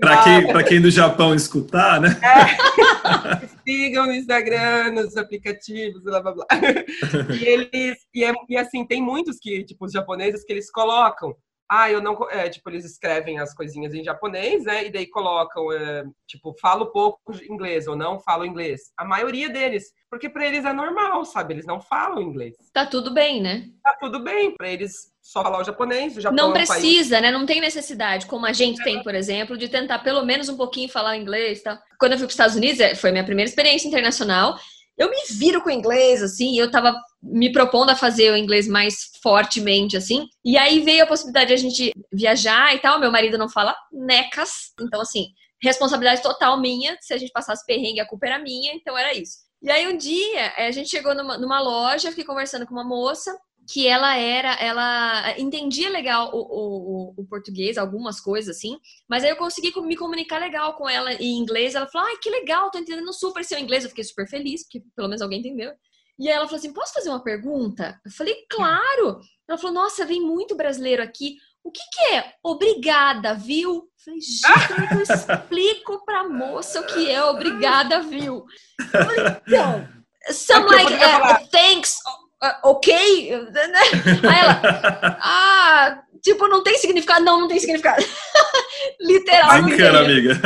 Para 0.00 0.24
quem, 0.24 0.46
pra 0.48 0.62
quem 0.64 0.80
do 0.80 0.90
Japão 0.90 1.34
escutar, 1.34 2.00
né? 2.00 2.20
É. 2.22 3.46
Sigam 3.64 4.06
no 4.06 4.12
Instagram, 4.12 4.92
nos 4.92 5.16
aplicativos, 5.16 6.02
blá 6.02 6.20
blá 6.20 6.32
blá. 6.32 6.46
E 7.40 7.44
eles, 7.44 7.98
e, 8.14 8.24
é, 8.24 8.32
e 8.48 8.56
assim, 8.56 8.84
tem 8.84 9.00
muitos 9.00 9.38
que, 9.38 9.64
tipo, 9.64 9.86
os 9.86 9.92
japoneses 9.92 10.44
que 10.44 10.52
eles 10.52 10.70
colocam 10.70 11.34
ah, 11.70 11.88
eu 11.88 12.02
não. 12.02 12.28
É, 12.28 12.48
tipo, 12.48 12.68
eles 12.68 12.84
escrevem 12.84 13.38
as 13.38 13.54
coisinhas 13.54 13.94
em 13.94 14.02
japonês, 14.02 14.64
né? 14.64 14.86
E 14.86 14.90
daí 14.90 15.06
colocam, 15.06 15.72
é, 15.72 16.02
tipo, 16.26 16.52
falo 16.60 16.90
pouco 16.90 17.20
inglês 17.48 17.86
ou 17.86 17.94
não 17.94 18.18
falo 18.18 18.44
inglês. 18.44 18.90
A 18.96 19.04
maioria 19.04 19.48
deles. 19.48 19.84
Porque 20.10 20.28
para 20.28 20.44
eles 20.44 20.64
é 20.64 20.72
normal, 20.72 21.24
sabe? 21.24 21.54
Eles 21.54 21.66
não 21.66 21.80
falam 21.80 22.20
inglês. 22.20 22.56
Tá 22.72 22.84
tudo 22.84 23.12
bem, 23.12 23.40
né? 23.40 23.66
Tá 23.84 23.96
tudo 24.00 24.18
bem. 24.18 24.52
Para 24.56 24.68
eles 24.68 25.12
só 25.22 25.44
falar 25.44 25.60
o 25.60 25.64
japonês. 25.64 26.16
O 26.16 26.20
Japão 26.20 26.36
não 26.36 26.46
é 26.46 26.50
um 26.50 26.52
precisa, 26.54 27.10
país... 27.10 27.22
né? 27.22 27.30
Não 27.30 27.46
tem 27.46 27.60
necessidade, 27.60 28.26
como 28.26 28.46
a 28.46 28.52
gente 28.52 28.82
tem, 28.82 29.00
por 29.04 29.14
exemplo, 29.14 29.56
de 29.56 29.68
tentar 29.68 30.00
pelo 30.00 30.24
menos 30.26 30.48
um 30.48 30.56
pouquinho 30.56 30.88
falar 30.88 31.16
inglês. 31.16 31.62
Tá? 31.62 31.80
Quando 32.00 32.12
eu 32.12 32.18
fui 32.18 32.26
para 32.26 32.30
os 32.30 32.34
Estados 32.34 32.56
Unidos, 32.56 32.80
é, 32.80 32.96
foi 32.96 33.12
minha 33.12 33.24
primeira 33.24 33.48
experiência 33.48 33.86
internacional 33.86 34.58
eu 35.00 35.08
me 35.08 35.16
viro 35.30 35.62
com 35.62 35.70
inglês, 35.70 36.22
assim, 36.22 36.58
eu 36.58 36.70
tava 36.70 36.94
me 37.22 37.52
propondo 37.52 37.90
a 37.90 37.96
fazer 37.96 38.32
o 38.32 38.36
inglês 38.36 38.66
mais 38.66 39.10
fortemente, 39.22 39.96
assim, 39.96 40.26
e 40.44 40.56
aí 40.56 40.80
veio 40.80 41.04
a 41.04 41.06
possibilidade 41.06 41.48
de 41.48 41.54
a 41.54 41.56
gente 41.56 41.92
viajar 42.12 42.74
e 42.74 42.78
tal, 42.78 42.98
meu 42.98 43.10
marido 43.10 43.36
não 43.36 43.48
fala 43.48 43.74
necas, 43.92 44.72
então, 44.80 45.00
assim, 45.00 45.26
responsabilidade 45.62 46.22
total 46.22 46.58
minha, 46.58 46.96
se 47.00 47.12
a 47.12 47.18
gente 47.18 47.32
passasse 47.32 47.64
perrengue, 47.66 48.00
a 48.00 48.06
culpa 48.06 48.26
era 48.26 48.38
minha, 48.38 48.74
então 48.74 48.96
era 48.96 49.14
isso. 49.14 49.38
E 49.62 49.70
aí 49.70 49.86
um 49.86 49.96
dia, 49.96 50.54
a 50.56 50.70
gente 50.70 50.88
chegou 50.88 51.14
numa, 51.14 51.36
numa 51.36 51.60
loja, 51.60 52.08
fiquei 52.08 52.24
conversando 52.24 52.66
com 52.66 52.72
uma 52.72 52.84
moça, 52.84 53.30
que 53.72 53.86
ela 53.86 54.16
era, 54.16 54.54
ela 54.54 55.38
entendia 55.38 55.88
legal 55.90 56.30
o, 56.34 56.38
o, 56.38 57.14
o, 57.18 57.24
português, 57.26 57.78
algumas 57.78 58.20
coisas 58.20 58.56
assim, 58.56 58.78
mas 59.08 59.22
aí 59.22 59.30
eu 59.30 59.36
consegui 59.36 59.72
me 59.82 59.96
comunicar 59.96 60.38
legal 60.38 60.74
com 60.74 60.88
ela 60.88 61.12
em 61.12 61.38
inglês. 61.38 61.74
Ela 61.74 61.86
falou: 61.86 62.08
ai, 62.08 62.16
que 62.20 62.30
legal, 62.30 62.70
tô 62.70 62.78
entendendo 62.78 63.12
super 63.12 63.44
seu 63.44 63.58
inglês. 63.58 63.84
Eu 63.84 63.90
fiquei 63.90 64.02
super 64.02 64.26
feliz, 64.28 64.64
porque 64.64 64.82
pelo 64.96 65.08
menos 65.08 65.22
alguém 65.22 65.38
entendeu. 65.38 65.72
E 66.20 66.28
aí 66.28 66.34
ela 66.34 66.44
falou 66.44 66.58
assim: 66.58 66.72
posso 66.72 66.92
fazer 66.92 67.08
uma 67.08 67.24
pergunta? 67.24 67.98
Eu 68.04 68.12
falei: 68.12 68.36
claro. 68.50 69.20
Ela 69.48 69.56
falou: 69.56 69.72
nossa, 69.72 70.04
vem 70.04 70.20
muito 70.20 70.54
brasileiro 70.54 71.02
aqui. 71.02 71.38
O 71.64 71.70
que, 71.70 71.80
que 71.92 72.14
é 72.14 72.34
obrigada, 72.42 73.34
viu? 73.34 73.70
Eu 73.74 73.82
falei, 74.04 74.20
gente, 74.20 74.94
eu 74.94 75.00
explico 75.16 76.04
pra 76.04 76.28
moça 76.28 76.80
o 76.80 76.86
que 76.86 77.10
é 77.10 77.22
obrigada, 77.24 78.00
viu? 78.00 78.44
Eu 78.78 79.04
falei, 79.04 79.40
então, 79.46 79.88
some 80.30 80.66
like 80.66 80.92
uh, 80.92 81.48
thanks 81.50 81.96
uh, 82.42 82.68
ok? 82.70 82.94
Aí 82.94 84.38
ela, 84.38 85.18
ah, 85.20 86.02
tipo, 86.22 86.48
não 86.48 86.62
tem 86.62 86.78
significado. 86.78 87.24
Não, 87.24 87.40
não 87.40 87.48
tem 87.48 87.58
significado. 87.58 88.04
Literalmente. 89.00 89.76
Bacana, 89.76 90.00
amiga. 90.00 90.40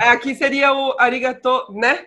É, 0.00 0.08
aqui 0.10 0.34
seria 0.34 0.72
o 0.72 0.96
arigato, 0.98 1.72
né? 1.72 2.06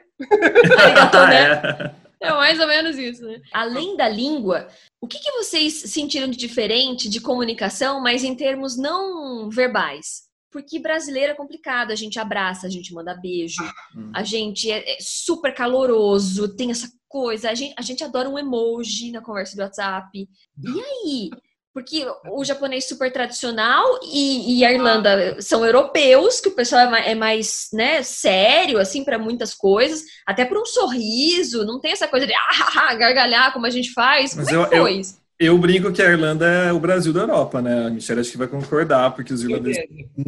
arigato, 0.77 1.17
né? 1.27 1.95
É. 2.21 2.31
mais 2.31 2.59
ou 2.59 2.67
menos 2.67 2.97
isso, 2.97 3.25
né? 3.25 3.41
Além 3.51 3.97
da 3.97 4.07
língua, 4.07 4.67
o 5.01 5.07
que, 5.07 5.19
que 5.19 5.31
vocês 5.31 5.73
sentiram 5.73 6.27
de 6.27 6.37
diferente 6.37 7.09
de 7.09 7.19
comunicação, 7.19 7.99
mas 7.99 8.23
em 8.23 8.35
termos 8.35 8.77
não 8.77 9.49
verbais? 9.49 10.29
Porque 10.51 10.79
brasileiro 10.79 11.31
é 11.31 11.35
complicado, 11.35 11.91
a 11.91 11.95
gente 11.95 12.19
abraça, 12.19 12.67
a 12.67 12.69
gente 12.69 12.93
manda 12.93 13.19
beijo, 13.19 13.63
hum. 13.95 14.11
a 14.13 14.21
gente 14.21 14.69
é, 14.69 14.97
é 14.97 14.97
super 14.99 15.53
caloroso, 15.55 16.55
tem 16.55 16.69
essa 16.69 16.91
coisa, 17.07 17.49
a 17.49 17.55
gente, 17.55 17.73
a 17.77 17.81
gente 17.81 18.03
adora 18.03 18.29
um 18.29 18.37
emoji 18.37 19.11
na 19.11 19.21
conversa 19.21 19.55
do 19.55 19.61
WhatsApp. 19.61 20.29
E 20.61 20.81
aí? 20.81 21.29
Porque 21.73 22.05
o 22.29 22.43
japonês 22.43 22.85
super 22.85 23.11
tradicional 23.11 23.99
e, 24.03 24.59
e 24.59 24.65
a 24.65 24.73
Irlanda 24.73 25.41
são 25.41 25.65
europeus, 25.65 26.41
que 26.41 26.49
o 26.49 26.55
pessoal 26.55 26.81
é 26.81 26.89
mais, 26.89 27.07
é 27.07 27.15
mais 27.15 27.67
né, 27.71 28.03
sério, 28.03 28.77
assim, 28.77 29.05
para 29.05 29.17
muitas 29.17 29.53
coisas, 29.53 30.03
até 30.27 30.43
por 30.43 30.57
um 30.57 30.65
sorriso, 30.65 31.65
não 31.65 31.79
tem 31.79 31.91
essa 31.91 32.07
coisa 32.07 32.27
de 32.27 32.33
ah, 32.33 32.93
gargalhar 32.95 33.53
como 33.53 33.65
a 33.65 33.69
gente 33.69 33.93
faz. 33.93 34.35
Mas 34.35 34.49
Como 34.49 34.65
é 34.65 34.77
eu, 34.77 34.87
eu, 34.87 35.01
eu 35.41 35.57
brinco 35.57 35.91
que 35.91 36.03
a 36.03 36.11
Irlanda 36.11 36.45
é 36.45 36.71
o 36.71 36.79
Brasil 36.79 37.11
da 37.11 37.21
Europa, 37.21 37.63
né? 37.63 37.87
A 37.87 37.89
Michelle 37.89 38.21
acho 38.21 38.29
que 38.29 38.37
vai 38.37 38.47
concordar, 38.47 39.15
porque 39.15 39.33
os 39.33 39.41
irlandeses 39.41 39.83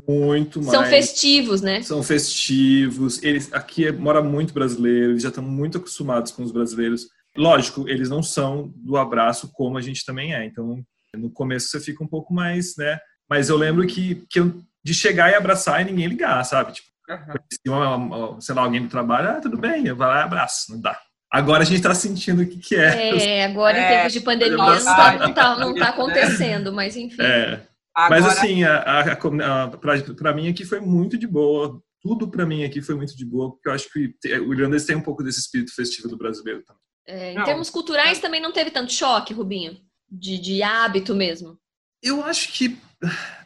muito 0.10 0.60
mais. 0.60 0.72
São 0.72 0.86
festivos, 0.86 1.62
né? 1.62 1.84
São 1.84 2.02
festivos. 2.02 3.22
Eles 3.22 3.48
aqui 3.54 3.86
é, 3.86 3.92
mora 3.92 4.24
muito 4.24 4.56
brasileiro, 4.56 5.12
eles 5.12 5.22
já 5.22 5.30
estão 5.30 5.44
muito 5.44 5.78
acostumados 5.78 6.32
com 6.32 6.42
os 6.42 6.52
brasileiros. 6.52 7.10
Lógico, 7.38 7.88
eles 7.88 8.10
não 8.10 8.24
são 8.24 8.74
do 8.76 8.98
abraço 8.98 9.52
como 9.54 9.78
a 9.78 9.82
gente 9.82 10.04
também 10.04 10.34
é. 10.34 10.46
Então, 10.46 10.84
no 11.16 11.32
começo 11.32 11.70
você 11.70 11.80
fica 11.80 12.04
um 12.04 12.08
pouco 12.08 12.34
mais, 12.34 12.76
né? 12.78 13.00
Mas 13.30 13.50
eu 13.50 13.58
lembro 13.58 13.86
que, 13.88 14.26
que 14.30 14.40
eu, 14.40 14.62
de 14.84 14.94
chegar 14.94 15.32
e 15.32 15.36
abraçar 15.36 15.82
e 15.82 15.86
ninguém 15.86 16.08
ligar, 16.08 16.44
sabe? 16.44 16.74
Tipo, 16.74 16.90
uhum. 17.10 18.42
sei 18.42 18.56
lá, 18.56 18.62
alguém 18.62 18.82
do 18.82 18.90
trabalho, 18.90 19.30
ah, 19.30 19.42
tudo 19.42 19.58
bem, 19.58 19.92
vai 19.94 20.08
lá 20.08 20.20
e 20.20 20.24
abraço, 20.24 20.72
não 20.72 20.82
dá. 20.82 21.00
Agora 21.32 21.64
a 21.64 21.66
gente 21.66 21.78
está 21.78 21.96
sentindo 21.96 22.44
o 22.44 22.48
que, 22.48 22.58
que 22.58 22.76
é. 22.76 23.40
É, 23.40 23.46
agora 23.46 23.78
em 23.78 23.82
é, 23.82 23.98
tempos 23.98 24.14
de 24.14 24.22
pandemia 24.22 24.56
não 24.56 24.76
está 24.76 25.18
não 25.18 25.34
tá, 25.34 25.58
não 25.58 25.74
tá 25.74 25.90
acontecendo, 25.90 26.72
mas 26.72 26.96
enfim. 26.96 27.24
É. 27.24 27.66
Agora... 27.96 28.22
Mas 28.22 28.26
assim, 28.26 28.64
a, 28.64 28.78
a, 28.78 29.14
a 29.14 29.68
para 30.16 30.34
mim 30.34 30.48
aqui 30.48 30.64
foi 30.64 30.80
muito 30.80 31.18
de 31.18 31.26
boa. 31.26 31.82
Tudo 32.02 32.30
para 32.30 32.46
mim 32.46 32.64
aqui 32.64 32.82
foi 32.82 32.96
muito 32.96 33.16
de 33.16 33.26
boa, 33.26 33.52
porque 33.52 33.68
eu 33.68 33.74
acho 33.74 33.90
que 33.92 34.14
o 34.42 34.54
irlandês 34.54 34.86
tem 34.86 34.96
um 34.96 35.02
pouco 35.02 35.24
desse 35.24 35.40
espírito 35.40 35.74
festivo 35.74 36.08
do 36.08 36.18
brasileiro 36.18 36.62
também. 36.64 36.82
É, 37.08 37.32
em 37.32 37.36
não, 37.36 37.44
termos 37.44 37.70
culturais 37.70 38.20
também 38.20 38.42
não 38.42 38.52
teve 38.52 38.70
tanto 38.72 38.92
choque, 38.92 39.34
Rubinho? 39.34 39.78
De, 40.14 40.38
de 40.38 40.62
hábito 40.62 41.16
mesmo? 41.16 41.58
Eu 42.02 42.24
acho 42.24 42.54
que 42.54 42.78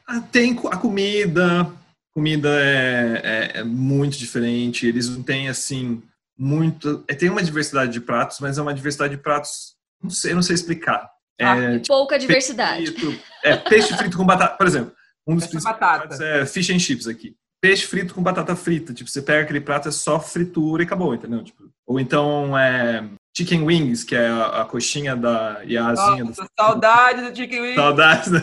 ah, 0.05 0.19
tem 0.19 0.59
a 0.69 0.77
comida, 0.77 1.71
comida 2.13 2.49
é, 2.59 3.21
é, 3.23 3.59
é, 3.59 3.63
muito 3.63 4.17
diferente. 4.17 4.85
Eles 4.85 5.07
não 5.07 5.23
têm 5.23 5.47
assim 5.47 6.03
muito. 6.37 7.05
É, 7.07 7.15
tem 7.15 7.29
uma 7.29 7.41
diversidade 7.41 7.93
de 7.93 8.01
pratos, 8.01 8.39
mas 8.39 8.57
é 8.57 8.61
uma 8.61 8.73
diversidade 8.73 9.15
de 9.15 9.21
pratos. 9.21 9.75
Não 10.03 10.09
sei, 10.09 10.33
não 10.33 10.41
sei 10.41 10.55
explicar. 10.55 11.09
Ah, 11.39 11.55
é, 11.57 11.79
pouca 11.79 12.17
diversidade. 12.17 12.87
Frito, 12.87 13.23
é 13.43 13.55
peixe 13.55 13.95
frito 13.95 14.17
com 14.17 14.25
batata, 14.25 14.57
por 14.57 14.67
exemplo. 14.67 14.93
Um 15.25 15.35
dos 15.35 15.47
principais 15.47 15.77
pratos 15.77 16.19
é 16.19 16.45
fish 16.45 16.69
and 16.69 16.79
chips 16.79 17.07
aqui. 17.07 17.35
Peixe 17.61 17.85
frito 17.85 18.13
com 18.13 18.21
batata 18.21 18.55
frita. 18.55 18.93
Tipo, 18.93 19.09
você 19.09 19.21
pega 19.21 19.43
aquele 19.43 19.61
prato, 19.61 19.87
é 19.87 19.91
só 19.91 20.19
fritura 20.19 20.83
e 20.83 20.85
acabou, 20.85 21.13
entendeu? 21.13 21.43
Tipo, 21.43 21.69
ou 21.85 21.99
então 21.99 22.57
é 22.57 23.07
chicken 23.37 23.63
wings, 23.63 24.03
que 24.03 24.15
é 24.15 24.27
a, 24.27 24.61
a 24.61 24.65
coxinha 24.65 25.15
da 25.15 25.61
e 25.63 25.77
a 25.77 25.89
asinha. 25.89 26.23
Nossa, 26.23 26.43
do... 26.43 26.49
saudade 26.57 27.29
do 27.29 27.35
chicken 27.35 27.61
wings. 27.61 27.75
Saudades, 27.75 28.31
né? 28.33 28.41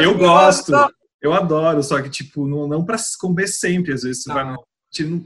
eu 0.00 0.16
gosto. 0.16 0.72
Eu 1.20 1.32
adoro, 1.32 1.82
só 1.82 2.00
que, 2.00 2.08
tipo, 2.08 2.46
não, 2.46 2.66
não 2.66 2.84
para 2.84 2.96
comer 3.20 3.48
sempre. 3.48 3.92
Às 3.92 4.02
vezes 4.02 4.22
você 4.22 4.28
não. 4.28 4.34
vai 4.34 4.56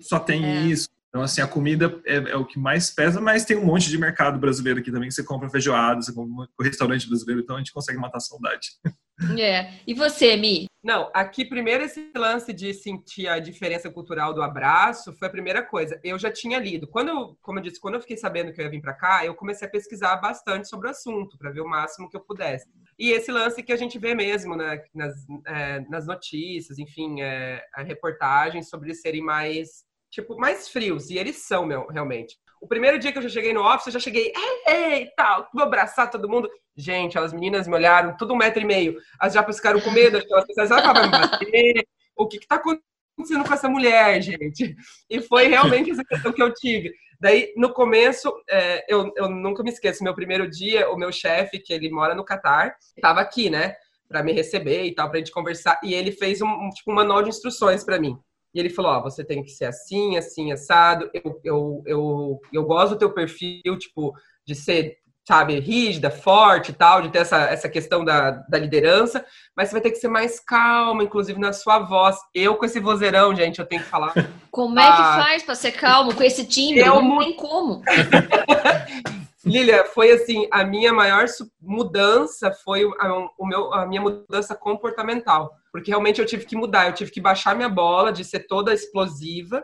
só 0.01 0.19
tem 0.19 0.45
é. 0.45 0.63
isso. 0.63 0.89
Então, 1.09 1.23
assim, 1.23 1.41
a 1.41 1.47
comida 1.47 2.01
é, 2.07 2.17
é, 2.17 2.37
o 2.37 2.45
que 2.45 2.59
mais 2.59 2.91
pesa, 2.91 3.21
mas 3.21 3.45
tem 3.45 3.57
um 3.57 3.65
monte 3.65 3.89
de 3.89 3.99
mercado 3.99 4.39
brasileiro 4.39 4.79
aqui 4.79 4.93
também, 4.93 5.09
que 5.09 5.15
você 5.15 5.25
compra 5.25 5.51
feijoada, 5.51 6.01
você 6.01 6.13
compra 6.13 6.49
o 6.59 6.63
restaurante 6.63 7.09
brasileiro, 7.09 7.43
então 7.43 7.57
a 7.57 7.59
gente 7.59 7.73
consegue 7.73 7.99
matar 7.99 8.19
a 8.19 8.21
saudade. 8.21 8.69
É. 9.39 9.75
E 9.87 9.95
você, 9.95 10.37
Mi? 10.37 10.67
Não, 10.83 11.11
aqui 11.13 11.45
primeiro 11.45 11.85
esse 11.85 12.11
lance 12.17 12.55
de 12.55 12.73
sentir 12.73 13.29
a 13.29 13.39
diferença 13.39 13.91
cultural 13.91 14.33
do 14.33 14.43
abraço 14.43 15.13
foi 15.13 15.29
a 15.29 15.31
primeira 15.31 15.63
coisa. 15.63 16.01
Eu 16.03 16.19
já 16.19 16.33
tinha 16.33 16.59
lido. 16.59 16.89
Quando 16.89 17.37
como 17.43 17.59
eu 17.59 17.63
disse, 17.63 17.79
quando 17.79 17.97
eu 17.97 18.01
fiquei 18.01 18.17
sabendo 18.17 18.51
que 18.53 18.61
eu 18.61 18.65
ia 18.65 18.71
vir 18.71 18.81
para 18.81 18.95
cá, 18.95 19.25
eu 19.25 19.35
comecei 19.35 19.69
a 19.69 19.71
pesquisar 19.71 20.17
bastante 20.17 20.69
sobre 20.69 20.89
o 20.89 20.91
assunto, 20.91 21.37
para 21.37 21.51
ver 21.51 21.61
o 21.61 21.69
máximo 21.69 22.09
que 22.09 22.17
eu 22.17 22.21
pudesse. 22.21 22.67
E 22.99 23.11
esse 23.11 23.31
lance 23.31 23.63
que 23.63 23.73
a 23.73 23.77
gente 23.77 23.99
vê 23.99 24.15
mesmo 24.15 24.57
né, 24.57 24.83
nas, 24.95 25.15
é, 25.47 25.81
nas 25.81 26.07
notícias, 26.07 26.79
enfim, 26.79 27.21
é, 27.21 27.63
a 27.75 27.83
reportagem 27.83 28.63
sobre 28.63 28.89
eles 28.89 29.03
serem 29.03 29.23
mais 29.23 29.85
tipo, 30.11 30.37
mais 30.37 30.69
frios. 30.69 31.11
E 31.11 31.19
eles 31.19 31.37
são, 31.47 31.65
meu, 31.65 31.87
realmente. 31.87 32.37
O 32.61 32.67
primeiro 32.67 32.99
dia 32.99 33.11
que 33.13 33.19
eu 33.19 33.23
já 33.23 33.29
cheguei 33.29 33.55
no 33.55 33.63
office, 33.63 33.87
eu 33.87 33.93
já 33.93 34.01
cheguei, 34.01 34.33
ei, 34.37 34.75
ei, 34.75 35.07
tal, 35.17 35.49
vou 35.55 35.63
abraçar 35.63 36.11
todo 36.11 36.29
mundo. 36.29 36.51
Gente, 36.81 37.19
as 37.19 37.33
meninas 37.33 37.69
me 37.69 37.75
olharam, 37.75 38.17
tudo 38.17 38.33
um 38.33 38.37
metro 38.37 38.61
e 38.61 38.65
meio. 38.65 38.97
As 39.19 39.35
japas 39.35 39.57
ficaram 39.57 39.81
com 39.81 39.91
medo, 39.91 40.17
elas 40.17 40.47
pensaram, 40.47 40.79
ela 40.79 41.09
bater? 41.09 41.87
O 42.17 42.27
que 42.27 42.39
que 42.39 42.47
tá 42.47 42.57
acontecendo 42.57 43.47
com 43.47 43.55
essa 43.55 43.69
mulher, 43.69 44.21
gente? 44.23 44.75
E 45.09 45.21
foi 45.21 45.47
realmente 45.47 45.91
essa 45.91 46.05
questão 46.05 46.33
que 46.33 46.43
eu 46.43 46.53
tive. 46.55 46.93
Daí, 47.21 47.53
no 47.55 47.73
começo, 47.73 48.33
é, 48.49 48.85
eu, 48.89 49.13
eu 49.15 49.29
nunca 49.29 49.63
me 49.63 49.71
esqueço, 49.71 50.03
meu 50.03 50.15
primeiro 50.15 50.49
dia, 50.49 50.91
o 50.91 50.97
meu 50.97 51.13
chefe, 51.13 51.59
que 51.59 51.73
ele 51.73 51.91
mora 51.91 52.15
no 52.15 52.25
Catar, 52.25 52.75
estava 52.97 53.21
aqui, 53.21 53.51
né? 53.51 53.75
Para 54.09 54.23
me 54.23 54.33
receber 54.33 54.85
e 54.85 54.95
tal, 54.95 55.09
para 55.09 55.19
a 55.19 55.21
gente 55.21 55.33
conversar. 55.33 55.79
E 55.85 55.93
ele 55.93 56.13
fez 56.13 56.41
um, 56.41 56.71
tipo, 56.71 56.91
um 56.91 56.95
manual 56.95 57.23
de 57.23 57.29
instruções 57.29 57.85
para 57.85 58.01
mim. 58.01 58.19
E 58.55 58.59
ele 58.59 58.71
falou: 58.71 58.93
Ó, 58.93 59.03
você 59.03 59.23
tem 59.23 59.43
que 59.43 59.51
ser 59.51 59.67
assim, 59.67 60.17
assim, 60.17 60.51
assado. 60.51 61.11
Eu, 61.13 61.41
eu, 61.45 61.83
eu, 61.87 62.41
eu 62.53 62.65
gosto 62.65 62.95
do 62.95 62.99
teu 62.99 63.13
perfil, 63.13 63.79
tipo, 63.79 64.15
de 64.47 64.55
ser, 64.55 64.99
sabe, 65.31 65.61
rígida, 65.61 66.11
forte 66.11 66.73
e 66.73 66.75
tal, 66.75 67.03
de 67.03 67.09
ter 67.09 67.19
essa, 67.19 67.37
essa 67.45 67.69
questão 67.69 68.05
da, 68.05 68.33
da 68.33 68.59
liderança, 68.59 69.25
mas 69.57 69.69
você 69.69 69.75
vai 69.75 69.81
ter 69.81 69.93
que 69.93 69.99
ser 69.99 70.09
mais 70.09 70.41
calma, 70.41 71.05
inclusive 71.05 71.39
na 71.39 71.53
sua 71.53 71.79
voz. 71.79 72.17
Eu, 72.35 72.57
com 72.57 72.65
esse 72.65 72.81
vozeirão, 72.81 73.33
gente, 73.33 73.61
eu 73.61 73.65
tenho 73.65 73.81
que 73.81 73.89
falar. 73.89 74.13
Como 74.51 74.77
é 74.81 74.83
que 74.83 75.03
ah, 75.03 75.23
faz 75.23 75.45
para 75.45 75.55
ser 75.55 75.71
calmo 75.71 76.13
com 76.13 76.25
esse 76.25 76.45
timbre? 76.45 76.81
Eu 76.81 77.01
não 77.01 77.21
tem 77.21 77.37
como. 77.37 77.81
Lilia, 79.47 79.85
foi 79.85 80.11
assim, 80.11 80.49
a 80.51 80.65
minha 80.65 80.93
maior 80.93 81.27
mudança 81.63 82.51
foi 82.51 82.91
a, 82.99 83.15
o 83.39 83.47
meu, 83.47 83.73
a 83.73 83.87
minha 83.87 84.03
mudança 84.03 84.57
comportamental. 84.57 85.53
Porque 85.71 85.93
realmente 85.93 86.21
eu 86.21 86.27
tive 86.27 86.45
que 86.45 86.57
mudar, 86.57 86.89
eu 86.89 86.93
tive 86.93 87.13
que 87.13 87.21
baixar 87.21 87.55
minha 87.55 87.69
bola 87.69 88.13
de 88.13 88.25
ser 88.25 88.49
toda 88.49 88.75
explosiva. 88.75 89.63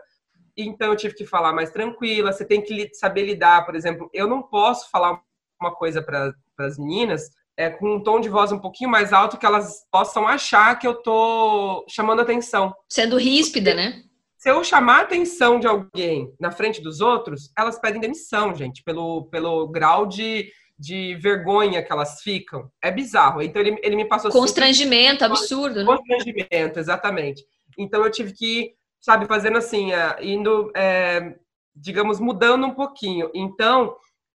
Então 0.55 0.91
eu 0.91 0.95
tive 0.95 1.13
que 1.13 1.25
falar 1.25 1.51
mais 1.51 1.71
tranquila. 1.71 2.31
Você 2.31 2.45
tem 2.45 2.61
que 2.61 2.89
saber 2.93 3.25
lidar, 3.25 3.65
por 3.65 3.75
exemplo, 3.75 4.09
eu 4.13 4.27
não 4.27 4.41
posso 4.41 4.89
falar 4.89 5.26
uma 5.59 5.73
coisa 5.73 6.01
para 6.01 6.33
as 6.59 6.77
meninas 6.77 7.29
é, 7.55 7.69
com 7.69 7.95
um 7.95 8.03
tom 8.03 8.19
de 8.19 8.29
voz 8.29 8.51
um 8.51 8.59
pouquinho 8.59 8.89
mais 8.89 9.11
alto 9.11 9.37
que 9.37 9.45
elas 9.45 9.85
possam 9.91 10.27
achar 10.27 10.77
que 10.77 10.87
eu 10.87 10.95
tô 10.95 11.85
chamando 11.89 12.21
atenção. 12.21 12.73
Sendo 12.87 13.17
ríspida, 13.17 13.73
né? 13.73 14.03
se 14.37 14.51
eu 14.51 14.63
chamar 14.63 14.99
a 14.99 15.01
atenção 15.01 15.59
de 15.59 15.67
alguém 15.67 16.33
na 16.39 16.51
frente 16.51 16.81
dos 16.81 17.01
outros, 17.01 17.51
elas 17.57 17.79
pedem 17.79 17.99
demissão, 17.99 18.55
gente, 18.55 18.83
pelo, 18.83 19.25
pelo 19.25 19.67
grau 19.67 20.05
de, 20.05 20.51
de 20.79 21.15
vergonha 21.15 21.83
que 21.83 21.91
elas 21.91 22.21
ficam. 22.21 22.71
É 22.81 22.91
bizarro. 22.91 23.41
Então 23.41 23.61
ele, 23.61 23.77
ele 23.81 23.95
me 23.95 24.07
passou. 24.07 24.31
Constrangimento, 24.31 25.23
cinco... 25.23 25.33
absurdo, 25.33 25.79
né? 25.79 25.85
Constrangimento, 25.85 26.79
exatamente. 26.79 27.43
Então 27.77 28.03
eu 28.03 28.11
tive 28.11 28.31
que 28.31 28.45
ir, 28.45 28.73
sabe, 29.01 29.25
fazendo 29.25 29.57
assim, 29.57 29.91
uh, 29.91 30.15
indo, 30.21 30.71
é, 30.75 31.35
digamos, 31.75 32.19
mudando 32.19 32.67
um 32.67 32.73
pouquinho. 32.73 33.31
Então, 33.33 33.97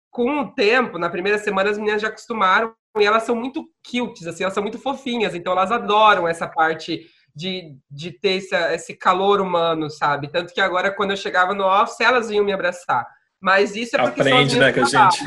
com 0.10 0.42
o 0.42 0.52
tempo, 0.52 0.98
na 0.98 1.10
primeira 1.10 1.38
semana, 1.38 1.70
as 1.70 1.78
meninas 1.78 2.02
já 2.02 2.08
acostumaram 2.08 2.74
e 2.98 3.06
elas 3.06 3.24
são 3.24 3.36
muito 3.36 3.66
cutes, 3.90 4.26
assim, 4.26 4.44
elas 4.44 4.54
são 4.54 4.64
muito 4.64 4.80
fofinhas, 4.80 5.36
então 5.36 5.54
elas 5.54 5.72
adoram 5.72 6.28
essa 6.28 6.48
parte 6.48 7.06
de, 7.36 7.76
de 7.90 8.12
ter 8.12 8.38
esse, 8.38 8.56
esse 8.74 8.96
calor 8.96 9.40
humano, 9.40 9.90
sabe? 9.90 10.28
Tanto 10.28 10.54
que 10.54 10.60
agora, 10.60 10.92
quando 10.92 11.12
eu 11.12 11.18
chegava 11.18 11.54
no 11.54 11.66
office, 11.66 12.02
elas 12.02 12.30
vinham 12.30 12.44
me 12.44 12.52
abraçar. 12.52 13.06
Mas 13.40 13.76
isso 13.76 13.96
é 13.96 14.02
porque 14.02 14.22
Aprende, 14.22 14.58
né, 14.58 14.74
com 14.74 14.82
a 14.82 14.86
gente. 14.86 15.24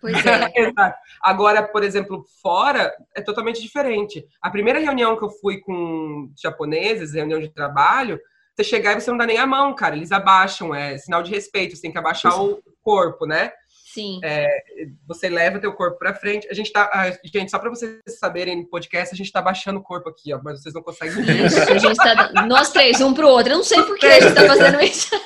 Pois 0.00 0.16
é. 0.24 0.52
Agora, 1.20 1.62
por 1.62 1.82
exemplo, 1.82 2.24
fora 2.40 2.94
é 3.14 3.20
totalmente 3.20 3.60
diferente. 3.60 4.24
A 4.40 4.48
primeira 4.48 4.78
reunião 4.78 5.16
que 5.16 5.24
eu 5.24 5.30
fui 5.30 5.58
com 5.58 6.32
japoneses, 6.40 7.12
reunião 7.12 7.40
de 7.40 7.48
trabalho, 7.50 8.18
você 8.56 8.64
chegar 8.64 8.96
e 8.96 9.00
você 9.00 9.10
não 9.10 9.18
dá 9.18 9.26
nem 9.26 9.38
a 9.38 9.46
mão, 9.46 9.74
cara. 9.74 9.96
Eles 9.96 10.12
abaixam, 10.12 10.74
é 10.74 10.96
sinal 10.96 11.22
de 11.22 11.30
respeito, 11.30 11.76
você 11.76 11.82
tem 11.82 11.92
que 11.92 11.98
abaixar 11.98 12.40
o 12.40 12.62
corpo, 12.82 13.26
né? 13.26 13.52
Sim. 13.92 14.20
É, 14.22 14.46
você 15.04 15.28
leva 15.28 15.58
teu 15.58 15.72
corpo 15.72 15.98
para 15.98 16.14
frente. 16.14 16.46
A 16.48 16.54
gente 16.54 16.72
tá, 16.72 16.88
a, 16.92 17.10
gente, 17.26 17.50
só 17.50 17.58
para 17.58 17.70
vocês 17.70 17.98
saberem 18.18 18.58
no 18.58 18.66
podcast, 18.68 19.12
a 19.12 19.16
gente 19.16 19.32
tá 19.32 19.42
baixando 19.42 19.80
o 19.80 19.82
corpo 19.82 20.08
aqui, 20.08 20.32
ó, 20.32 20.40
mas 20.42 20.62
vocês 20.62 20.72
não 20.72 20.82
conseguem 20.82 21.24
ver. 21.24 21.46
Isso, 21.46 21.58
a 21.58 21.76
gente 21.78 21.96
tá, 21.96 22.46
nós 22.46 22.70
três, 22.70 23.00
um 23.00 23.12
pro 23.12 23.26
outro. 23.26 23.52
Eu 23.52 23.56
não 23.56 23.64
sei 23.64 23.82
por 23.82 23.98
que 23.98 24.06
a 24.06 24.20
gente 24.20 24.34
tá 24.34 24.46
fazendo 24.46 24.80
isso. 24.80 25.10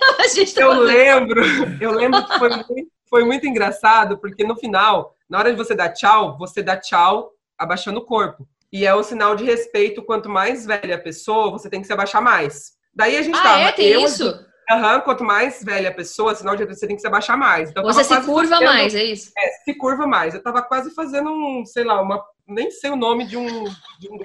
Tá 0.55 0.62
eu 0.62 0.71
fazendo... 0.71 0.81
lembro, 0.81 1.43
eu 1.81 1.93
lembro 1.93 2.27
que 2.27 2.39
foi 2.39 2.49
muito, 2.49 2.93
foi 3.09 3.25
muito 3.25 3.47
engraçado, 3.47 4.19
porque 4.19 4.43
no 4.43 4.57
final, 4.57 5.15
na 5.29 5.39
hora 5.39 5.51
de 5.51 5.57
você 5.57 5.75
dar 5.75 5.91
tchau, 5.91 6.37
você 6.39 6.62
dá 6.62 6.77
tchau 6.77 7.33
abaixando 7.59 8.01
o 8.01 8.05
corpo. 8.05 8.49
E 8.73 8.87
é 8.87 8.95
o 8.95 9.03
sinal 9.03 9.37
de 9.37 9.45
respeito, 9.45 10.03
quanto 10.03 10.29
mais 10.29 10.65
velha 10.65 10.95
a 10.95 11.01
pessoa, 11.01 11.51
você 11.51 11.69
tem 11.69 11.81
que 11.81 11.87
se 11.87 11.93
abaixar 11.93 12.23
mais. 12.23 12.73
Daí 12.95 13.17
a 13.17 13.23
gente 13.23 13.39
ah, 13.39 13.43
tava. 13.43 13.61
É, 13.61 13.73
tem 13.73 13.89
eu, 13.89 14.01
isso? 14.01 14.45
Uhum, 14.71 15.01
quanto 15.01 15.23
mais 15.23 15.62
velha 15.62 15.91
a 15.91 15.95
pessoa, 15.95 16.35
sinal 16.35 16.57
de 16.57 16.65
você 16.65 16.87
tem 16.87 16.97
que 16.97 17.03
se 17.03 17.07
abaixar 17.07 17.37
mais. 17.37 17.71
Então, 17.71 17.83
você 17.83 18.03
se 18.03 18.21
curva 18.23 18.49
fazendo, 18.49 18.69
mais, 18.69 18.95
é 18.95 19.05
isso? 19.05 19.31
É, 19.37 19.49
se 19.65 19.75
curva 19.75 20.07
mais. 20.07 20.35
Eu 20.35 20.43
tava 20.43 20.62
quase 20.62 20.95
fazendo 20.95 21.31
um, 21.31 21.65
sei 21.67 21.85
lá, 21.85 22.01
uma. 22.01 22.23
Nem 22.47 22.71
sei 22.71 22.91
o 22.91 22.97
nome 22.97 23.27
de 23.27 23.39
um, 23.39 23.65
de 23.99 24.11
um 24.11 24.19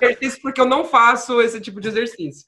exercício, 0.00 0.40
porque 0.40 0.60
eu 0.60 0.66
não 0.66 0.84
faço 0.84 1.40
esse 1.40 1.60
tipo 1.60 1.80
de 1.80 1.88
exercício. 1.88 2.44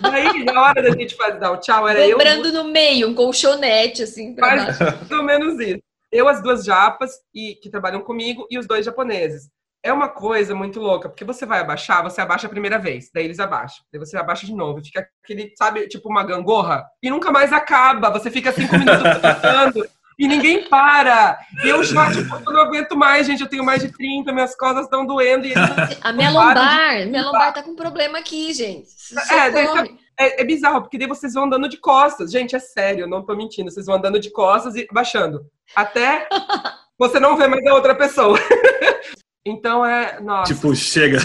Daí, 0.00 0.44
na 0.44 0.62
hora 0.62 0.82
da 0.82 0.90
gente 0.90 1.14
fazer, 1.14 1.38
dar 1.38 1.52
o 1.52 1.56
tchau, 1.56 1.88
era 1.88 2.06
eu. 2.06 2.18
Lembrando 2.18 2.52
no 2.52 2.64
meio, 2.64 3.08
um 3.08 3.14
colchonete, 3.14 4.02
assim, 4.02 4.34
pra 4.34 4.56
mais 4.56 5.10
ou 5.10 5.22
menos 5.22 5.58
isso. 5.58 5.80
Eu, 6.10 6.28
as 6.28 6.42
duas 6.42 6.64
japas 6.64 7.12
e, 7.34 7.54
que 7.54 7.70
trabalham 7.70 8.02
comigo, 8.02 8.46
e 8.50 8.58
os 8.58 8.66
dois 8.66 8.84
japoneses 8.84 9.48
é 9.82 9.92
uma 9.92 10.08
coisa 10.08 10.54
muito 10.54 10.80
louca, 10.80 11.08
porque 11.08 11.24
você 11.24 11.44
vai 11.44 11.60
abaixar, 11.60 12.02
você 12.02 12.20
abaixa 12.20 12.46
a 12.46 12.50
primeira 12.50 12.78
vez, 12.78 13.10
daí 13.12 13.24
eles 13.24 13.40
abaixam, 13.40 13.84
daí 13.92 13.98
você 13.98 14.16
abaixa 14.16 14.46
de 14.46 14.54
novo, 14.54 14.84
fica 14.84 15.06
aquele, 15.22 15.52
sabe, 15.56 15.88
tipo 15.88 16.08
uma 16.08 16.22
gangorra, 16.22 16.84
e 17.02 17.10
nunca 17.10 17.32
mais 17.32 17.52
acaba, 17.52 18.10
você 18.10 18.30
fica 18.30 18.52
cinco 18.52 18.78
minutos 18.78 19.18
passando 19.20 19.84
e 20.18 20.28
ninguém 20.28 20.68
para. 20.68 21.38
E 21.64 21.68
eu 21.68 21.82
já, 21.82 22.12
tipo, 22.12 22.34
eu 22.34 22.52
não 22.52 22.60
aguento 22.60 22.96
mais, 22.96 23.26
gente, 23.26 23.42
eu 23.42 23.48
tenho 23.48 23.64
mais 23.64 23.82
de 23.82 23.90
30, 23.90 24.32
minhas 24.32 24.54
costas 24.56 24.84
estão 24.84 25.04
doendo. 25.04 25.46
E 25.46 25.54
a 26.00 26.12
minha 26.12 26.30
lombar, 26.30 26.98
de... 26.98 27.06
minha 27.06 27.24
lombar 27.24 27.52
tá 27.52 27.62
com 27.62 27.74
problema 27.74 28.18
aqui, 28.18 28.52
gente. 28.52 28.88
É, 29.30 30.24
é, 30.24 30.42
é, 30.42 30.44
bizarro, 30.44 30.82
porque 30.82 30.98
daí 30.98 31.08
vocês 31.08 31.34
vão 31.34 31.44
andando 31.44 31.68
de 31.68 31.76
costas. 31.78 32.30
Gente, 32.30 32.54
é 32.54 32.58
sério, 32.58 33.02
eu 33.02 33.08
não 33.08 33.24
tô 33.24 33.34
mentindo. 33.34 33.70
Vocês 33.70 33.86
vão 33.86 33.96
andando 33.96 34.20
de 34.20 34.30
costas 34.30 34.76
e 34.76 34.86
baixando. 34.92 35.40
Até 35.74 36.28
você 36.98 37.18
não 37.18 37.36
vê 37.36 37.48
mais 37.48 37.66
a 37.66 37.74
outra 37.74 37.94
pessoa. 37.94 38.38
Então 39.44 39.84
é. 39.84 40.20
Nossa. 40.20 40.54
Tipo, 40.54 40.74
chega. 40.74 41.18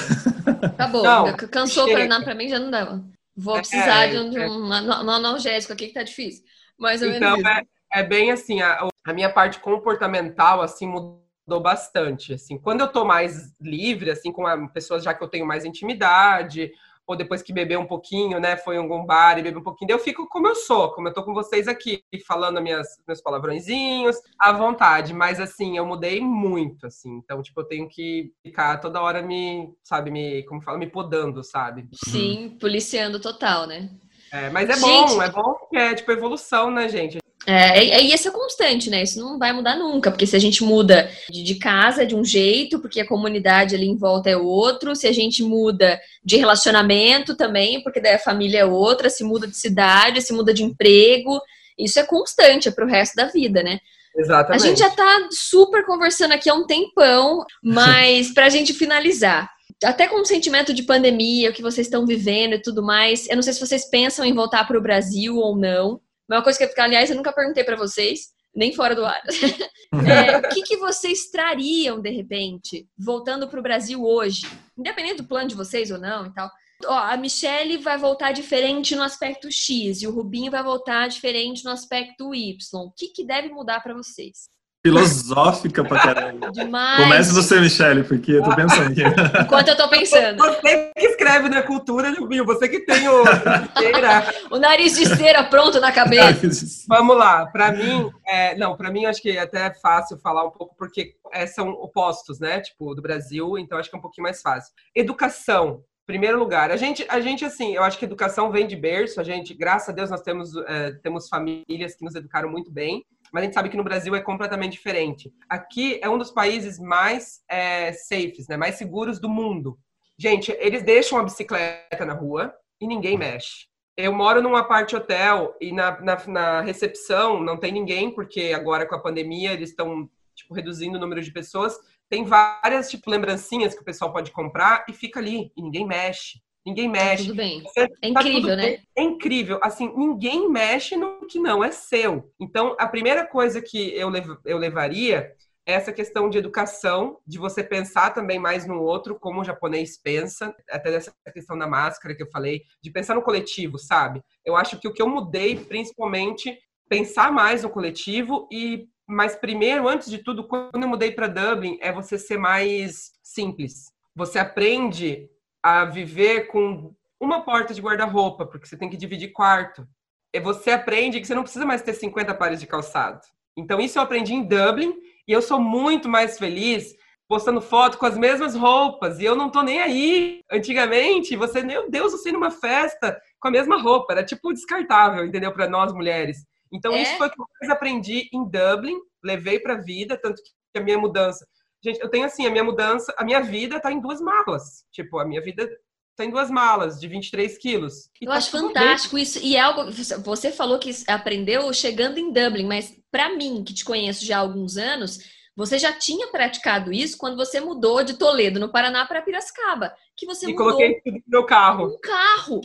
Acabou. 0.64 1.04
Não, 1.04 1.36
Cansou 1.36 1.88
para 1.88 2.22
pra 2.22 2.36
mim, 2.36 2.50
já 2.50 2.60
não 2.60 2.72
dava. 2.72 3.04
Vou 3.36 3.56
é, 3.56 3.60
precisar 3.60 4.06
é, 4.06 4.08
de, 4.10 4.18
um, 4.18 4.30
de 4.32 4.40
um, 4.40 4.74
é. 4.74 5.04
um, 5.04 5.12
analgésico 5.12 5.74
aqui 5.74 5.88
que 5.88 5.94
tá 5.94 6.02
difícil. 6.02 6.44
Mais 6.78 7.02
ou 7.02 7.10
então, 7.10 7.38
menos. 7.38 7.52
É, 7.94 8.00
é 8.00 8.04
bem 8.04 8.32
assim, 8.32 8.62
a, 8.62 8.88
a 9.06 9.14
minha 9.14 9.32
parte 9.32 9.60
comportamental, 9.60 10.62
assim, 10.62 10.88
mudou 10.88 11.62
bastante. 11.62 12.34
Assim, 12.34 12.58
quando 12.58 12.82
eu 12.82 12.88
tô 12.88 13.06
mais 13.06 13.56
livre, 13.62 14.10
assim, 14.10 14.32
com 14.32 14.48
a, 14.48 14.68
pessoas 14.70 15.04
já 15.04 15.14
que 15.14 15.24
eu 15.24 15.28
tenho 15.28 15.46
mais 15.46 15.64
intimidade, 15.64 16.72
ou 17.08 17.16
depois 17.16 17.42
que 17.42 17.54
beber 17.54 17.80
um 17.80 17.86
pouquinho, 17.86 18.40
né, 18.40 18.58
foi 18.58 18.76
em 18.76 18.80
algum 18.80 19.06
bar 19.06 19.40
e 19.40 19.42
beber 19.42 19.58
um 19.58 19.64
pouquinho, 19.64 19.92
eu 19.92 20.00
fico 20.00 20.28
como 20.28 20.48
eu 20.48 20.56
sou, 20.56 20.92
como 20.92 21.08
eu 21.08 21.14
tô 21.14 21.24
com 21.24 21.34
vocês 21.34 21.68
aqui, 21.68 22.04
falando 22.28 22.62
minhas, 22.62 22.86
meus 23.08 23.22
palavrõezinhos, 23.22 24.18
à 24.38 24.52
vontade, 24.52 25.14
mas 25.14 25.40
assim, 25.40 25.78
eu 25.78 25.86
mudei 25.86 26.20
muito, 26.20 26.86
assim, 26.86 27.16
então, 27.16 27.42
tipo, 27.42 27.62
eu 27.62 27.66
tenho 27.66 27.88
que 27.88 28.34
ficar 28.44 28.78
toda 28.78 29.02
hora 29.02 29.22
me, 29.22 29.74
sabe, 29.82 30.12
me, 30.12 30.44
como 30.44 30.62
fala, 30.62 30.78
me 30.78 30.88
podando, 30.88 31.44
sabe? 31.44 31.88
Sim, 31.94 32.58
policiando 32.60 33.20
total, 33.22 33.66
né? 33.66 33.90
É, 34.32 34.50
mas 34.50 34.70
é 34.70 34.74
gente... 34.74 35.16
bom, 35.16 35.24
é 35.24 35.32
bom 35.32 35.56
que 35.70 35.78
é, 35.78 35.96
tipo, 35.96 36.12
evolução, 36.12 36.70
né, 36.70 36.90
gente? 36.90 37.20
É, 37.50 38.04
e 38.04 38.12
essa 38.12 38.28
é 38.28 38.32
constante, 38.32 38.90
né? 38.90 39.04
Isso 39.04 39.22
não 39.22 39.40
vai 39.40 39.54
mudar 39.54 39.78
nunca, 39.78 40.12
porque 40.12 40.28
se 40.28 40.36
a 40.36 40.40
gente 40.40 40.62
muda 40.66 41.10
de, 41.30 41.42
de 41.42 41.56
casa 41.56 42.06
de 42.06 42.14
um 42.14 42.22
jeito, 42.22 42.78
porque 42.78 43.00
a 43.00 43.08
comunidade 43.08 43.74
ali 43.74 43.88
em 43.88 43.96
volta 43.96 44.30
é 44.30 44.36
outro, 44.36 44.94
se 44.94 45.08
a 45.08 45.14
gente 45.14 45.42
muda 45.42 45.98
de 46.22 46.36
relacionamento 46.36 47.38
também, 47.38 47.82
porque 47.82 48.02
daí 48.02 48.16
a 48.16 48.20
família 48.20 48.60
é 48.60 48.66
outra, 48.66 49.10
se 49.10 49.24
muda 49.24 49.48
de 49.48 49.56
cidade, 49.56 50.22
se 50.22 50.34
muda 50.34 50.54
de 50.54 50.62
emprego, 50.62 51.40
isso 51.80 51.98
é 51.98 52.04
constante, 52.04 52.68
é 52.68 52.72
pro 52.72 52.86
resto 52.86 53.16
da 53.16 53.28
vida, 53.28 53.64
né? 53.64 53.80
Exatamente. 54.14 54.62
A 54.62 54.68
gente 54.68 54.80
já 54.80 54.90
tá 54.90 55.30
super 55.32 55.86
conversando 55.86 56.34
aqui 56.34 56.50
há 56.50 56.54
um 56.54 56.66
tempão, 56.66 57.46
mas 57.64 58.34
pra 58.34 58.50
gente 58.50 58.74
finalizar, 58.74 59.50
até 59.86 60.06
com 60.06 60.20
o 60.20 60.26
sentimento 60.26 60.74
de 60.74 60.84
pandemia, 60.84 61.50
o 61.50 61.54
que 61.54 61.62
vocês 61.62 61.88
estão 61.88 62.06
vivendo 62.06 62.56
e 62.56 62.62
tudo 62.62 62.84
mais, 62.84 63.26
eu 63.30 63.36
não 63.36 63.44
sei 63.44 63.54
se 63.54 63.66
vocês 63.66 63.90
pensam 63.90 64.26
em 64.26 64.34
voltar 64.34 64.68
para 64.68 64.78
o 64.78 64.82
Brasil 64.82 65.38
ou 65.38 65.56
não. 65.56 66.02
Uma 66.30 66.44
coisa 66.44 66.68
que, 66.68 66.82
aliás, 66.82 67.10
eu 67.10 67.16
nunca 67.16 67.32
perguntei 67.32 67.64
para 67.64 67.78
vocês, 67.78 68.34
nem 68.54 68.74
fora 68.74 68.96
do 68.96 69.06
ar. 69.06 69.22
é, 70.08 70.38
o 70.38 70.50
que, 70.50 70.62
que 70.64 70.78
vocês 70.78 71.30
trariam, 71.30 72.02
de 72.02 72.10
repente, 72.10 72.88
voltando 72.98 73.48
para 73.48 73.60
o 73.60 73.64
Brasil 73.64 74.04
hoje? 74.04 74.48
Independente 74.78 75.22
do 75.22 75.28
plano 75.28 75.48
de 75.48 75.56
vocês 75.56 75.92
ou 75.92 75.98
não 75.98 76.26
e 76.26 76.34
tal. 76.34 76.52
Ó, 76.86 76.94
a 76.94 77.18
Michelle 77.18 77.78
vai 77.78 77.98
voltar 77.98 78.32
diferente 78.32 78.96
no 78.96 79.04
aspecto 79.04 79.52
X 79.52 80.02
e 80.02 80.08
o 80.08 80.12
Rubinho 80.12 80.52
vai 80.52 80.64
voltar 80.64 81.08
diferente 81.08 81.64
no 81.64 81.72
aspecto 81.72 82.36
Y. 82.36 82.58
O 82.74 82.92
que, 82.92 83.08
que 83.08 83.26
deve 83.26 83.50
mudar 83.50 83.82
para 83.82 83.96
vocês? 83.96 84.50
Filosófica 84.88 85.84
pra 85.84 86.00
caramba. 86.00 86.52
Demais. 86.52 87.04
Comece 87.04 87.34
você, 87.34 87.60
Michele, 87.60 88.04
porque 88.04 88.34
eu 88.34 88.44
tô 88.44 88.56
pensando 88.56 88.92
aqui. 88.92 89.02
Enquanto 89.42 89.68
eu 89.68 89.78
tô 89.78 89.90
pensando. 89.90 90.38
Você 90.38 90.92
que 90.98 91.06
escreve 91.06 91.50
na 91.50 91.62
cultura, 91.62 92.14
Jubinho, 92.14 92.46
você 92.46 92.68
que 92.68 92.80
tem 92.82 93.08
o 93.08 93.24
o 94.52 94.60
nariz 94.60 94.96
de 94.96 95.06
cera 95.06 95.44
pronto 95.44 95.80
na 95.80 95.92
cabeça. 95.92 96.86
Vamos 96.88 97.18
lá, 97.18 97.46
pra 97.48 97.72
mim, 97.72 98.10
é, 98.26 98.56
não, 98.56 98.76
pra 98.76 98.92
mim 98.92 99.06
acho 99.06 99.22
que 99.22 99.38
até 99.38 99.68
é 99.68 99.74
fácil 99.74 100.18
falar 100.18 100.46
um 100.46 100.52
pouco, 100.52 100.76
porque 100.78 101.16
é, 101.32 101.46
são 101.46 101.70
opostos, 101.70 102.40
né, 102.40 102.60
tipo, 102.60 102.96
do 102.96 103.02
Brasil, 103.02 103.58
então 103.58 103.78
acho 103.78 103.90
que 103.90 103.96
é 103.96 104.00
um 104.00 104.02
pouquinho 104.02 104.24
mais 104.24 104.42
fácil. 104.42 104.74
Educação, 104.96 105.84
primeiro 106.08 106.40
lugar. 106.40 106.72
A 106.72 106.78
gente, 106.78 107.06
a 107.10 107.20
gente, 107.20 107.44
assim, 107.44 107.76
eu 107.76 107.84
acho 107.84 108.00
que 108.00 108.06
educação 108.06 108.50
vem 108.50 108.66
de 108.66 108.78
berço. 108.78 109.20
A 109.20 109.24
gente, 109.24 109.54
graças 109.54 109.90
a 109.90 109.92
Deus, 109.92 110.10
nós 110.10 110.22
temos, 110.22 110.56
é, 110.56 110.92
temos 111.04 111.28
famílias 111.28 111.96
que 111.96 112.06
nos 112.06 112.16
educaram 112.16 112.50
muito 112.50 112.72
bem 112.72 113.06
mas 113.32 113.42
a 113.42 113.46
gente 113.46 113.54
sabe 113.54 113.70
que 113.70 113.78
no 113.78 113.84
Brasil 113.84 114.16
é 114.16 114.22
completamente 114.22 114.74
diferente. 114.74 115.34
Aqui 115.50 116.00
é 116.02 116.10
um 116.10 116.18
dos 116.18 116.32
países 116.32 116.80
mais 116.80 117.42
é, 117.50 117.92
safes, 117.92 118.48
né, 118.48 118.58
mais 118.58 118.76
seguros 118.76 119.20
do 119.20 119.30
mundo. 119.30 119.78
Gente, 120.18 120.52
eles 120.60 120.84
deixam 120.84 121.20
a 121.20 121.24
bicicleta 121.24 122.06
na 122.06 122.14
rua 122.14 122.54
e 122.82 122.88
ninguém 122.88 123.18
mexe. 123.18 123.68
Eu 123.96 124.14
moro 124.14 124.42
num 124.42 124.56
apart 124.56 124.94
hotel 124.94 125.56
e 125.60 125.72
na, 125.72 126.00
na, 126.02 126.28
na 126.28 126.62
recepção 126.62 127.42
não 127.42 127.58
tem 127.58 127.72
ninguém, 127.72 128.12
porque 128.12 128.54
agora 128.56 128.86
com 128.86 128.96
a 128.96 129.02
pandemia 129.02 129.54
eles 129.54 129.70
estão 129.70 130.10
tipo, 130.36 130.54
reduzindo 130.54 130.98
o 130.98 131.02
número 131.02 131.22
de 131.22 131.32
pessoas. 131.32 131.78
Tem 132.10 132.24
várias 132.24 132.90
tipo, 132.90 133.10
lembrancinhas 133.10 133.74
que 133.74 133.82
o 133.82 133.86
pessoal 133.86 134.14
pode 134.14 134.32
comprar 134.32 134.86
e 134.88 134.94
fica 134.94 135.20
ali, 135.20 135.52
e 135.58 135.62
ninguém 135.62 135.86
mexe. 135.86 136.40
Ninguém 136.68 136.92
tá 136.92 137.00
mexe. 137.00 137.24
Tá 137.24 137.30
tudo 137.30 137.38
bem. 137.38 137.64
é 137.78 137.88
tá 137.88 138.08
incrível, 138.10 138.58
né? 138.58 138.80
É 138.94 139.02
incrível. 139.02 139.60
Assim, 139.64 139.94
ninguém 139.96 140.50
mexe 140.50 140.98
no 140.98 141.26
que 141.26 141.40
não 141.40 141.64
é 141.64 141.72
seu. 141.72 142.30
Então, 142.38 142.76
a 142.78 142.86
primeira 142.86 143.26
coisa 143.26 143.62
que 143.62 143.96
eu, 143.96 144.10
lev 144.10 144.36
eu 144.44 144.58
levaria 144.58 145.32
é 145.66 145.74
essa 145.74 145.94
questão 145.94 146.30
de 146.30 146.38
educação, 146.38 147.20
de 147.26 147.38
você 147.38 147.64
pensar 147.64 148.14
também 148.14 148.38
mais 148.38 148.68
no 148.68 148.82
outro, 148.82 149.18
como 149.18 149.40
o 149.40 149.44
japonês 149.46 149.98
pensa, 149.98 150.54
até 150.70 150.92
dessa 150.92 151.14
questão 151.34 151.58
da 151.58 151.68
máscara 151.68 152.14
que 152.14 152.24
eu 152.24 152.30
falei, 152.30 152.64
de 152.84 152.92
pensar 152.92 153.16
no 153.16 153.22
coletivo, 153.22 153.78
sabe? 153.78 154.22
Eu 154.46 154.58
acho 154.58 154.78
que 154.78 154.90
o 154.90 154.94
que 154.94 155.02
eu 155.02 155.08
mudei, 155.08 155.56
principalmente, 155.56 156.58
pensar 156.90 157.32
mais 157.32 157.64
no 157.64 157.70
coletivo 157.70 158.48
e 158.52 158.88
mas 159.10 159.38
primeiro, 159.38 159.88
antes 159.88 160.10
de 160.10 160.18
tudo, 160.18 160.46
quando 160.46 160.84
eu 160.84 160.90
mudei 160.90 161.14
para 161.14 161.30
Dublin, 161.30 161.78
é 161.80 161.94
você 161.94 162.20
ser 162.20 162.38
mais 162.38 163.14
simples. 163.24 163.86
Você 164.14 164.38
aprende 164.38 165.30
a 165.68 165.84
viver 165.84 166.48
com 166.48 166.96
uma 167.20 167.42
porta 167.42 167.74
de 167.74 167.82
guarda-roupa, 167.82 168.46
porque 168.46 168.66
você 168.66 168.78
tem 168.78 168.90
que 168.90 168.96
dividir 168.96 169.34
quarto. 169.34 169.86
E 170.34 170.40
você 170.40 170.72
aprende 170.72 171.20
que 171.20 171.28
você 171.28 171.36
não 171.36 171.44
precisa 171.44 171.66
mais 171.66 171.82
ter 171.82 171.94
50 171.94 172.34
pares 172.36 172.62
de 172.62 172.68
calçado. 172.68 173.20
Então, 173.58 173.82
isso 173.82 173.98
eu 173.98 174.04
aprendi 174.04 174.34
em 174.34 174.44
Dublin 174.44 174.94
e 175.28 175.34
eu 175.34 175.42
sou 175.42 175.60
muito 175.60 176.08
mais 176.08 176.40
feliz 176.40 176.96
postando 177.28 177.60
foto 177.60 177.98
com 177.98 178.06
as 178.06 178.18
mesmas 178.18 178.56
roupas 178.56 179.20
e 179.20 179.26
eu 179.26 179.36
não 179.36 179.50
tô 179.50 179.62
nem 179.62 179.82
aí. 179.82 180.42
Antigamente, 180.50 181.36
você, 181.36 181.62
meu 181.62 181.90
Deus, 181.90 182.14
você 182.14 182.32
numa 182.32 182.50
festa 182.50 183.20
com 183.38 183.50
a 183.50 183.52
mesma 183.52 183.78
roupa, 183.78 184.14
era 184.14 184.24
tipo 184.24 184.54
descartável, 184.54 185.26
entendeu? 185.26 185.52
Para 185.52 185.68
nós 185.68 185.92
mulheres. 185.92 186.46
Então, 186.72 186.94
é? 186.94 187.02
isso 187.02 187.18
foi 187.18 187.28
o 187.28 187.30
que 187.30 187.42
eu 187.42 187.46
mais 187.60 187.70
aprendi 187.70 188.30
em 188.32 188.46
Dublin, 188.50 188.96
levei 189.22 189.60
para 189.60 189.74
a 189.74 189.82
vida, 189.82 190.18
tanto 190.18 190.42
que 190.42 190.80
a 190.80 190.82
minha 190.82 190.98
mudança 190.98 191.46
Gente, 191.84 192.00
eu 192.00 192.10
tenho 192.10 192.26
assim, 192.26 192.46
a 192.46 192.52
minha 192.52 192.64
mudança, 192.64 193.14
a 193.18 193.24
minha 193.24 193.42
vida 193.42 193.80
tá 193.80 193.92
em 193.92 194.00
duas 194.00 194.20
malas. 194.20 194.86
Tipo, 194.92 195.20
a 195.20 195.26
minha 195.26 195.42
vida 195.42 195.70
tá 196.16 196.26
em 196.26 196.32
duas 196.32 196.50
malas 196.50 197.00
de 197.00 197.08
23 197.08 197.58
quilos. 197.58 198.10
eu 198.20 198.30
tá 198.30 198.34
acho 198.36 198.50
fantástico 198.52 199.16
bem. 199.16 199.24
isso. 199.24 199.40
E 199.40 199.56
é 199.56 199.60
algo. 199.60 199.92
Você 199.92 200.52
falou 200.52 200.80
que 200.80 200.92
aprendeu 201.08 201.72
chegando 201.74 202.18
em 202.18 202.34
Dublin, 202.34 202.66
mas 202.66 202.98
para 203.12 203.36
mim, 203.36 203.64
que 203.64 203.74
te 203.74 203.86
conheço 203.86 204.26
já 204.26 204.38
há 204.38 204.42
alguns 204.42 204.78
anos, 204.78 205.20
você 205.56 205.78
já 205.78 205.94
tinha 205.94 206.28
praticado 206.28 206.92
isso 206.92 207.18
quando 207.18 207.38
você 207.38 207.60
mudou 207.60 208.04
de 208.04 208.16
Toledo, 208.16 208.60
no 208.60 208.72
Paraná, 208.72 209.06
para 209.06 209.22
Piracicaba. 209.22 209.94
Que 210.16 210.26
você 210.26 210.48
e 210.48 210.50
mudou. 210.50 210.66
coloquei 210.66 211.02
tudo 211.02 211.16
no 211.16 211.24
meu 211.28 211.46
carro. 211.46 211.86
Um 211.88 212.00
carro. 212.00 212.62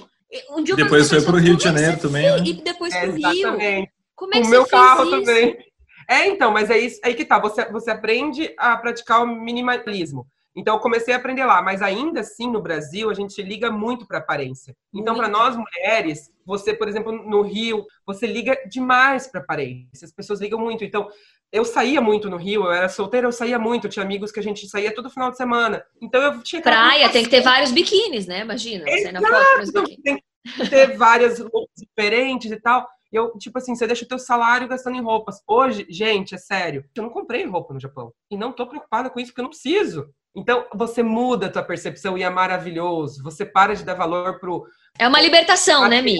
Um 0.51 0.63
dia 0.63 0.75
depois 0.75 1.11
foi 1.11 1.21
para 1.21 1.37
o 1.37 1.39
Rio 1.39 1.57
de 1.57 1.65
Janeiro 1.65 1.99
também. 2.01 2.25
Né? 2.25 2.39
E 2.45 2.53
depois 2.55 2.95
é, 2.95 3.01
para 3.01 3.11
o 3.11 3.15
Rio. 3.15 3.89
Como 4.15 4.35
é 4.35 4.41
que 4.41 4.47
o 4.47 4.51
meu 4.51 4.67
carro 4.67 5.05
isso? 5.05 5.11
também. 5.11 5.72
É, 6.09 6.27
então, 6.27 6.51
mas 6.51 6.71
é 6.71 6.79
isso 6.79 7.01
aí 7.05 7.15
que 7.15 7.25
tá. 7.25 7.39
Você, 7.39 7.65
você 7.71 7.91
aprende 7.91 8.55
a 8.59 8.77
praticar 8.77 9.23
o 9.23 9.27
minimalismo. 9.27 10.27
Então, 10.55 10.75
eu 10.75 10.81
comecei 10.81 11.15
a 11.15 11.17
aprender 11.17 11.45
lá, 11.47 11.63
mas 11.63 11.81
ainda 11.81 12.21
assim, 12.21 12.51
no 12.51 12.61
Brasil, 12.61 13.09
a 13.09 13.15
gente 13.15 13.41
liga 13.43 13.71
muito 13.71 14.07
para 14.07 14.19
aparência. 14.19 14.77
Então, 14.93 15.17
para 15.17 15.29
nós 15.29 15.57
mulheres, 15.57 16.31
você, 16.45 16.75
por 16.75 16.89
exemplo, 16.89 17.11
no 17.11 17.41
Rio, 17.41 17.87
você 18.05 18.27
liga 18.27 18.59
demais 18.69 19.27
para 19.27 19.41
aparência. 19.41 20.05
As 20.05 20.13
pessoas 20.13 20.41
ligam 20.41 20.61
muito. 20.61 20.85
Então, 20.85 21.09
eu 21.51 21.65
saía 21.65 22.03
muito 22.03 22.29
no 22.29 22.37
Rio, 22.37 22.65
eu 22.65 22.73
era 22.73 22.89
solteira, 22.89 23.27
eu 23.27 23.33
saía 23.33 23.59
muito, 23.59 23.87
eu 23.87 23.91
tinha 23.91 24.05
amigos 24.05 24.31
que 24.31 24.41
a 24.41 24.43
gente 24.43 24.69
saía 24.69 24.95
todo 24.95 25.11
final 25.11 25.31
de 25.31 25.39
semana. 25.39 25.83
Então, 26.01 26.21
eu 26.21 26.43
tinha 26.43 26.61
Praia, 26.61 27.09
tem 27.09 27.25
que 27.25 27.31
ter 27.31 27.41
vários 27.41 27.73
biquínis, 27.73 28.27
né? 28.27 28.41
Imagina, 28.41 28.85
Exato, 28.89 29.73
foto 29.73 30.03
tem 30.03 30.17
que 30.17 30.69
ter 30.69 30.97
várias 30.99 31.39
roupas 31.39 31.71
diferentes 31.79 32.51
e 32.51 32.61
tal 32.61 32.87
eu, 33.13 33.37
tipo 33.39 33.59
assim, 33.59 33.75
você 33.75 33.87
deixa 33.87 34.05
o 34.05 34.09
teu 34.09 34.19
salário 34.19 34.67
gastando 34.67 34.97
em 34.97 35.03
roupas. 35.03 35.43
Hoje, 35.47 35.87
gente, 35.89 36.35
é 36.35 36.39
sério, 36.39 36.85
eu 36.95 37.03
não 37.03 37.11
comprei 37.11 37.45
roupa 37.45 37.75
no 37.75 37.81
Japão. 37.81 38.13
E 38.31 38.37
não 38.37 38.53
tô 38.53 38.67
preocupada 38.67 39.11
com 39.11 39.21
isso, 39.21 39.31
porque 39.31 39.41
eu 39.41 39.45
não 39.45 39.51
preciso. 39.51 40.09
Então, 40.35 40.67
você 40.75 41.03
muda 41.03 41.47
a 41.47 41.51
tua 41.51 41.63
percepção 41.63 42.17
e 42.17 42.23
é 42.23 42.31
maravilhoso. 42.31 43.23
Você 43.23 43.45
para 43.45 43.75
de 43.75 43.85
dar 43.85 43.95
valor 43.95 44.41
pro... 44.41 44.65
É 44.99 45.07
uma 45.07 45.21
libertação, 45.21 45.87
né, 45.89 46.01
Mi? 46.01 46.17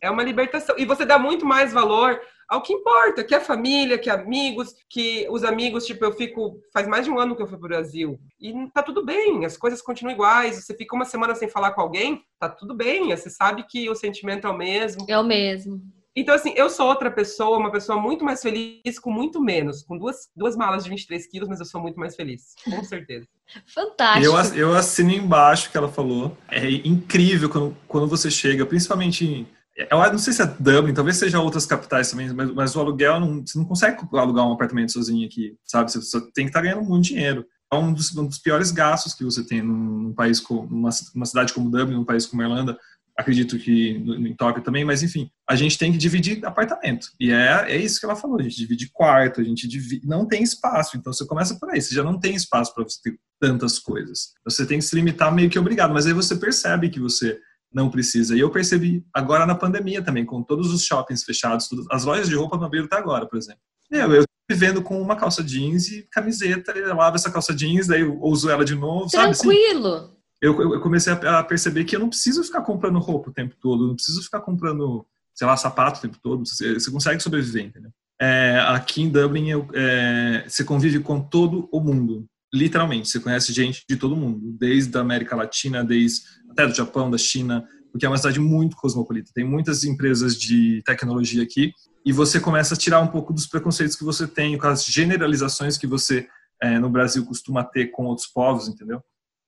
É 0.00 0.10
uma 0.10 0.22
libertação. 0.22 0.74
E 0.78 0.86
você 0.86 1.04
dá 1.04 1.18
muito 1.18 1.44
mais 1.44 1.72
valor 1.72 2.18
ao 2.48 2.62
que 2.62 2.72
importa, 2.72 3.22
que 3.22 3.34
é 3.34 3.38
família, 3.38 3.96
que 3.96 4.10
é 4.10 4.12
amigos, 4.12 4.74
que 4.88 5.26
os 5.30 5.44
amigos, 5.44 5.86
tipo, 5.86 6.04
eu 6.04 6.12
fico. 6.12 6.58
Faz 6.72 6.88
mais 6.88 7.04
de 7.04 7.10
um 7.10 7.18
ano 7.18 7.36
que 7.36 7.42
eu 7.42 7.46
fui 7.46 7.56
pro 7.56 7.68
Brasil. 7.68 8.18
E 8.40 8.52
tá 8.70 8.82
tudo 8.82 9.04
bem, 9.04 9.44
as 9.44 9.56
coisas 9.56 9.80
continuam 9.80 10.14
iguais. 10.14 10.56
Você 10.56 10.74
fica 10.74 10.96
uma 10.96 11.04
semana 11.04 11.34
sem 11.34 11.48
falar 11.48 11.72
com 11.72 11.80
alguém, 11.80 12.22
tá 12.40 12.48
tudo 12.48 12.74
bem. 12.74 13.10
Você 13.10 13.30
sabe 13.30 13.64
que 13.68 13.88
o 13.88 13.94
sentimento 13.94 14.46
é 14.46 14.50
o 14.50 14.56
mesmo. 14.56 15.06
É 15.08 15.18
o 15.18 15.22
mesmo. 15.22 15.80
Então, 16.14 16.34
assim, 16.34 16.52
eu 16.56 16.68
sou 16.68 16.88
outra 16.88 17.10
pessoa, 17.10 17.58
uma 17.58 17.70
pessoa 17.70 18.00
muito 18.00 18.24
mais 18.24 18.42
feliz 18.42 18.98
com 18.98 19.12
muito 19.12 19.40
menos. 19.40 19.82
Com 19.82 19.96
duas, 19.96 20.28
duas 20.34 20.56
malas 20.56 20.82
de 20.82 20.90
23 20.90 21.26
quilos, 21.26 21.48
mas 21.48 21.60
eu 21.60 21.66
sou 21.66 21.80
muito 21.80 22.00
mais 22.00 22.16
feliz. 22.16 22.54
Com 22.64 22.82
certeza. 22.82 23.26
Fantástico. 23.72 24.26
Eu, 24.26 24.54
eu 24.56 24.74
assino 24.74 25.12
embaixo 25.12 25.70
que 25.70 25.76
ela 25.76 25.88
falou. 25.88 26.36
É 26.48 26.68
incrível 26.68 27.48
quando, 27.48 27.76
quando 27.86 28.08
você 28.08 28.30
chega, 28.30 28.66
principalmente 28.66 29.24
em. 29.24 29.46
Eu 29.76 29.98
não 30.12 30.18
sei 30.18 30.32
se 30.34 30.42
é 30.42 30.46
Dublin, 30.46 30.92
talvez 30.92 31.16
seja 31.16 31.40
outras 31.40 31.64
capitais 31.64 32.10
também, 32.10 32.30
mas, 32.34 32.52
mas 32.52 32.76
o 32.76 32.80
aluguel, 32.80 33.18
não, 33.18 33.40
você 33.40 33.56
não 33.56 33.64
consegue 33.64 33.96
alugar 34.12 34.46
um 34.46 34.52
apartamento 34.52 34.92
sozinho 34.92 35.26
aqui, 35.26 35.56
sabe? 35.64 35.90
Você, 35.90 36.02
você 36.02 36.20
tem 36.32 36.44
que 36.44 36.50
estar 36.50 36.60
tá 36.60 36.66
ganhando 36.66 36.86
muito 36.86 37.04
dinheiro. 37.04 37.46
um 37.72 37.90
dos, 37.90 38.14
um 38.14 38.26
dos 38.26 38.38
piores 38.38 38.72
gastos 38.72 39.14
que 39.14 39.24
você 39.24 39.42
tem 39.42 39.62
num 39.62 40.12
país 40.12 40.38
como 40.38 40.62
uma, 40.62 40.90
uma 41.14 41.24
cidade 41.24 41.54
como 41.54 41.70
Dublin, 41.70 41.94
num 41.94 42.04
país 42.04 42.26
como 42.26 42.42
Irlanda, 42.42 42.76
acredito 43.16 43.58
que 43.58 43.90
em 43.90 44.34
Tóquio 44.34 44.62
também, 44.62 44.84
mas 44.84 45.02
enfim, 45.02 45.30
a 45.48 45.54
gente 45.54 45.78
tem 45.78 45.92
que 45.92 45.98
dividir 45.98 46.44
apartamento. 46.44 47.08
E 47.18 47.30
é, 47.30 47.72
é 47.72 47.76
isso 47.76 48.00
que 48.00 48.06
ela 48.06 48.16
falou, 48.16 48.38
a 48.38 48.42
gente 48.42 48.56
divide 48.56 48.90
quarto, 48.92 49.40
a 49.40 49.44
gente 49.44 49.68
divide, 49.68 50.06
não 50.06 50.26
tem 50.26 50.42
espaço. 50.42 50.96
Então 50.96 51.12
você 51.12 51.26
começa 51.26 51.58
por 51.58 51.70
aí, 51.70 51.80
você 51.80 51.94
já 51.94 52.02
não 52.02 52.18
tem 52.18 52.34
espaço 52.34 52.74
para 52.74 52.84
você 52.84 53.00
ter 53.02 53.18
tantas 53.40 53.78
coisas. 53.78 54.32
Você 54.44 54.66
tem 54.66 54.78
que 54.78 54.84
se 54.84 54.94
limitar 54.94 55.34
meio 55.34 55.50
que 55.50 55.58
obrigado, 55.58 55.92
mas 55.92 56.06
aí 56.06 56.12
você 56.12 56.36
percebe 56.36 56.90
que 56.90 57.00
você 57.00 57.38
não 57.72 57.90
precisa. 57.90 58.36
E 58.36 58.40
eu 58.40 58.50
percebi 58.50 59.04
agora 59.14 59.46
na 59.46 59.54
pandemia 59.54 60.02
também, 60.02 60.24
com 60.24 60.42
todos 60.42 60.72
os 60.72 60.84
shoppings 60.84 61.22
fechados, 61.22 61.68
as 61.90 62.04
lojas 62.04 62.28
de 62.28 62.34
roupa 62.34 62.56
não 62.56 62.64
abriram 62.64 62.86
até 62.86 62.96
agora, 62.96 63.26
por 63.26 63.38
exemplo. 63.38 63.60
Eu, 63.90 64.14
eu 64.14 64.24
vivendo 64.50 64.82
com 64.82 65.00
uma 65.00 65.14
calça 65.14 65.44
jeans 65.44 65.88
e 65.88 66.02
camiseta, 66.10 66.72
eu 66.72 66.94
lavo 66.94 67.16
essa 67.16 67.30
calça 67.30 67.54
jeans, 67.54 67.86
daí 67.86 68.00
eu 68.00 68.20
uso 68.20 68.50
ela 68.50 68.64
de 68.64 68.74
novo, 68.74 69.08
Tranquilo. 69.08 69.34
sabe? 69.34 69.56
Tranquilo! 69.56 70.19
Eu, 70.40 70.74
eu, 70.74 70.80
comecei 70.80 71.12
a, 71.12 71.44
perceber 71.44 71.84
que 71.84 71.94
eu 71.94 72.00
não 72.00 72.08
preciso 72.08 72.42
ficar 72.42 72.62
comprando 72.62 72.98
roupa 72.98 73.30
o 73.30 73.32
tempo 73.32 73.54
todo, 73.60 73.86
não 73.86 73.94
preciso 73.94 74.22
ficar 74.22 74.40
comprando, 74.40 75.06
sei 75.34 75.46
lá, 75.46 75.56
sapato 75.56 75.98
o 75.98 76.02
tempo 76.02 76.18
todo, 76.22 76.46
você, 76.46 76.74
você 76.74 76.90
consegue 76.90 77.22
sobreviver, 77.22 77.66
entendeu? 77.66 77.90
É, 78.20 78.58
aqui 78.68 79.02
em 79.02 79.10
Dublin, 79.10 79.48
eu, 79.48 79.68
é, 79.74 80.44
você 80.46 80.64
convive 80.64 81.00
com 81.00 81.20
todo 81.20 81.68
o 81.70 81.80
mundo, 81.80 82.26
literalmente, 82.52 83.08
você 83.08 83.20
conhece 83.20 83.52
gente 83.52 83.84
de 83.88 83.96
todo 83.96 84.16
mundo, 84.16 84.56
desde 84.58 84.96
a 84.96 85.00
América 85.00 85.36
Latina, 85.36 85.84
desde 85.84 86.22
até 86.50 86.66
do 86.66 86.74
Japão, 86.74 87.10
da 87.10 87.18
China, 87.18 87.66
porque 87.90 88.06
é 88.06 88.08
uma 88.08 88.16
cidade 88.16 88.38
muito 88.38 88.76
cosmopolita. 88.76 89.30
Tem 89.34 89.44
muitas 89.44 89.84
empresas 89.84 90.36
de 90.36 90.82
tecnologia 90.84 91.42
aqui 91.42 91.72
e 92.04 92.12
você 92.12 92.40
começa 92.40 92.74
a 92.74 92.76
tirar 92.76 93.00
um 93.00 93.06
pouco 93.06 93.32
dos 93.32 93.46
preconceitos 93.46 93.96
que 93.96 94.04
você 94.04 94.26
tem, 94.26 94.56
com 94.56 94.66
as 94.66 94.84
generalizações 94.84 95.76
que 95.76 95.86
você 95.86 96.28
é, 96.62 96.78
no 96.78 96.90
Brasil 96.90 97.24
costuma 97.24 97.64
ter 97.64 97.86
com 97.86 98.04
outros 98.04 98.26
povos, 98.26 98.68
entendeu? 98.68 99.02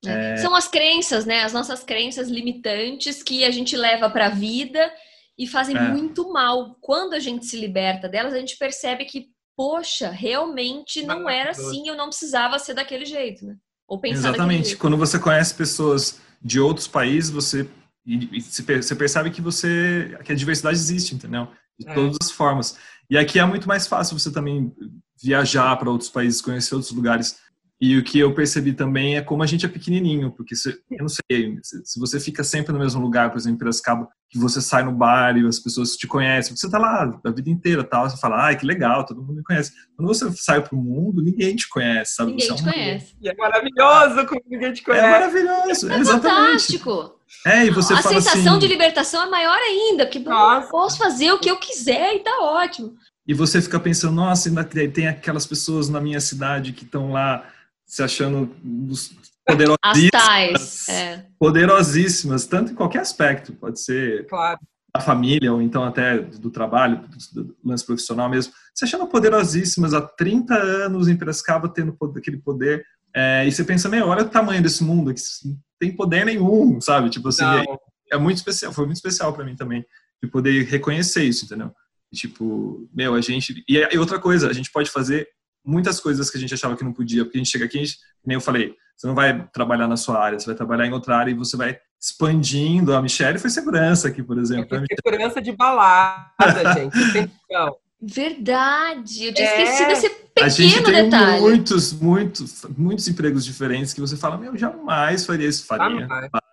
É... 0.05 0.37
São 0.37 0.55
as 0.55 0.69
crenças, 0.69 1.25
né? 1.25 1.43
As 1.43 1.53
nossas 1.53 1.85
crenças 1.85 2.29
limitantes 2.29 3.23
que 3.23 3.45
a 3.45 3.51
gente 3.51 3.77
leva 3.77 4.11
para 4.11 4.27
a 4.27 4.31
vida 4.31 4.93
e 5.39 5.47
fazem 5.47 5.77
é. 5.77 5.81
muito 5.81 6.33
mal. 6.33 6.77
Quando 6.81 7.15
a 7.15 7.21
gente 7.21 7.47
se 7.47 7.57
liberta 7.57 8.09
delas, 8.09 8.35
a 8.35 8.39
gente 8.39 8.57
percebe 8.57 9.05
que, 9.05 9.27
poxa, 9.57 10.11
realmente 10.11 11.05
não 11.05 11.29
era 11.29 11.51
assim, 11.51 11.89
eu 11.89 11.97
não 11.97 12.09
precisava 12.09 12.59
ser 12.59 12.75
daquele 12.75 13.05
jeito, 13.05 13.45
né? 13.47 13.57
Ou 13.89 14.01
pensar 14.01 14.29
Exatamente. 14.31 14.77
Quando 14.77 14.97
você 14.97 15.19
conhece 15.19 15.55
pessoas 15.55 16.21
de 16.43 16.59
outros 16.59 16.89
países, 16.89 17.31
você 17.31 17.69
e, 18.05 18.39
e 18.39 18.41
você 18.41 18.97
percebe 18.97 19.31
que 19.31 19.41
você 19.41 20.19
que 20.25 20.33
a 20.33 20.35
diversidade 20.35 20.77
existe, 20.77 21.15
entendeu? 21.15 21.49
De 21.79 21.89
é. 21.89 21.95
todas 21.95 22.17
as 22.21 22.31
formas. 22.31 22.77
E 23.09 23.17
aqui 23.17 23.39
é 23.39 23.45
muito 23.45 23.69
mais 23.69 23.87
fácil 23.87 24.19
você 24.19 24.33
também 24.33 24.73
viajar 25.23 25.77
para 25.77 25.91
outros 25.91 26.11
países, 26.11 26.41
conhecer 26.41 26.75
outros 26.75 26.93
lugares. 26.93 27.39
E 27.83 27.99
o 27.99 28.05
que 28.05 28.17
eu 28.17 28.33
percebi 28.33 28.73
também 28.73 29.17
é 29.17 29.21
como 29.21 29.43
a 29.43 29.47
gente 29.47 29.67
é 29.67 29.69
pequenininho, 29.69 30.31
porque 30.31 30.55
se, 30.55 30.69
eu 30.89 30.99
não 31.01 31.09
sei, 31.09 31.59
se 31.83 31.99
você 31.99 32.21
fica 32.21 32.45
sempre 32.45 32.73
no 32.73 32.79
mesmo 32.79 33.03
lugar, 33.03 33.29
por 33.29 33.39
exemplo, 33.39 33.57
em 33.57 33.59
Piracicaba, 33.59 34.09
que 34.31 34.39
você 34.39 34.63
sai 34.63 34.85
no 34.85 34.93
bar 34.93 35.37
e 35.37 35.45
as 35.45 35.59
pessoas 35.59 35.97
te 35.97 36.07
conhecem, 36.07 36.57
você 36.57 36.71
tá 36.71 36.79
lá 36.79 37.21
a 37.27 37.31
vida 37.33 37.51
inteira, 37.51 37.83
tal, 37.83 38.09
você 38.09 38.17
fala, 38.19 38.41
ai, 38.41 38.57
que 38.57 38.65
legal, 38.65 39.05
todo 39.05 39.21
mundo 39.21 39.35
me 39.35 39.43
conhece. 39.43 39.73
Quando 39.97 40.07
você 40.07 40.31
sai 40.31 40.63
pro 40.63 40.77
mundo, 40.77 41.21
ninguém 41.21 41.57
te 41.57 41.69
conhece, 41.69 42.15
sabe? 42.15 42.31
Ninguém 42.31 42.47
você 42.47 42.55
te 42.55 42.61
é 42.61 42.63
um 42.63 42.73
conhece. 42.73 43.17
E 43.21 43.29
é 43.29 43.35
maravilhoso 43.35 44.27
como 44.29 44.43
ninguém 44.49 44.73
te 44.73 44.85
conhece. 44.85 45.05
É 45.05 45.11
maravilhoso, 45.11 45.91
é, 45.91 46.01
é 46.01 46.05
fantástico. 46.05 47.19
É, 47.45 47.67
e 47.67 47.71
você 47.71 47.95
a 47.95 47.97
fala 48.01 48.15
sensação 48.15 48.53
assim, 48.53 48.59
de 48.61 48.69
libertação 48.69 49.25
é 49.25 49.29
maior 49.29 49.59
ainda, 49.59 50.07
porque 50.07 50.19
eu 50.19 50.69
posso 50.71 50.99
fazer 50.99 51.33
o 51.33 51.41
que 51.41 51.51
eu 51.51 51.57
quiser 51.57 52.15
e 52.15 52.21
tá 52.21 52.39
ótimo. 52.43 52.95
E 53.27 53.35
você 53.35 53.61
fica 53.61 53.81
pensando, 53.81 54.15
nossa, 54.15 54.49
ainda 54.49 54.65
tem 54.65 55.09
aquelas 55.09 55.47
pessoas 55.47 55.89
na 55.89 56.01
minha 56.01 56.21
cidade 56.21 56.73
que 56.73 56.85
estão 56.85 57.11
lá 57.11 57.45
se 57.93 58.03
achando 58.03 58.51
poderosíssimas, 59.47 60.89
é. 60.89 61.27
poderosíssimas, 61.39 62.47
tanto 62.47 62.73
em 62.73 62.75
qualquer 62.75 63.01
aspecto, 63.01 63.53
pode 63.53 63.83
ser 63.83 64.27
claro. 64.29 64.59
da 64.95 64.99
família 64.99 65.53
ou 65.53 65.61
então 65.61 65.85
até 65.85 66.19
do 66.19 66.51
trabalho, 66.51 67.07
do 67.35 67.55
lance 67.63 67.85
profissional 67.85 68.31
mesmo, 68.31 68.55
se 68.75 68.87
achando 68.87 69.07
poderosíssimas 69.07 69.93
há 69.93 70.01
30 70.01 70.55
anos 70.55 71.07
em 71.07 71.19
Piracicaba 71.19 71.69
tendo 71.69 71.95
aquele 72.17 72.39
poder, 72.39 72.83
é, 73.15 73.47
e 73.47 73.53
você 73.53 73.63
pensa, 73.63 73.91
meu, 73.91 74.07
olha 74.09 74.23
o 74.23 74.31
tamanho 74.31 74.63
desse 74.63 74.83
mundo, 74.83 75.13
que 75.13 75.21
não 75.45 75.59
tem 75.79 75.95
poder 75.95 76.25
nenhum, 76.25 76.81
sabe? 76.81 77.11
Tipo 77.11 77.29
assim, 77.29 77.45
é, 77.45 78.15
é, 78.15 78.17
muito 78.17 78.39
especial, 78.39 78.73
foi 78.73 78.87
muito 78.87 78.97
especial 78.97 79.35
para 79.35 79.45
mim 79.45 79.55
também, 79.55 79.85
de 80.23 80.31
poder 80.31 80.65
reconhecer 80.65 81.25
isso, 81.25 81.45
entendeu? 81.45 81.71
E, 82.11 82.17
tipo, 82.17 82.89
meu, 82.95 83.15
a 83.15 83.21
gente. 83.21 83.63
E, 83.69 83.77
e 83.77 83.99
outra 83.99 84.19
coisa, 84.19 84.49
a 84.49 84.53
gente 84.55 84.73
pode 84.73 84.89
fazer 84.89 85.29
muitas 85.65 86.01
coisas 86.01 86.31
que 86.31 86.37
a 86.37 86.41
gente 86.41 86.55
achava 86.55 86.77
que 86.77 86.85
não 86.85 86.93
podia, 86.93 87.25
porque 87.25 87.39
a 87.39 87.41
gente 87.41 87.51
chega 87.51 87.65
aqui, 87.65 87.79
gente, 87.79 87.99
nem 88.25 88.35
eu 88.35 88.41
falei, 88.41 88.75
você 88.97 89.07
não 89.07 89.15
vai 89.15 89.49
trabalhar 89.53 89.89
na 89.89 89.97
sua 89.97 90.19
área, 90.19 90.39
você 90.39 90.47
vai 90.47 90.55
trabalhar 90.55 90.87
em 90.87 90.93
outra 90.93 91.17
área 91.17 91.31
e 91.31 91.35
você 91.35 91.57
vai 91.57 91.79
expandindo. 92.01 92.95
A 92.95 93.03
Michelle 93.03 93.39
foi 93.39 93.51
segurança 93.51 94.09
aqui, 94.09 94.23
por 94.23 94.39
exemplo. 94.39 94.81
Segurança 95.05 95.41
de 95.41 95.53
balada, 95.53 96.35
gente. 96.75 97.31
Verdade, 98.05 99.27
eu 99.27 99.35
tinha 99.35 99.49
é. 99.49 99.63
esquecido 99.63 99.91
esse 99.93 100.09
pequeno 100.09 100.47
a 100.47 100.49
gente 100.49 100.83
tem 100.83 101.05
detalhe. 101.05 101.41
muitos, 101.41 101.93
muitos, 101.93 102.65
muitos 102.77 103.07
empregos 103.07 103.45
diferentes 103.45 103.95
que 103.95 104.01
você 104.01 104.17
fala, 104.17 104.37
meu, 104.37 104.57
jamais 104.57 105.25
faria 105.25 105.49
isso, 105.49 105.65
faria, 105.65 106.09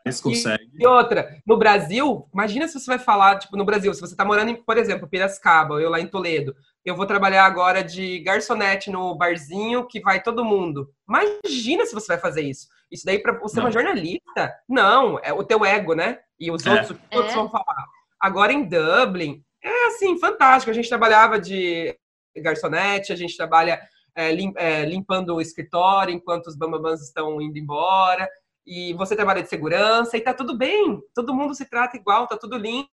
mas 0.06 0.22
consegue. 0.22 0.70
E, 0.78 0.84
e, 0.84 0.88
outra, 0.88 1.42
no 1.48 1.58
Brasil, 1.58 2.28
imagina 2.32 2.68
se 2.68 2.80
você 2.80 2.86
vai 2.86 3.00
falar, 3.00 3.40
tipo, 3.40 3.58
no 3.58 3.66
Brasil, 3.66 3.92
se 3.94 4.02
você 4.02 4.16
tá 4.16 4.24
morando 4.24 4.50
em, 4.50 4.56
por 4.56 4.78
exemplo, 4.78 5.08
Piracicaba, 5.08 5.82
eu 5.82 5.90
lá 5.90 6.00
em 6.00 6.08
Toledo, 6.08 6.56
eu 6.86 6.96
vou 6.96 7.06
trabalhar 7.06 7.46
agora 7.46 7.84
de 7.84 8.20
garçonete 8.20 8.90
no 8.90 9.16
barzinho 9.16 9.86
que 9.86 10.00
vai 10.00 10.22
todo 10.22 10.46
mundo. 10.46 10.90
Imagina 11.08 11.86
se 11.86 11.94
você 11.94 12.08
vai 12.08 12.18
fazer 12.18 12.42
isso. 12.42 12.68
Isso 12.92 13.06
daí 13.06 13.20
para 13.20 13.38
você 13.38 13.60
é 13.60 13.64
uma 13.64 13.72
jornalista? 13.72 14.54
Não, 14.68 15.20
é 15.20 15.32
o 15.34 15.44
teu 15.44 15.64
ego, 15.64 15.94
né? 15.94 16.20
E 16.40 16.50
os 16.50 16.66
é. 16.66 16.72
outros, 16.72 16.98
é. 17.12 17.36
vão 17.36 17.50
falar. 17.50 17.86
Agora 18.20 18.52
em 18.52 18.64
Dublin, 18.64 19.44
é 19.64 19.88
assim, 19.88 20.18
fantástico. 20.18 20.72
A 20.72 20.74
gente 20.74 20.90
trabalhava 20.90 21.40
de 21.40 21.96
garçonete, 22.38 23.14
a 23.14 23.16
gente 23.16 23.36
trabalha 23.36 23.80
é, 24.16 24.32
lim, 24.32 24.54
é, 24.56 24.86
limpando 24.86 25.36
o 25.36 25.42
escritório 25.42 26.14
enquanto 26.14 26.48
os 26.48 26.56
bambambans 26.56 27.02
estão 27.02 27.42
indo 27.42 27.58
embora. 27.58 28.28
E 28.66 28.94
você 28.94 29.16
trabalha 29.16 29.44
de 29.44 29.50
segurança 29.50 30.18
e 30.18 30.22
tá 30.22 30.34
tudo 30.34 30.58
bem. 30.58 31.02
Todo 31.14 31.34
mundo 31.34 31.54
se 31.54 31.70
trata 31.70 31.98
igual, 31.98 32.28
tá 32.28 32.38
tudo 32.38 32.58
lindo 32.58 32.90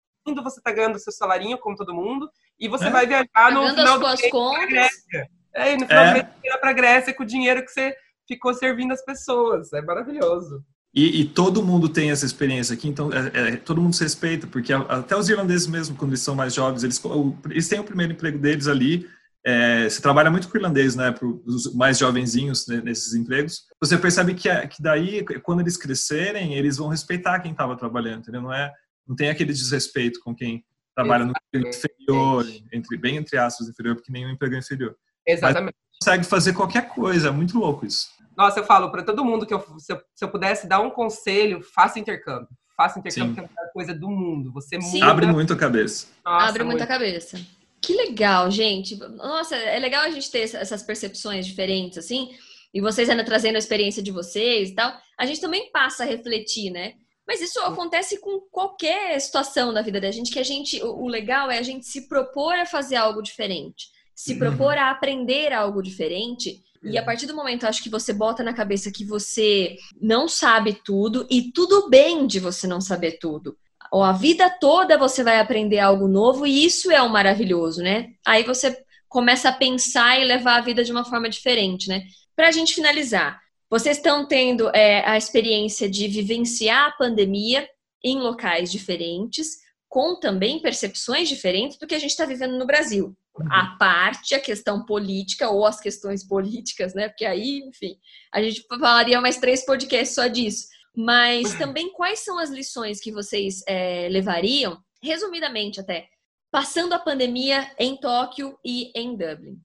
você 0.43 0.61
tá 0.61 0.71
ganhando 0.71 0.99
seu 0.99 1.13
salarinho 1.13 1.59
como 1.59 1.75
todo 1.75 1.95
mundo 1.95 2.31
e 2.61 2.69
você 2.69 2.87
é. 2.87 2.91
vai 2.91 3.07
viajar 3.07 3.53
no 3.53 3.69
final 3.71 3.99
do 3.99 4.07
mês 4.07 4.31
para 4.31 4.67
Grécia. 4.67 5.29
É, 5.55 5.73
e 5.73 5.77
no 5.77 5.87
final 5.87 6.05
é. 6.05 6.09
do 6.09 6.13
mês 6.13 6.61
para 6.61 6.73
Grécia 6.73 7.15
com 7.15 7.23
o 7.23 7.27
dinheiro 7.27 7.65
que 7.65 7.71
você 7.71 7.95
ficou 8.29 8.53
servindo 8.55 8.93
as 8.93 9.05
pessoas. 9.05 9.73
É 9.73 9.81
maravilhoso. 9.81 10.63
E, 10.95 11.21
e, 11.21 11.25
todo 11.25 11.63
mundo 11.63 11.89
tem 11.89 12.11
essa 12.11 12.27
experiência 12.27 12.75
aqui, 12.75 12.89
então 12.89 13.11
é, 13.13 13.53
é, 13.53 13.57
todo 13.57 13.81
mundo 13.81 13.95
se 13.95 14.03
respeita, 14.03 14.49
porque 14.49 14.73
até 14.73 15.15
os 15.17 15.29
irlandeses 15.29 15.69
mesmo, 15.69 15.97
quando 15.97 16.11
eles 16.11 16.21
são 16.21 16.35
mais 16.35 16.53
jovens, 16.53 16.83
eles, 16.83 17.01
eles 17.49 17.69
têm 17.69 17.79
o 17.79 17.85
primeiro 17.85 18.13
emprego 18.13 18.39
deles 18.39 18.67
ali. 18.67 19.09
É, 19.47 19.89
você 19.89 20.03
trabalha 20.03 20.33
muito 20.33 20.49
com 20.49 20.59
irlandês, 20.59 20.97
né, 20.97 21.13
para 21.13 21.27
os 21.27 21.73
mais 21.75 21.97
jovenzinhos 21.97 22.67
né, 22.67 22.83
nesses 22.85 23.15
empregos. 23.15 23.63
Você 23.81 23.97
percebe 23.97 24.35
que, 24.35 24.49
que 24.67 24.83
daí, 24.83 25.25
quando 25.43 25.61
eles 25.61 25.77
crescerem, 25.77 26.55
eles 26.55 26.77
vão 26.77 26.89
respeitar 26.89 27.39
quem 27.39 27.53
estava 27.53 27.77
trabalhando, 27.77 28.23
entendeu? 28.23 28.43
Não 28.43 28.53
é, 28.53 28.73
não 29.07 29.15
tem 29.15 29.31
aquele 29.31 29.53
desrespeito 29.53 30.19
com 30.21 30.35
quem 30.35 30.65
trabalha 31.03 31.25
no 31.25 31.33
emprego 31.33 31.69
inferior, 31.69 32.47
entre, 32.73 32.97
bem 32.97 33.17
entre 33.17 33.39
aspas, 33.39 33.69
inferior, 33.69 33.97
porque 33.97 34.13
nenhum 34.13 34.31
emprego 34.31 34.55
é 34.55 34.59
inferior. 34.59 34.97
Exatamente. 35.27 35.75
Mas 35.75 35.99
consegue 35.99 36.25
fazer 36.25 36.53
qualquer 36.53 36.89
coisa, 36.89 37.29
é 37.29 37.31
muito 37.31 37.59
louco 37.59 37.87
isso. 37.87 38.09
Nossa, 38.37 38.61
eu 38.61 38.65
falo 38.65 38.91
para 38.91 39.03
todo 39.03 39.25
mundo 39.25 39.47
que 39.47 39.53
eu, 39.53 39.61
se, 39.79 39.93
eu, 39.93 40.01
se, 40.15 40.25
eu, 40.25 40.29
pudesse 40.31 40.67
dar 40.67 40.81
um 40.81 40.91
conselho, 40.91 41.63
faça 41.63 41.99
intercâmbio. 41.99 42.49
Faça 42.77 42.99
intercâmbio, 42.99 43.29
Sim. 43.29 43.35
que 43.35 43.41
é 43.41 43.45
a 43.45 43.49
melhor 43.49 43.73
coisa 43.73 43.95
do 43.95 44.09
mundo. 44.09 44.53
Você 44.53 44.79
muda... 44.79 45.07
Abre 45.07 45.27
muito 45.27 45.53
a 45.53 45.57
cabeça. 45.57 46.07
Nossa, 46.25 46.47
Abre 46.47 46.65
muito 46.65 46.83
a 46.83 46.87
cabeça. 46.87 47.39
Que 47.83 47.95
legal, 47.95 48.51
gente. 48.51 48.97
Nossa, 48.97 49.57
é 49.57 49.79
legal 49.79 50.03
a 50.05 50.11
gente 50.11 50.31
ter 50.31 50.41
essas 50.41 50.83
percepções 50.83 51.47
diferentes, 51.47 51.99
assim. 51.99 52.31
E 52.73 52.81
vocês 52.81 53.11
ainda 53.11 53.25
trazendo 53.25 53.57
a 53.57 53.59
experiência 53.59 54.03
de 54.03 54.11
vocês 54.11 54.71
e 54.71 54.75
tal. 54.75 54.93
A 55.19 55.27
gente 55.27 55.41
também 55.41 55.71
passa 55.71 56.05
a 56.05 56.07
refletir, 56.07 56.71
né? 56.71 56.95
Mas 57.31 57.41
isso 57.41 57.61
acontece 57.61 58.19
com 58.19 58.41
qualquer 58.51 59.17
situação 59.21 59.73
da 59.73 59.83
vida 59.83 60.01
da 60.01 60.11
gente, 60.11 60.33
que 60.33 60.39
a 60.41 60.43
gente, 60.43 60.83
o 60.83 61.07
legal 61.07 61.49
é 61.49 61.59
a 61.59 61.63
gente 61.63 61.87
se 61.87 62.09
propor 62.09 62.55
a 62.55 62.67
fazer 62.67 62.97
algo 62.97 63.23
diferente, 63.23 63.87
se 64.17 64.35
propor 64.35 64.77
a 64.77 64.91
aprender 64.91 65.53
algo 65.53 65.81
diferente. 65.81 66.61
E 66.83 66.99
a 66.99 67.05
partir 67.05 67.27
do 67.27 67.37
momento, 67.37 67.69
acho 67.69 67.85
que 67.85 67.89
você 67.89 68.13
bota 68.13 68.43
na 68.43 68.53
cabeça 68.53 68.91
que 68.91 69.05
você 69.05 69.77
não 70.03 70.27
sabe 70.27 70.81
tudo 70.85 71.25
e 71.31 71.53
tudo 71.53 71.89
bem 71.89 72.27
de 72.27 72.41
você 72.41 72.67
não 72.67 72.81
saber 72.81 73.21
tudo. 73.21 73.57
Ou 73.93 74.03
a 74.03 74.11
vida 74.11 74.51
toda 74.51 74.99
você 74.99 75.23
vai 75.23 75.39
aprender 75.39 75.79
algo 75.79 76.09
novo 76.09 76.45
e 76.45 76.65
isso 76.65 76.91
é 76.91 77.01
o 77.01 77.05
um 77.05 77.11
maravilhoso, 77.11 77.81
né? 77.81 78.09
Aí 78.27 78.43
você 78.43 78.77
começa 79.09 79.51
a 79.51 79.53
pensar 79.53 80.21
e 80.21 80.25
levar 80.25 80.57
a 80.57 80.63
vida 80.63 80.83
de 80.83 80.91
uma 80.91 81.05
forma 81.05 81.29
diferente, 81.29 81.89
né? 81.89 82.03
Para 82.35 82.49
a 82.49 82.53
gente 82.53 82.75
finalizar, 82.75 83.41
vocês 83.71 83.99
estão 83.99 84.27
tendo 84.27 84.69
é, 84.75 85.07
a 85.09 85.17
experiência 85.17 85.89
de 85.89 86.09
vivenciar 86.09 86.89
a 86.89 86.93
pandemia 86.93 87.69
em 88.03 88.19
locais 88.19 88.73
diferentes, 88.73 89.59
com 89.89 90.19
também 90.19 90.61
percepções 90.61 91.29
diferentes 91.29 91.79
do 91.79 91.87
que 91.87 91.95
a 91.95 91.99
gente 91.99 92.11
está 92.11 92.27
vivendo 92.27 92.59
no 92.59 92.67
Brasil. 92.67 93.17
à 93.49 93.77
parte 93.79 94.35
a 94.35 94.41
questão 94.41 94.85
política 94.85 95.49
ou 95.49 95.65
as 95.65 95.81
questões 95.81 96.27
políticas, 96.27 96.95
né? 96.95 97.09
Porque 97.09 97.25
aí, 97.25 97.61
enfim, 97.61 97.97
a 98.35 98.43
gente 98.43 98.67
falaria 98.69 99.21
mais 99.21 99.39
três 99.39 99.65
podcasts 99.65 100.17
só 100.17 100.27
disso. 100.27 100.67
Mas 100.95 101.55
também 101.55 101.93
quais 101.93 102.19
são 102.19 102.39
as 102.39 102.51
lições 102.51 103.01
que 103.01 103.13
vocês 103.13 103.63
é, 103.67 104.09
levariam, 104.11 104.79
resumidamente 105.01 105.81
até, 105.81 106.09
passando 106.51 106.93
a 106.93 106.99
pandemia 106.99 107.73
em 107.79 107.97
Tóquio 107.97 108.59
e 108.65 108.91
em 108.95 109.17
Dublin? 109.17 109.61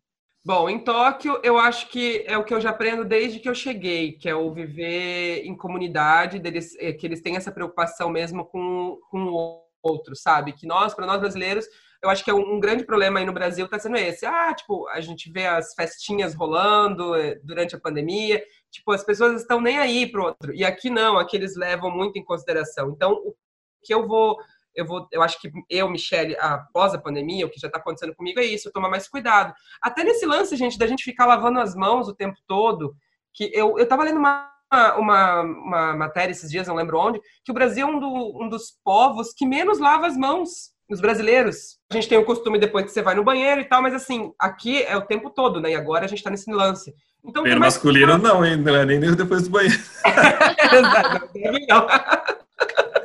Bom, 0.46 0.70
em 0.70 0.78
Tóquio, 0.78 1.39
eu 1.41 1.58
acho 1.58 1.89
que 1.89 2.24
é 2.28 2.38
o 2.38 2.43
que 2.43 2.54
eu 2.54 2.62
já 2.62 2.70
aprendo 2.70 3.04
desde 3.04 3.39
que 3.39 3.50
eu 3.50 3.56
cheguei, 3.56 4.12
que 4.12 4.30
é 4.30 4.36
o 4.36 4.54
viver 4.54 5.43
em 5.43 5.58
comunidade, 5.58 6.38
deles, 6.38 6.76
é, 6.78 6.93
que 6.93 7.08
eles 7.08 7.20
têm 7.20 7.36
essa 7.36 7.52
preocupação 7.52 8.12
mesmo 8.12 8.46
com, 8.46 9.00
com 9.10 9.26
o 9.26 9.66
outro, 9.82 10.16
sabe? 10.16 10.54
Que 10.54 10.68
nós, 10.68 10.93
para 10.93 11.08
nós 11.08 11.20
brasileiros, 11.20 11.66
eu 12.00 12.12
acho 12.12 12.24
que 12.24 12.30
é 12.30 12.34
um, 12.34 12.60
grande 12.60 12.86
problema 12.86 13.18
aí 13.18 13.26
no 13.26 13.34
Brasil 13.34 13.66
está 13.66 13.80
sendo 13.80 13.98
esse. 13.98 14.24
Ah, 14.24 14.54
tipo, 14.54 14.88
a 14.89 15.02
gente 15.02 15.32
vê 15.32 15.48
as 15.48 15.74
festinhas 15.74 16.36
rolando 16.36 17.16
é, 17.16 17.39
durante 17.43 17.76
a 17.76 17.80
pandemia, 17.80 18.43
tipo, 18.70 18.91
as 18.91 19.04
pessoas 19.04 19.41
estão 19.41 19.60
nem 19.60 19.80
aí 19.80 20.06
pro 20.06 20.26
outro. 20.26 20.54
E 20.54 20.64
aqui 20.64 20.91
não, 20.91 21.18
aqui 21.18 21.38
eles 21.38 21.56
levam 21.56 21.89
muito 21.89 22.20
em 22.20 22.24
consideração. 22.24 22.91
Então, 22.91 23.14
o 23.14 23.34
que 23.84 23.91
eu 23.91 24.08
vou 24.08 24.38
eu 24.76 24.86
vou, 24.86 25.07
eu 25.11 25.21
acho 25.21 25.39
que 25.39 25.51
eu, 25.69 25.89
Michelle, 25.89 26.36
após 26.39 26.93
a 26.93 26.99
pandemia, 26.99 27.45
o 27.45 27.49
que 27.49 27.59
já 27.59 27.67
está 27.67 27.80
acontecendo 27.80 28.15
comigo 28.15 28.39
é 28.39 28.43
isso, 28.43 28.71
tomar 28.71 28.89
mais 28.89 29.07
cuidado. 29.07 29.53
Até 29.82 30.03
nesse 30.03 30.26
lance, 30.26 30.55
gente, 30.55 30.78
da 30.78 30.88
gente 30.88 31.03
ficar 31.03 31.26
lavando 31.26 31.59
as 31.59 31.76
mãos 31.76 32.07
o 32.07 32.15
tempo 32.15 32.38
todo, 32.47 32.95
que 33.34 33.49
eu, 33.53 33.78
eu 33.78 33.88
tava 33.88 34.03
lendo 34.03 34.17
uma, 34.17 34.51
uma, 34.97 35.41
uma 35.41 35.95
matéria 35.95 36.32
esses 36.32 36.51
dias, 36.51 36.67
não 36.67 36.76
lembro 36.76 36.99
onde, 36.99 37.21
que 37.43 37.51
o 37.51 37.55
Brasil 37.55 37.88
é 37.88 37.89
um, 37.89 37.99
do, 37.99 38.43
um 38.43 38.49
dos 38.49 38.73
povos 38.84 39.34
que 39.34 39.45
menos 39.45 39.80
lava 39.80 40.07
as 40.07 40.17
mãos 40.17 40.76
os 40.89 41.01
brasileiros. 41.01 41.78
A 41.91 41.95
gente 41.95 42.07
tem 42.07 42.17
o 42.17 42.26
costume 42.26 42.59
depois 42.59 42.86
que 42.86 42.91
você 42.91 43.01
vai 43.01 43.15
no 43.15 43.23
banheiro 43.23 43.61
e 43.61 43.65
tal, 43.65 43.82
mas 43.82 43.93
assim, 43.93 44.32
aqui 44.39 44.84
é 44.84 44.95
o 44.95 45.01
tempo 45.01 45.30
todo, 45.30 45.59
né? 45.59 45.71
E 45.71 45.76
agora 45.76 46.05
a 46.05 46.07
gente 46.07 46.21
tá 46.21 46.30
nesse 46.30 46.51
lance. 46.51 46.93
Então, 47.23 47.41
banheiro 47.41 47.59
masculino 47.59 48.17
não, 48.19 48.45
hein? 48.45 48.57
Não 48.57 48.76
é 48.76 48.86
nem 48.86 48.99
depois 48.99 49.43
do 49.43 49.49
banheiro. 49.49 49.80
Exato, 50.71 51.30
não. 51.67 51.88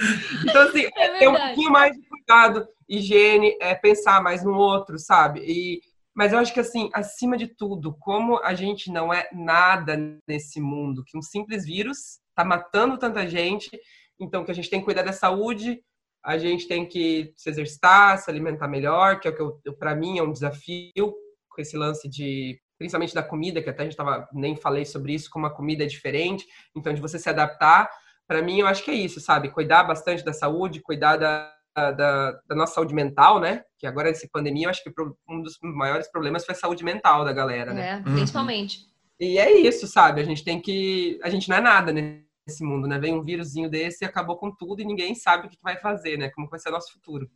Então, 0.48 0.62
assim, 0.62 0.86
é 0.96 1.18
ter 1.18 1.28
um 1.28 1.36
pouquinho 1.36 1.70
mais 1.70 1.96
de 1.96 2.02
cuidado, 2.08 2.66
higiene, 2.88 3.56
é 3.60 3.74
pensar 3.74 4.22
mais 4.22 4.42
no 4.44 4.54
outro, 4.54 4.98
sabe? 4.98 5.40
E, 5.40 5.80
mas 6.14 6.32
eu 6.32 6.38
acho 6.38 6.52
que, 6.52 6.60
assim, 6.60 6.90
acima 6.92 7.36
de 7.36 7.46
tudo, 7.46 7.94
como 7.98 8.38
a 8.42 8.54
gente 8.54 8.90
não 8.90 9.12
é 9.12 9.28
nada 9.32 9.96
nesse 10.26 10.60
mundo, 10.60 11.04
que 11.04 11.16
um 11.16 11.22
simples 11.22 11.64
vírus 11.64 12.20
tá 12.34 12.44
matando 12.44 12.98
tanta 12.98 13.28
gente, 13.28 13.70
então 14.18 14.44
que 14.44 14.50
a 14.50 14.54
gente 14.54 14.70
tem 14.70 14.80
que 14.80 14.84
cuidar 14.84 15.02
da 15.02 15.12
saúde, 15.12 15.82
a 16.22 16.36
gente 16.36 16.68
tem 16.68 16.86
que 16.86 17.32
se 17.36 17.48
exercitar, 17.48 18.18
se 18.18 18.30
alimentar 18.30 18.68
melhor, 18.68 19.20
que 19.20 19.28
é 19.28 19.30
o 19.30 19.52
que 19.52 19.72
para 19.72 19.94
mim 19.94 20.18
é 20.18 20.22
um 20.22 20.32
desafio 20.32 21.14
com 21.48 21.60
esse 21.60 21.76
lance 21.76 22.08
de 22.08 22.60
principalmente 22.78 23.14
da 23.14 23.22
comida, 23.22 23.62
que 23.62 23.68
até 23.68 23.82
a 23.82 23.84
gente 23.84 23.96
tava 23.96 24.26
nem 24.32 24.56
falei 24.56 24.86
sobre 24.86 25.12
isso, 25.12 25.28
como 25.30 25.44
a 25.44 25.54
comida 25.54 25.84
é 25.84 25.86
diferente, 25.86 26.46
então 26.74 26.94
de 26.94 27.00
você 27.00 27.18
se 27.18 27.28
adaptar 27.28 27.90
para 28.30 28.42
mim, 28.42 28.60
eu 28.60 28.68
acho 28.68 28.84
que 28.84 28.92
é 28.92 28.94
isso, 28.94 29.20
sabe? 29.20 29.50
Cuidar 29.50 29.82
bastante 29.82 30.24
da 30.24 30.32
saúde, 30.32 30.80
cuidar 30.80 31.16
da, 31.16 31.52
da, 31.74 32.30
da, 32.30 32.54
nossa 32.54 32.74
saúde 32.74 32.94
mental, 32.94 33.40
né? 33.40 33.64
Que 33.76 33.88
agora, 33.88 34.08
essa 34.08 34.28
pandemia, 34.32 34.66
eu 34.66 34.70
acho 34.70 34.84
que 34.84 34.92
um 35.28 35.42
dos 35.42 35.58
maiores 35.60 36.08
problemas 36.08 36.46
foi 36.46 36.54
a 36.54 36.58
saúde 36.58 36.84
mental 36.84 37.24
da 37.24 37.32
galera, 37.32 37.74
né? 37.74 37.90
É, 37.90 37.96
uhum. 37.96 38.14
principalmente. 38.14 38.86
E 39.18 39.36
é 39.36 39.52
isso, 39.58 39.88
sabe? 39.88 40.20
A 40.20 40.24
gente 40.24 40.44
tem 40.44 40.60
que. 40.60 41.18
A 41.24 41.28
gente 41.28 41.48
não 41.48 41.56
é 41.56 41.60
nada 41.60 41.92
nesse 41.92 42.62
mundo, 42.62 42.86
né? 42.86 43.00
Vem 43.00 43.16
um 43.16 43.24
vírusinho 43.24 43.68
desse 43.68 44.04
e 44.04 44.06
acabou 44.06 44.36
com 44.36 44.54
tudo 44.54 44.80
e 44.80 44.84
ninguém 44.84 45.12
sabe 45.16 45.48
o 45.48 45.50
que 45.50 45.58
vai 45.60 45.76
fazer, 45.76 46.16
né? 46.16 46.30
Como 46.30 46.48
vai 46.48 46.60
ser 46.60 46.68
o 46.68 46.72
nosso 46.72 46.92
futuro. 46.92 47.28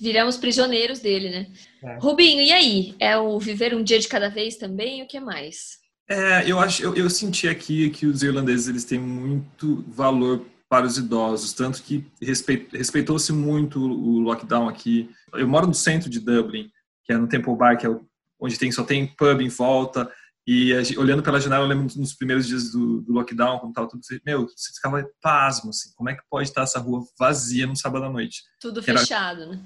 Viramos 0.00 0.36
prisioneiros 0.36 0.98
dele, 0.98 1.30
né? 1.30 1.52
É. 1.84 1.98
Rubinho, 1.98 2.40
e 2.42 2.50
aí? 2.50 2.96
É 2.98 3.16
o 3.16 3.38
viver 3.38 3.76
um 3.76 3.82
dia 3.84 4.00
de 4.00 4.08
cada 4.08 4.28
vez 4.28 4.56
também? 4.56 5.04
O 5.04 5.06
que 5.06 5.20
mais? 5.20 5.81
É, 6.12 6.44
eu 6.46 6.60
acho, 6.60 6.82
eu, 6.82 6.94
eu 6.94 7.08
senti 7.08 7.48
aqui 7.48 7.88
que 7.88 8.04
os 8.04 8.22
irlandeses 8.22 8.68
eles 8.68 8.84
têm 8.84 8.98
muito 8.98 9.82
valor 9.88 10.44
para 10.68 10.84
os 10.84 10.98
idosos, 10.98 11.54
tanto 11.54 11.82
que 11.82 12.06
respeitou-se 12.20 13.32
muito 13.32 13.80
o 13.80 14.20
lockdown 14.20 14.68
aqui. 14.68 15.10
Eu 15.32 15.48
moro 15.48 15.66
no 15.66 15.72
centro 15.72 16.10
de 16.10 16.20
Dublin, 16.20 16.70
que 17.04 17.14
é 17.14 17.16
no 17.16 17.26
Temple 17.26 17.56
Bar, 17.56 17.78
que 17.78 17.86
é 17.86 18.00
onde 18.38 18.58
tem 18.58 18.70
só 18.70 18.84
tem 18.84 19.06
pub 19.06 19.40
em 19.40 19.48
volta. 19.48 20.10
E 20.46 20.74
gente, 20.84 20.98
olhando 20.98 21.22
pela 21.22 21.40
janela, 21.40 21.64
eu 21.64 21.68
lembro 21.68 21.88
nos 21.96 22.14
primeiros 22.14 22.46
dias 22.46 22.72
do, 22.72 23.00
do 23.00 23.12
lockdown, 23.12 23.58
como 23.58 23.70
estava 23.70 23.88
tudo, 23.88 24.02
meu, 24.26 24.46
você 24.46 24.70
ficava 24.74 25.02
pasmo, 25.22 25.70
assim, 25.70 25.90
como 25.96 26.10
é 26.10 26.14
que 26.14 26.22
pode 26.28 26.48
estar 26.48 26.62
essa 26.62 26.78
rua 26.78 27.02
vazia 27.18 27.66
no 27.66 27.76
sábado 27.76 28.04
à 28.04 28.10
noite? 28.10 28.42
Tudo 28.60 28.82
fechado, 28.82 29.46
né? 29.46 29.58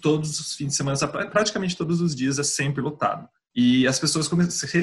Todos 0.00 0.40
os 0.40 0.54
fins 0.54 0.68
de 0.68 0.74
semana, 0.74 0.96
praticamente 1.06 1.76
todos 1.76 2.00
os 2.00 2.16
dias 2.16 2.40
é 2.40 2.42
sempre 2.42 2.82
lotado. 2.82 3.28
E 3.54 3.86
as 3.86 3.98
pessoas 3.98 4.28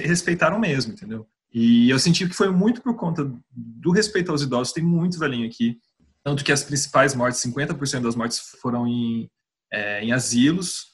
respeitaram 0.04 0.60
mesmo, 0.60 0.94
entendeu? 0.94 1.28
E 1.54 1.90
eu 1.90 2.00
senti 2.00 2.28
que 2.28 2.34
foi 2.34 2.50
muito 2.50 2.82
por 2.82 2.96
conta 2.96 3.30
do 3.52 3.92
respeito 3.92 4.32
aos 4.32 4.42
idosos. 4.42 4.74
Tem 4.74 4.84
muito 4.84 5.20
velhinho 5.20 5.46
aqui. 5.46 5.78
Tanto 6.24 6.44
que 6.44 6.52
as 6.52 6.64
principais 6.64 7.14
mortes, 7.14 7.42
50% 7.42 8.02
das 8.02 8.16
mortes 8.16 8.40
foram 8.62 8.88
em, 8.88 9.30
é, 9.72 10.04
em 10.04 10.14
asilos, 10.14 10.92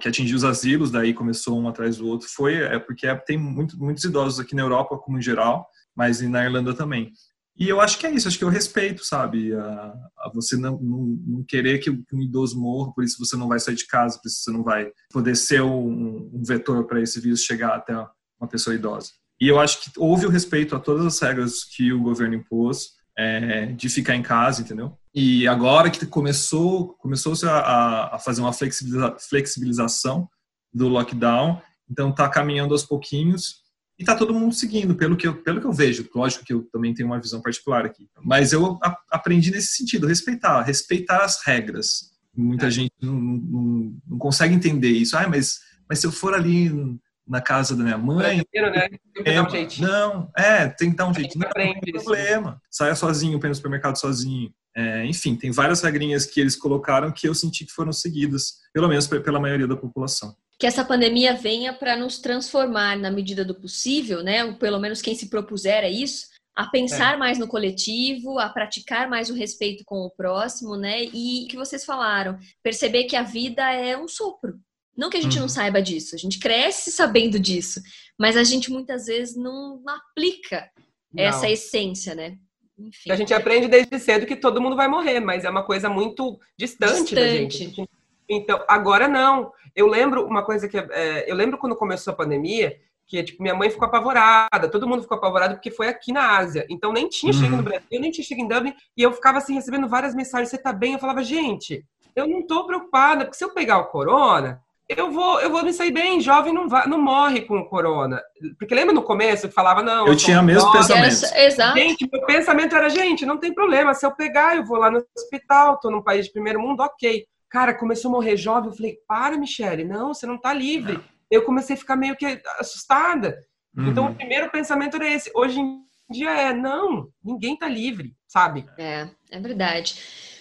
que 0.00 0.08
atingiu 0.08 0.36
os 0.36 0.44
asilos, 0.44 0.90
daí 0.90 1.12
começou 1.12 1.60
um 1.60 1.68
atrás 1.68 1.98
do 1.98 2.08
outro. 2.08 2.28
Foi 2.28 2.54
é 2.54 2.78
porque 2.78 3.06
é, 3.06 3.14
tem 3.14 3.36
muito, 3.36 3.78
muitos 3.78 4.04
idosos 4.04 4.40
aqui 4.40 4.54
na 4.54 4.62
Europa, 4.62 4.98
como 4.98 5.18
em 5.18 5.22
geral, 5.22 5.68
mas 5.94 6.20
na 6.20 6.44
Irlanda 6.44 6.74
também. 6.74 7.12
E 7.56 7.68
eu 7.68 7.80
acho 7.80 7.98
que 7.98 8.06
é 8.06 8.10
isso, 8.10 8.26
acho 8.26 8.36
que 8.36 8.44
eu 8.44 8.48
respeito, 8.48 9.04
sabe? 9.04 9.54
A, 9.54 9.94
a 10.18 10.30
você 10.34 10.56
não, 10.56 10.78
não, 10.80 11.18
não, 11.24 11.44
querer 11.44 11.78
que 11.78 11.88
um 11.88 12.20
idoso 12.20 12.60
morra, 12.60 12.92
por 12.92 13.04
isso 13.04 13.16
você 13.18 13.36
não 13.36 13.46
vai 13.46 13.60
sair 13.60 13.76
de 13.76 13.86
casa, 13.86 14.18
por 14.20 14.28
isso 14.28 14.42
você 14.42 14.50
não 14.50 14.64
vai 14.64 14.90
poder 15.12 15.36
ser 15.36 15.62
um, 15.62 16.30
um 16.34 16.42
vetor 16.44 16.84
para 16.84 17.00
esse 17.00 17.20
vírus 17.20 17.44
chegar 17.44 17.76
até 17.76 17.94
uma 18.40 18.48
pessoa 18.48 18.74
idosa. 18.74 19.10
E 19.40 19.48
eu 19.48 19.60
acho 19.60 19.80
que 19.82 19.90
houve 19.96 20.26
o 20.26 20.30
respeito 20.30 20.74
a 20.74 20.80
todas 20.80 21.06
as 21.06 21.20
regras 21.20 21.64
que 21.64 21.92
o 21.92 22.02
governo 22.02 22.34
impôs 22.34 22.90
é, 23.16 23.66
de 23.66 23.88
ficar 23.88 24.16
em 24.16 24.22
casa, 24.22 24.62
entendeu? 24.62 24.96
E 25.14 25.46
agora 25.46 25.90
que 25.90 26.04
começou, 26.06 26.94
começou-se 26.94 27.46
a, 27.46 28.14
a 28.14 28.18
fazer 28.18 28.40
uma 28.40 28.52
flexibiliza, 28.52 29.16
flexibilização 29.28 30.28
do 30.72 30.88
lockdown, 30.88 31.62
então 31.88 32.10
está 32.10 32.28
caminhando 32.28 32.74
aos 32.74 32.84
pouquinhos 32.84 33.63
e 33.98 34.02
está 34.02 34.16
todo 34.16 34.34
mundo 34.34 34.54
seguindo, 34.54 34.94
pelo 34.94 35.16
que, 35.16 35.26
eu, 35.26 35.36
pelo 35.36 35.60
que 35.60 35.66
eu 35.66 35.72
vejo. 35.72 36.08
Lógico 36.14 36.44
que 36.44 36.52
eu 36.52 36.64
também 36.72 36.92
tenho 36.92 37.08
uma 37.08 37.20
visão 37.20 37.40
particular 37.40 37.84
aqui. 37.84 38.08
Mas 38.22 38.52
eu 38.52 38.78
a, 38.82 38.96
aprendi 39.10 39.50
nesse 39.50 39.68
sentido, 39.68 40.06
respeitar, 40.06 40.62
respeitar 40.62 41.24
as 41.24 41.44
regras. 41.44 42.12
Muita 42.36 42.66
é. 42.66 42.70
gente 42.70 42.92
não, 43.00 43.14
não, 43.14 43.96
não, 44.08 44.18
consegue 44.18 44.54
entender 44.54 44.90
isso. 44.90 45.16
Ah, 45.16 45.28
mas, 45.28 45.60
mas 45.88 46.00
se 46.00 46.06
eu 46.06 46.12
for 46.12 46.34
ali 46.34 46.98
na 47.26 47.40
casa 47.40 47.76
da 47.76 47.84
minha 47.84 47.96
mãe... 47.96 48.44
né? 48.70 48.88
Tem 49.22 49.40
um 49.40 49.48
jeitinho. 49.48 49.88
Não, 49.88 50.30
é, 50.36 50.66
tem 50.66 50.90
que 50.90 50.96
dar 50.96 51.06
um 51.06 51.14
jeitinho. 51.14 51.44
Não, 51.44 51.64
não 51.64 51.80
tem 51.80 51.92
problema. 51.92 52.60
Saia 52.68 52.96
sozinho, 52.96 53.38
para 53.38 53.48
no 53.48 53.54
supermercado 53.54 53.96
sozinho. 53.96 54.52
É, 54.76 55.06
enfim, 55.06 55.36
tem 55.36 55.52
várias 55.52 55.80
regrinhas 55.82 56.26
que 56.26 56.40
eles 56.40 56.56
colocaram 56.56 57.12
que 57.12 57.28
eu 57.28 57.34
senti 57.34 57.64
que 57.64 57.72
foram 57.72 57.92
seguidas, 57.92 58.54
pelo 58.72 58.88
menos 58.88 59.06
pela 59.06 59.38
maioria 59.38 59.68
da 59.68 59.76
população 59.76 60.34
que 60.58 60.66
essa 60.66 60.84
pandemia 60.84 61.34
venha 61.34 61.72
para 61.72 61.96
nos 61.96 62.18
transformar 62.18 62.96
na 62.96 63.10
medida 63.10 63.44
do 63.44 63.54
possível, 63.54 64.22
né? 64.22 64.44
Ou 64.44 64.54
pelo 64.54 64.78
menos 64.78 65.02
quem 65.02 65.14
se 65.14 65.28
propuser 65.28 65.84
a 65.84 65.88
isso, 65.88 66.26
a 66.54 66.66
pensar 66.66 67.14
é. 67.14 67.16
mais 67.16 67.38
no 67.38 67.48
coletivo, 67.48 68.38
a 68.38 68.48
praticar 68.48 69.08
mais 69.08 69.28
o 69.30 69.34
respeito 69.34 69.82
com 69.84 69.96
o 69.96 70.10
próximo, 70.10 70.76
né? 70.76 71.02
E 71.04 71.46
que 71.48 71.56
vocês 71.56 71.84
falaram, 71.84 72.38
perceber 72.62 73.04
que 73.04 73.16
a 73.16 73.22
vida 73.22 73.68
é 73.72 73.96
um 73.98 74.06
sopro. 74.06 74.58
Não 74.96 75.10
que 75.10 75.16
a 75.16 75.20
gente 75.20 75.34
uhum. 75.36 75.42
não 75.42 75.48
saiba 75.48 75.82
disso, 75.82 76.14
a 76.14 76.18
gente 76.18 76.38
cresce 76.38 76.92
sabendo 76.92 77.38
disso, 77.38 77.80
mas 78.16 78.36
a 78.36 78.44
gente 78.44 78.70
muitas 78.70 79.06
vezes 79.06 79.36
não 79.36 79.82
aplica 79.88 80.70
não. 81.12 81.24
essa 81.24 81.50
essência, 81.50 82.14
né? 82.14 82.38
Enfim. 82.78 83.10
A 83.10 83.16
gente 83.16 83.34
aprende 83.34 83.68
desde 83.68 83.98
cedo 83.98 84.26
que 84.26 84.36
todo 84.36 84.60
mundo 84.60 84.76
vai 84.76 84.88
morrer, 84.88 85.20
mas 85.20 85.44
é 85.44 85.50
uma 85.50 85.64
coisa 85.64 85.88
muito 85.88 86.38
distante, 86.58 87.14
distante. 87.14 87.14
da 87.14 87.28
gente. 87.28 87.88
Então, 88.28 88.62
agora 88.68 89.08
não. 89.08 89.52
Eu 89.74 89.86
lembro 89.86 90.26
uma 90.26 90.44
coisa 90.44 90.68
que. 90.68 90.76
É, 90.76 91.30
eu 91.30 91.34
lembro 91.34 91.58
quando 91.58 91.76
começou 91.76 92.12
a 92.12 92.16
pandemia, 92.16 92.76
que 93.06 93.22
tipo, 93.22 93.42
minha 93.42 93.54
mãe 93.54 93.70
ficou 93.70 93.86
apavorada, 93.86 94.68
todo 94.70 94.88
mundo 94.88 95.02
ficou 95.02 95.16
apavorado 95.16 95.54
porque 95.54 95.70
foi 95.70 95.88
aqui 95.88 96.12
na 96.12 96.38
Ásia. 96.38 96.66
Então 96.68 96.92
nem 96.92 97.08
tinha 97.08 97.32
uhum. 97.32 97.38
chegado 97.38 97.56
no 97.56 97.62
Brasil, 97.62 98.00
nem 98.00 98.10
tinha 98.10 98.24
chegado 98.24 98.44
em 98.44 98.48
Dublin, 98.48 98.74
e 98.96 99.02
eu 99.02 99.12
ficava 99.12 99.38
assim 99.38 99.54
recebendo 99.54 99.88
várias 99.88 100.14
mensagens, 100.14 100.48
você 100.48 100.58
tá 100.58 100.72
bem? 100.72 100.94
Eu 100.94 100.98
falava, 100.98 101.22
gente, 101.22 101.84
eu 102.16 102.26
não 102.26 102.46
tô 102.46 102.66
preocupada, 102.66 103.24
porque 103.24 103.36
se 103.36 103.44
eu 103.44 103.52
pegar 103.52 103.78
o 103.78 103.86
corona, 103.86 104.62
eu 104.88 105.10
vou, 105.10 105.40
eu 105.40 105.50
vou 105.50 105.64
me 105.64 105.72
sair 105.72 105.90
bem, 105.90 106.20
jovem 106.20 106.52
não, 106.52 106.68
vai, 106.68 106.86
não 106.86 107.00
morre 107.00 107.42
com 107.42 107.58
o 107.58 107.68
corona. 107.68 108.22
Porque 108.58 108.74
lembra 108.74 108.94
no 108.94 109.02
começo 109.02 109.48
que 109.48 109.54
falava, 109.54 109.82
não. 109.82 110.06
Eu 110.06 110.16
tinha 110.16 110.40
o 110.40 110.44
mesmo 110.44 110.70
pensamento. 110.70 111.24
Exato. 111.34 111.78
Gente, 111.78 112.08
meu 112.10 112.24
pensamento 112.26 112.76
era, 112.76 112.88
gente, 112.90 113.24
não 113.24 113.38
tem 113.38 113.52
problema, 113.52 113.94
se 113.94 114.04
eu 114.04 114.12
pegar, 114.12 114.56
eu 114.56 114.64
vou 114.64 114.78
lá 114.78 114.90
no 114.90 115.04
hospital, 115.16 115.78
tô 115.80 115.90
num 115.90 116.02
país 116.02 116.26
de 116.26 116.32
primeiro 116.32 116.60
mundo, 116.60 116.80
ok. 116.82 117.26
Cara, 117.54 117.72
começou 117.72 118.08
a 118.08 118.12
morrer 118.14 118.36
jovem. 118.36 118.68
Eu 118.68 118.76
falei, 118.76 118.98
para, 119.06 119.38
Michele, 119.38 119.84
não, 119.84 120.12
você 120.12 120.26
não 120.26 120.36
tá 120.36 120.52
livre. 120.52 120.98
Eu 121.30 121.42
comecei 121.42 121.76
a 121.76 121.78
ficar 121.78 121.94
meio 121.94 122.16
que 122.16 122.26
assustada. 122.58 123.38
Uhum. 123.76 123.90
Então, 123.90 124.06
o 124.06 124.14
primeiro 124.16 124.50
pensamento 124.50 124.96
era 124.96 125.08
esse. 125.08 125.30
Hoje 125.32 125.60
em 125.60 125.78
dia 126.10 126.30
é, 126.30 126.52
não, 126.52 127.06
ninguém 127.24 127.56
tá 127.56 127.68
livre, 127.68 128.12
sabe? 128.26 128.66
É, 128.76 129.06
é 129.30 129.38
verdade. 129.38 129.94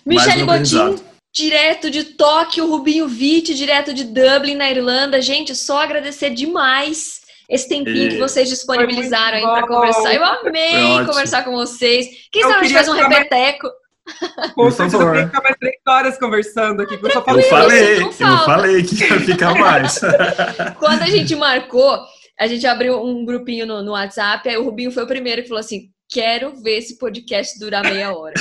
Michele 0.04 0.44
Godin, 0.44 0.96
direto 1.32 1.92
de 1.92 2.04
Tóquio, 2.04 2.66
Rubinho 2.66 3.08
Vitti, 3.08 3.54
direto 3.54 3.94
de 3.94 4.06
Dublin, 4.06 4.56
na 4.56 4.72
Irlanda. 4.72 5.22
Gente, 5.22 5.54
só 5.54 5.84
agradecer 5.84 6.32
demais 6.32 7.22
esse 7.48 7.70
tempinho 7.70 8.08
e... 8.08 8.10
que 8.10 8.18
vocês 8.18 8.50
disponibilizaram 8.50 9.38
aí 9.38 9.44
para 9.44 9.68
conversar. 9.68 10.16
Eu 10.16 10.26
amei 10.26 11.06
conversar 11.06 11.44
com 11.44 11.52
vocês. 11.52 12.08
Quem 12.32 12.42
sabe 12.42 12.56
a 12.56 12.64
gente 12.64 12.74
faz 12.74 12.90
um 12.90 12.94
repeteco? 12.94 13.68
Com 14.54 14.70
certeza, 14.70 15.04
eu 15.04 15.28
ficar 15.28 15.42
mais 15.42 15.56
três 15.58 15.76
horas 15.88 16.18
conversando 16.18 16.82
aqui. 16.82 16.96
Eu, 16.96 17.10
eu 17.10 17.22
falei, 17.22 18.02
eu 18.02 18.12
falei 18.12 18.84
que 18.84 19.04
ia 19.04 19.20
ficar 19.22 19.56
mais. 19.56 20.00
Quando 20.78 21.02
a 21.02 21.08
gente 21.08 21.36
marcou, 21.36 22.00
a 22.40 22.48
gente 22.48 22.66
abriu 22.68 23.02
um 23.02 23.26
grupinho 23.26 23.66
no, 23.66 23.82
no 23.82 23.92
WhatsApp, 23.92 24.48
aí 24.48 24.58
o 24.58 24.64
Rubinho 24.64 24.92
foi 24.92 25.04
o 25.04 25.08
primeiro 25.08 25.42
que 25.42 25.48
falou 25.48 25.62
assim: 25.62 25.90
quero 26.10 26.56
ver 26.62 26.78
esse 26.78 26.98
podcast 26.98 27.58
durar 27.58 27.84
meia 27.84 28.16
hora. 28.16 28.34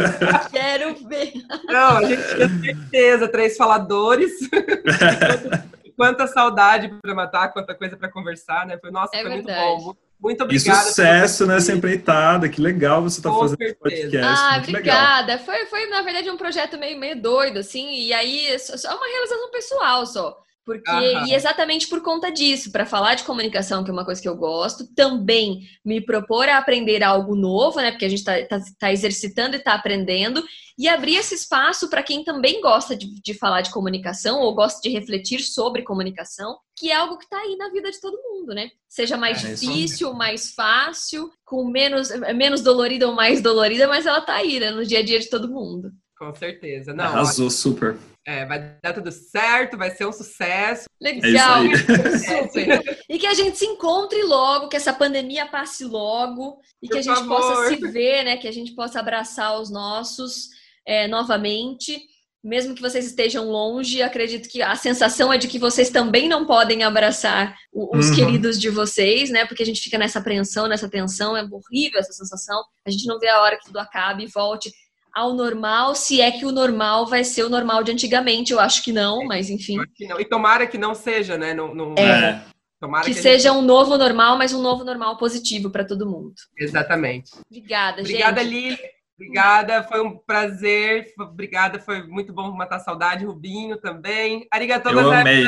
quero 0.50 0.94
ver. 1.06 1.32
Não, 1.64 1.98
a 1.98 2.04
gente 2.04 2.22
tinha 2.34 2.48
certeza, 2.48 3.28
três 3.28 3.56
faladores. 3.56 4.32
quanta 5.96 6.26
saudade 6.26 6.90
para 7.02 7.14
matar, 7.14 7.52
quanta 7.52 7.74
coisa 7.74 7.96
para 7.96 8.10
conversar, 8.10 8.66
né? 8.66 8.78
Foi, 8.78 8.90
nossa, 8.90 9.14
é 9.14 9.20
foi 9.20 9.30
verdade. 9.30 9.60
muito 9.60 9.84
bom. 9.84 9.96
Muito 10.20 10.44
obrigada. 10.44 10.80
E 10.80 10.84
sucesso 10.84 11.46
nessa 11.46 11.72
empreitada, 11.72 12.48
que 12.48 12.60
legal 12.60 13.02
você 13.02 13.22
tá 13.22 13.32
fazendo 13.32 13.62
esse 13.62 13.74
podcast. 13.74 14.42
Ah, 14.42 14.52
muito 14.56 14.68
obrigada. 14.68 15.38
Foi, 15.38 15.64
foi, 15.66 15.86
na 15.86 16.02
verdade, 16.02 16.28
um 16.28 16.36
projeto 16.36 16.76
meio, 16.78 16.98
meio 16.98 17.20
doido, 17.20 17.58
assim, 17.58 17.90
e 17.94 18.12
aí 18.12 18.58
só 18.58 18.94
uma 18.96 19.06
realização 19.06 19.50
pessoal 19.50 20.06
só. 20.06 20.36
Porque, 20.70 21.16
e 21.26 21.34
exatamente 21.34 21.88
por 21.88 22.00
conta 22.00 22.30
disso, 22.30 22.70
para 22.70 22.86
falar 22.86 23.16
de 23.16 23.24
comunicação, 23.24 23.82
que 23.82 23.90
é 23.90 23.92
uma 23.92 24.04
coisa 24.04 24.22
que 24.22 24.28
eu 24.28 24.36
gosto, 24.36 24.86
também 24.94 25.62
me 25.84 26.00
propor 26.00 26.48
a 26.48 26.58
aprender 26.58 27.02
algo 27.02 27.34
novo, 27.34 27.80
né? 27.80 27.90
Porque 27.90 28.04
a 28.04 28.08
gente 28.08 28.20
está 28.20 28.40
tá, 28.46 28.60
tá 28.78 28.92
exercitando 28.92 29.56
e 29.56 29.58
está 29.58 29.74
aprendendo, 29.74 30.44
e 30.78 30.86
abrir 30.88 31.16
esse 31.16 31.34
espaço 31.34 31.90
para 31.90 32.04
quem 32.04 32.22
também 32.22 32.60
gosta 32.60 32.96
de, 32.96 33.20
de, 33.20 33.34
falar 33.34 33.62
de 33.62 33.72
comunicação 33.72 34.40
ou 34.40 34.54
gosta 34.54 34.80
de 34.80 34.88
refletir 34.88 35.40
sobre 35.40 35.82
comunicação, 35.82 36.56
que 36.76 36.92
é 36.92 36.94
algo 36.94 37.18
que 37.18 37.24
está 37.24 37.38
aí 37.38 37.56
na 37.56 37.68
vida 37.70 37.90
de 37.90 38.00
todo 38.00 38.22
mundo, 38.22 38.54
né? 38.54 38.70
Seja 38.88 39.16
mais 39.16 39.44
é, 39.44 39.54
difícil, 39.54 40.14
mais 40.14 40.52
fácil, 40.52 41.32
com 41.44 41.64
menos, 41.68 42.10
menos 42.36 42.60
dolorida 42.60 43.08
ou 43.08 43.14
mais 43.14 43.42
dolorida, 43.42 43.88
mas 43.88 44.06
ela 44.06 44.20
está 44.20 44.36
aí, 44.36 44.60
né? 44.60 44.70
No 44.70 44.86
dia 44.86 45.00
a 45.00 45.02
dia 45.02 45.18
de 45.18 45.28
todo 45.28 45.50
mundo. 45.50 45.90
Com 46.16 46.32
certeza. 46.34 46.92
Não, 46.94 47.04
Arrasou, 47.06 47.50
super. 47.50 47.98
É, 48.26 48.44
vai 48.44 48.76
dar 48.82 48.92
tudo 48.92 49.10
certo, 49.10 49.78
vai 49.78 49.90
ser 49.90 50.06
um 50.06 50.12
sucesso. 50.12 50.84
Legal, 51.00 51.64
é 51.64 52.18
super. 52.18 53.04
E 53.08 53.18
que 53.18 53.26
a 53.26 53.34
gente 53.34 53.56
se 53.56 53.64
encontre 53.64 54.22
logo, 54.22 54.68
que 54.68 54.76
essa 54.76 54.92
pandemia 54.92 55.46
passe 55.46 55.84
logo 55.84 56.60
e 56.82 56.86
Por 56.86 56.92
que 56.92 56.98
a 56.98 57.02
gente 57.02 57.18
favor. 57.18 57.40
possa 57.40 57.68
se 57.68 57.76
ver, 57.88 58.24
né? 58.24 58.36
Que 58.36 58.46
a 58.46 58.52
gente 58.52 58.74
possa 58.74 59.00
abraçar 59.00 59.58
os 59.58 59.70
nossos 59.70 60.50
é, 60.86 61.08
novamente. 61.08 61.98
Mesmo 62.42 62.74
que 62.74 62.80
vocês 62.80 63.04
estejam 63.04 63.50
longe, 63.50 64.02
acredito 64.02 64.48
que 64.48 64.62
a 64.62 64.74
sensação 64.74 65.30
é 65.30 65.36
de 65.36 65.46
que 65.46 65.58
vocês 65.58 65.90
também 65.90 66.26
não 66.26 66.46
podem 66.46 66.82
abraçar 66.82 67.54
os 67.70 68.08
uhum. 68.08 68.14
queridos 68.14 68.58
de 68.58 68.70
vocês, 68.70 69.28
né? 69.28 69.44
Porque 69.44 69.62
a 69.62 69.66
gente 69.66 69.80
fica 69.80 69.98
nessa 69.98 70.18
apreensão, 70.20 70.66
nessa 70.66 70.88
tensão, 70.88 71.36
é 71.36 71.42
horrível 71.42 72.00
essa 72.00 72.12
sensação. 72.12 72.62
A 72.86 72.90
gente 72.90 73.06
não 73.06 73.18
vê 73.18 73.28
a 73.28 73.42
hora 73.42 73.58
que 73.58 73.64
tudo 73.64 73.78
acabe 73.78 74.24
e 74.24 74.30
volte 74.30 74.70
ao 75.14 75.34
normal, 75.34 75.94
se 75.94 76.20
é 76.20 76.30
que 76.30 76.44
o 76.44 76.52
normal 76.52 77.06
vai 77.06 77.24
ser 77.24 77.44
o 77.44 77.48
normal 77.48 77.82
de 77.82 77.92
antigamente. 77.92 78.52
Eu 78.52 78.60
acho 78.60 78.82
que 78.82 78.92
não, 78.92 79.24
mas 79.24 79.50
enfim. 79.50 79.78
E 80.18 80.24
tomara 80.24 80.66
que 80.66 80.78
não 80.78 80.94
seja, 80.94 81.36
né? 81.36 81.54
Não, 81.54 81.74
não... 81.74 81.94
É. 81.94 82.44
Tomara 82.80 83.04
que, 83.04 83.12
que 83.12 83.20
seja 83.20 83.50
gente... 83.50 83.58
um 83.58 83.62
novo 83.62 83.98
normal, 83.98 84.38
mas 84.38 84.54
um 84.54 84.62
novo 84.62 84.84
normal 84.84 85.18
positivo 85.18 85.70
para 85.70 85.84
todo 85.84 86.08
mundo. 86.08 86.32
Exatamente. 86.58 87.32
Obrigada, 87.50 88.00
Obrigada, 88.00 88.42
gente. 88.42 88.52
Lili. 88.52 88.78
Obrigada, 89.16 89.82
foi 89.82 90.00
um 90.00 90.16
prazer. 90.16 91.12
Obrigada, 91.18 91.78
foi 91.78 92.02
muito 92.06 92.32
bom 92.32 92.50
matar 92.52 92.78
saudade. 92.78 93.26
Rubinho 93.26 93.76
também. 93.76 94.46
Arigatou 94.50 94.92
Eu 94.92 95.12
amei. 95.12 95.44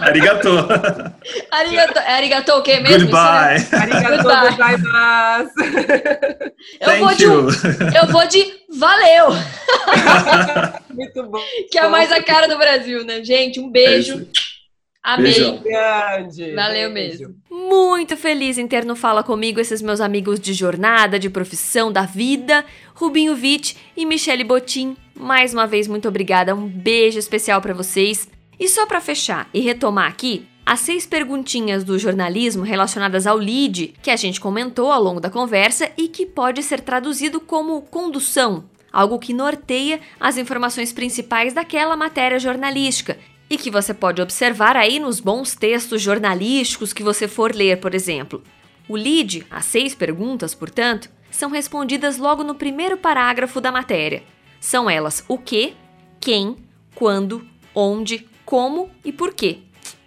Arigato. 0.00 0.48
Arigato. 1.50 1.98
É 1.98 2.14
arigato 2.14 2.52
o 2.52 2.62
quê 2.62 2.80
mesmo? 2.80 3.10
Goodbye. 3.10 3.66
Arigato 3.72 4.22
gozaimasu. 4.22 5.52
Eu 6.80 6.86
Thank 6.86 7.00
vou 7.00 7.14
de 7.14 7.24
you. 7.24 7.48
eu 8.00 8.06
vou 8.08 8.26
de 8.26 8.52
valeu. 8.78 9.28
Muito 10.94 11.22
bom. 11.24 11.42
Que 11.70 11.78
é 11.78 11.88
mais 11.88 12.12
a 12.12 12.22
cara 12.22 12.46
do 12.46 12.56
Brasil, 12.56 13.04
né, 13.04 13.24
gente? 13.24 13.58
Um 13.58 13.70
beijo. 13.70 14.26
É 14.38 14.52
Amei. 15.02 15.58
Grande. 15.58 16.54
Valeu 16.54 16.90
mesmo. 16.90 17.34
Muito 17.50 18.16
feliz 18.16 18.56
em 18.56 18.68
ter 18.68 18.84
no 18.84 18.94
Fala 18.94 19.24
Comigo 19.24 19.58
esses 19.58 19.82
meus 19.82 20.00
amigos 20.00 20.38
de 20.38 20.54
jornada, 20.54 21.18
de 21.18 21.28
profissão, 21.28 21.90
da 21.90 22.02
vida, 22.02 22.64
Rubinho 22.94 23.34
Vitt 23.34 23.76
e 23.96 24.06
Michele 24.06 24.44
Botim. 24.44 24.96
Mais 25.16 25.52
uma 25.52 25.66
vez, 25.66 25.88
muito 25.88 26.06
obrigada. 26.06 26.54
Um 26.54 26.68
beijo 26.68 27.18
especial 27.18 27.60
para 27.60 27.74
vocês. 27.74 28.28
E 28.58 28.68
só 28.68 28.86
para 28.86 29.00
fechar 29.00 29.48
e 29.52 29.60
retomar 29.60 30.08
aqui, 30.08 30.46
as 30.64 30.80
seis 30.80 31.04
perguntinhas 31.06 31.82
do 31.82 31.98
jornalismo 31.98 32.62
relacionadas 32.62 33.26
ao 33.26 33.36
lead 33.36 33.94
que 34.00 34.10
a 34.10 34.16
gente 34.16 34.40
comentou 34.40 34.92
ao 34.92 35.02
longo 35.02 35.20
da 35.20 35.28
conversa 35.28 35.90
e 35.96 36.06
que 36.06 36.24
pode 36.24 36.62
ser 36.62 36.80
traduzido 36.80 37.40
como 37.40 37.82
condução, 37.82 38.64
algo 38.92 39.18
que 39.18 39.34
norteia 39.34 40.00
as 40.20 40.36
informações 40.36 40.92
principais 40.92 41.52
daquela 41.52 41.96
matéria 41.96 42.38
jornalística 42.38 43.18
e 43.50 43.58
que 43.58 43.70
você 43.70 43.92
pode 43.92 44.22
observar 44.22 44.76
aí 44.76 44.98
nos 44.98 45.20
bons 45.20 45.54
textos 45.54 46.00
jornalísticos 46.00 46.92
que 46.92 47.02
você 47.02 47.26
for 47.26 47.54
ler, 47.54 47.80
por 47.80 47.94
exemplo. 47.94 48.42
O 48.88 48.96
lead, 48.96 49.46
as 49.50 49.64
seis 49.64 49.94
perguntas, 49.94 50.54
portanto, 50.54 51.10
são 51.30 51.50
respondidas 51.50 52.18
logo 52.18 52.44
no 52.44 52.54
primeiro 52.54 52.96
parágrafo 52.96 53.60
da 53.60 53.72
matéria. 53.72 54.22
São 54.60 54.88
elas 54.88 55.24
o 55.28 55.36
que, 55.36 55.74
quem, 56.20 56.56
quando, 56.94 57.46
onde, 57.74 58.26
como 58.52 58.90
e 59.02 59.10
por 59.10 59.32
quê. 59.32 59.60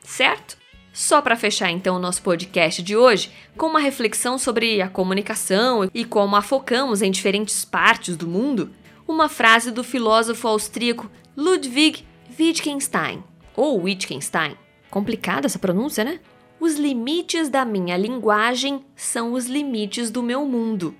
Certo? 0.04 0.56
Só 0.94 1.20
para 1.20 1.36
fechar 1.36 1.72
então 1.72 1.96
o 1.96 2.00
nosso 2.00 2.22
podcast 2.22 2.84
de 2.84 2.96
hoje, 2.96 3.32
com 3.58 3.66
uma 3.66 3.80
reflexão 3.80 4.38
sobre 4.38 4.84
a 4.84 4.88
comunicação 4.88 5.90
e 5.92 6.06
como 6.06 6.36
a 6.36 6.44
focamos 6.44 7.02
em 7.02 7.10
diferentes 7.10 7.66
partes 7.66 8.16
do 8.16 8.28
mundo, 8.28 8.70
uma 9.08 9.28
frase 9.28 9.72
do 9.72 9.84
filósofo 9.84 10.48
austríaco 10.48 11.10
Ludwig 11.36 12.06
Wittgenstein 12.40 13.24
ou 13.56 13.82
Wittgenstein. 13.82 14.56
Complicada 14.92 15.48
essa 15.48 15.58
pronúncia, 15.58 16.04
né? 16.04 16.20
Os 16.60 16.76
limites 16.76 17.50
da 17.50 17.66
minha 17.66 17.98
linguagem 17.98 18.86
são 18.96 19.34
os 19.34 19.48
limites 19.48 20.12
do 20.12 20.22
meu 20.22 20.46
mundo. 20.46 20.94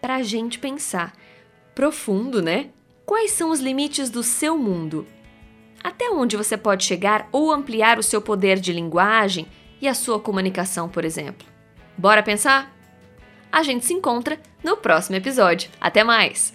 Pra 0.00 0.22
gente 0.22 0.56
pensar. 0.56 1.12
Profundo, 1.74 2.40
né? 2.40 2.70
Quais 3.04 3.32
são 3.32 3.50
os 3.50 3.58
limites 3.58 4.08
do 4.08 4.22
seu 4.22 4.56
mundo? 4.56 5.04
Até 5.82 6.10
onde 6.10 6.36
você 6.36 6.56
pode 6.56 6.84
chegar 6.84 7.28
ou 7.32 7.52
ampliar 7.52 7.98
o 7.98 8.02
seu 8.02 8.22
poder 8.22 8.60
de 8.60 8.72
linguagem 8.72 9.46
e 9.80 9.88
a 9.88 9.94
sua 9.94 10.20
comunicação, 10.20 10.88
por 10.88 11.04
exemplo? 11.04 11.46
Bora 11.98 12.22
pensar? 12.22 12.72
A 13.50 13.62
gente 13.62 13.84
se 13.84 13.92
encontra 13.92 14.38
no 14.62 14.76
próximo 14.76 15.16
episódio. 15.16 15.70
Até 15.80 16.04
mais! 16.04 16.54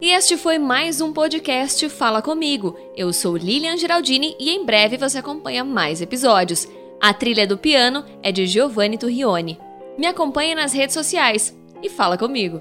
E 0.00 0.12
este 0.12 0.36
foi 0.36 0.58
mais 0.58 1.00
um 1.00 1.12
podcast 1.12 1.88
Fala 1.88 2.22
Comigo. 2.22 2.76
Eu 2.96 3.12
sou 3.12 3.36
Lilian 3.36 3.76
Geraldini 3.76 4.34
e 4.40 4.50
em 4.50 4.64
breve 4.64 4.96
você 4.96 5.18
acompanha 5.18 5.62
mais 5.62 6.00
episódios. 6.00 6.66
A 7.00 7.12
trilha 7.12 7.46
do 7.46 7.58
piano 7.58 8.04
é 8.22 8.32
de 8.32 8.46
Giovanni 8.46 8.96
Turrione. 8.96 9.58
Me 9.98 10.06
acompanhe 10.06 10.54
nas 10.54 10.72
redes 10.72 10.94
sociais 10.94 11.56
e 11.82 11.88
fala 11.88 12.16
comigo. 12.16 12.60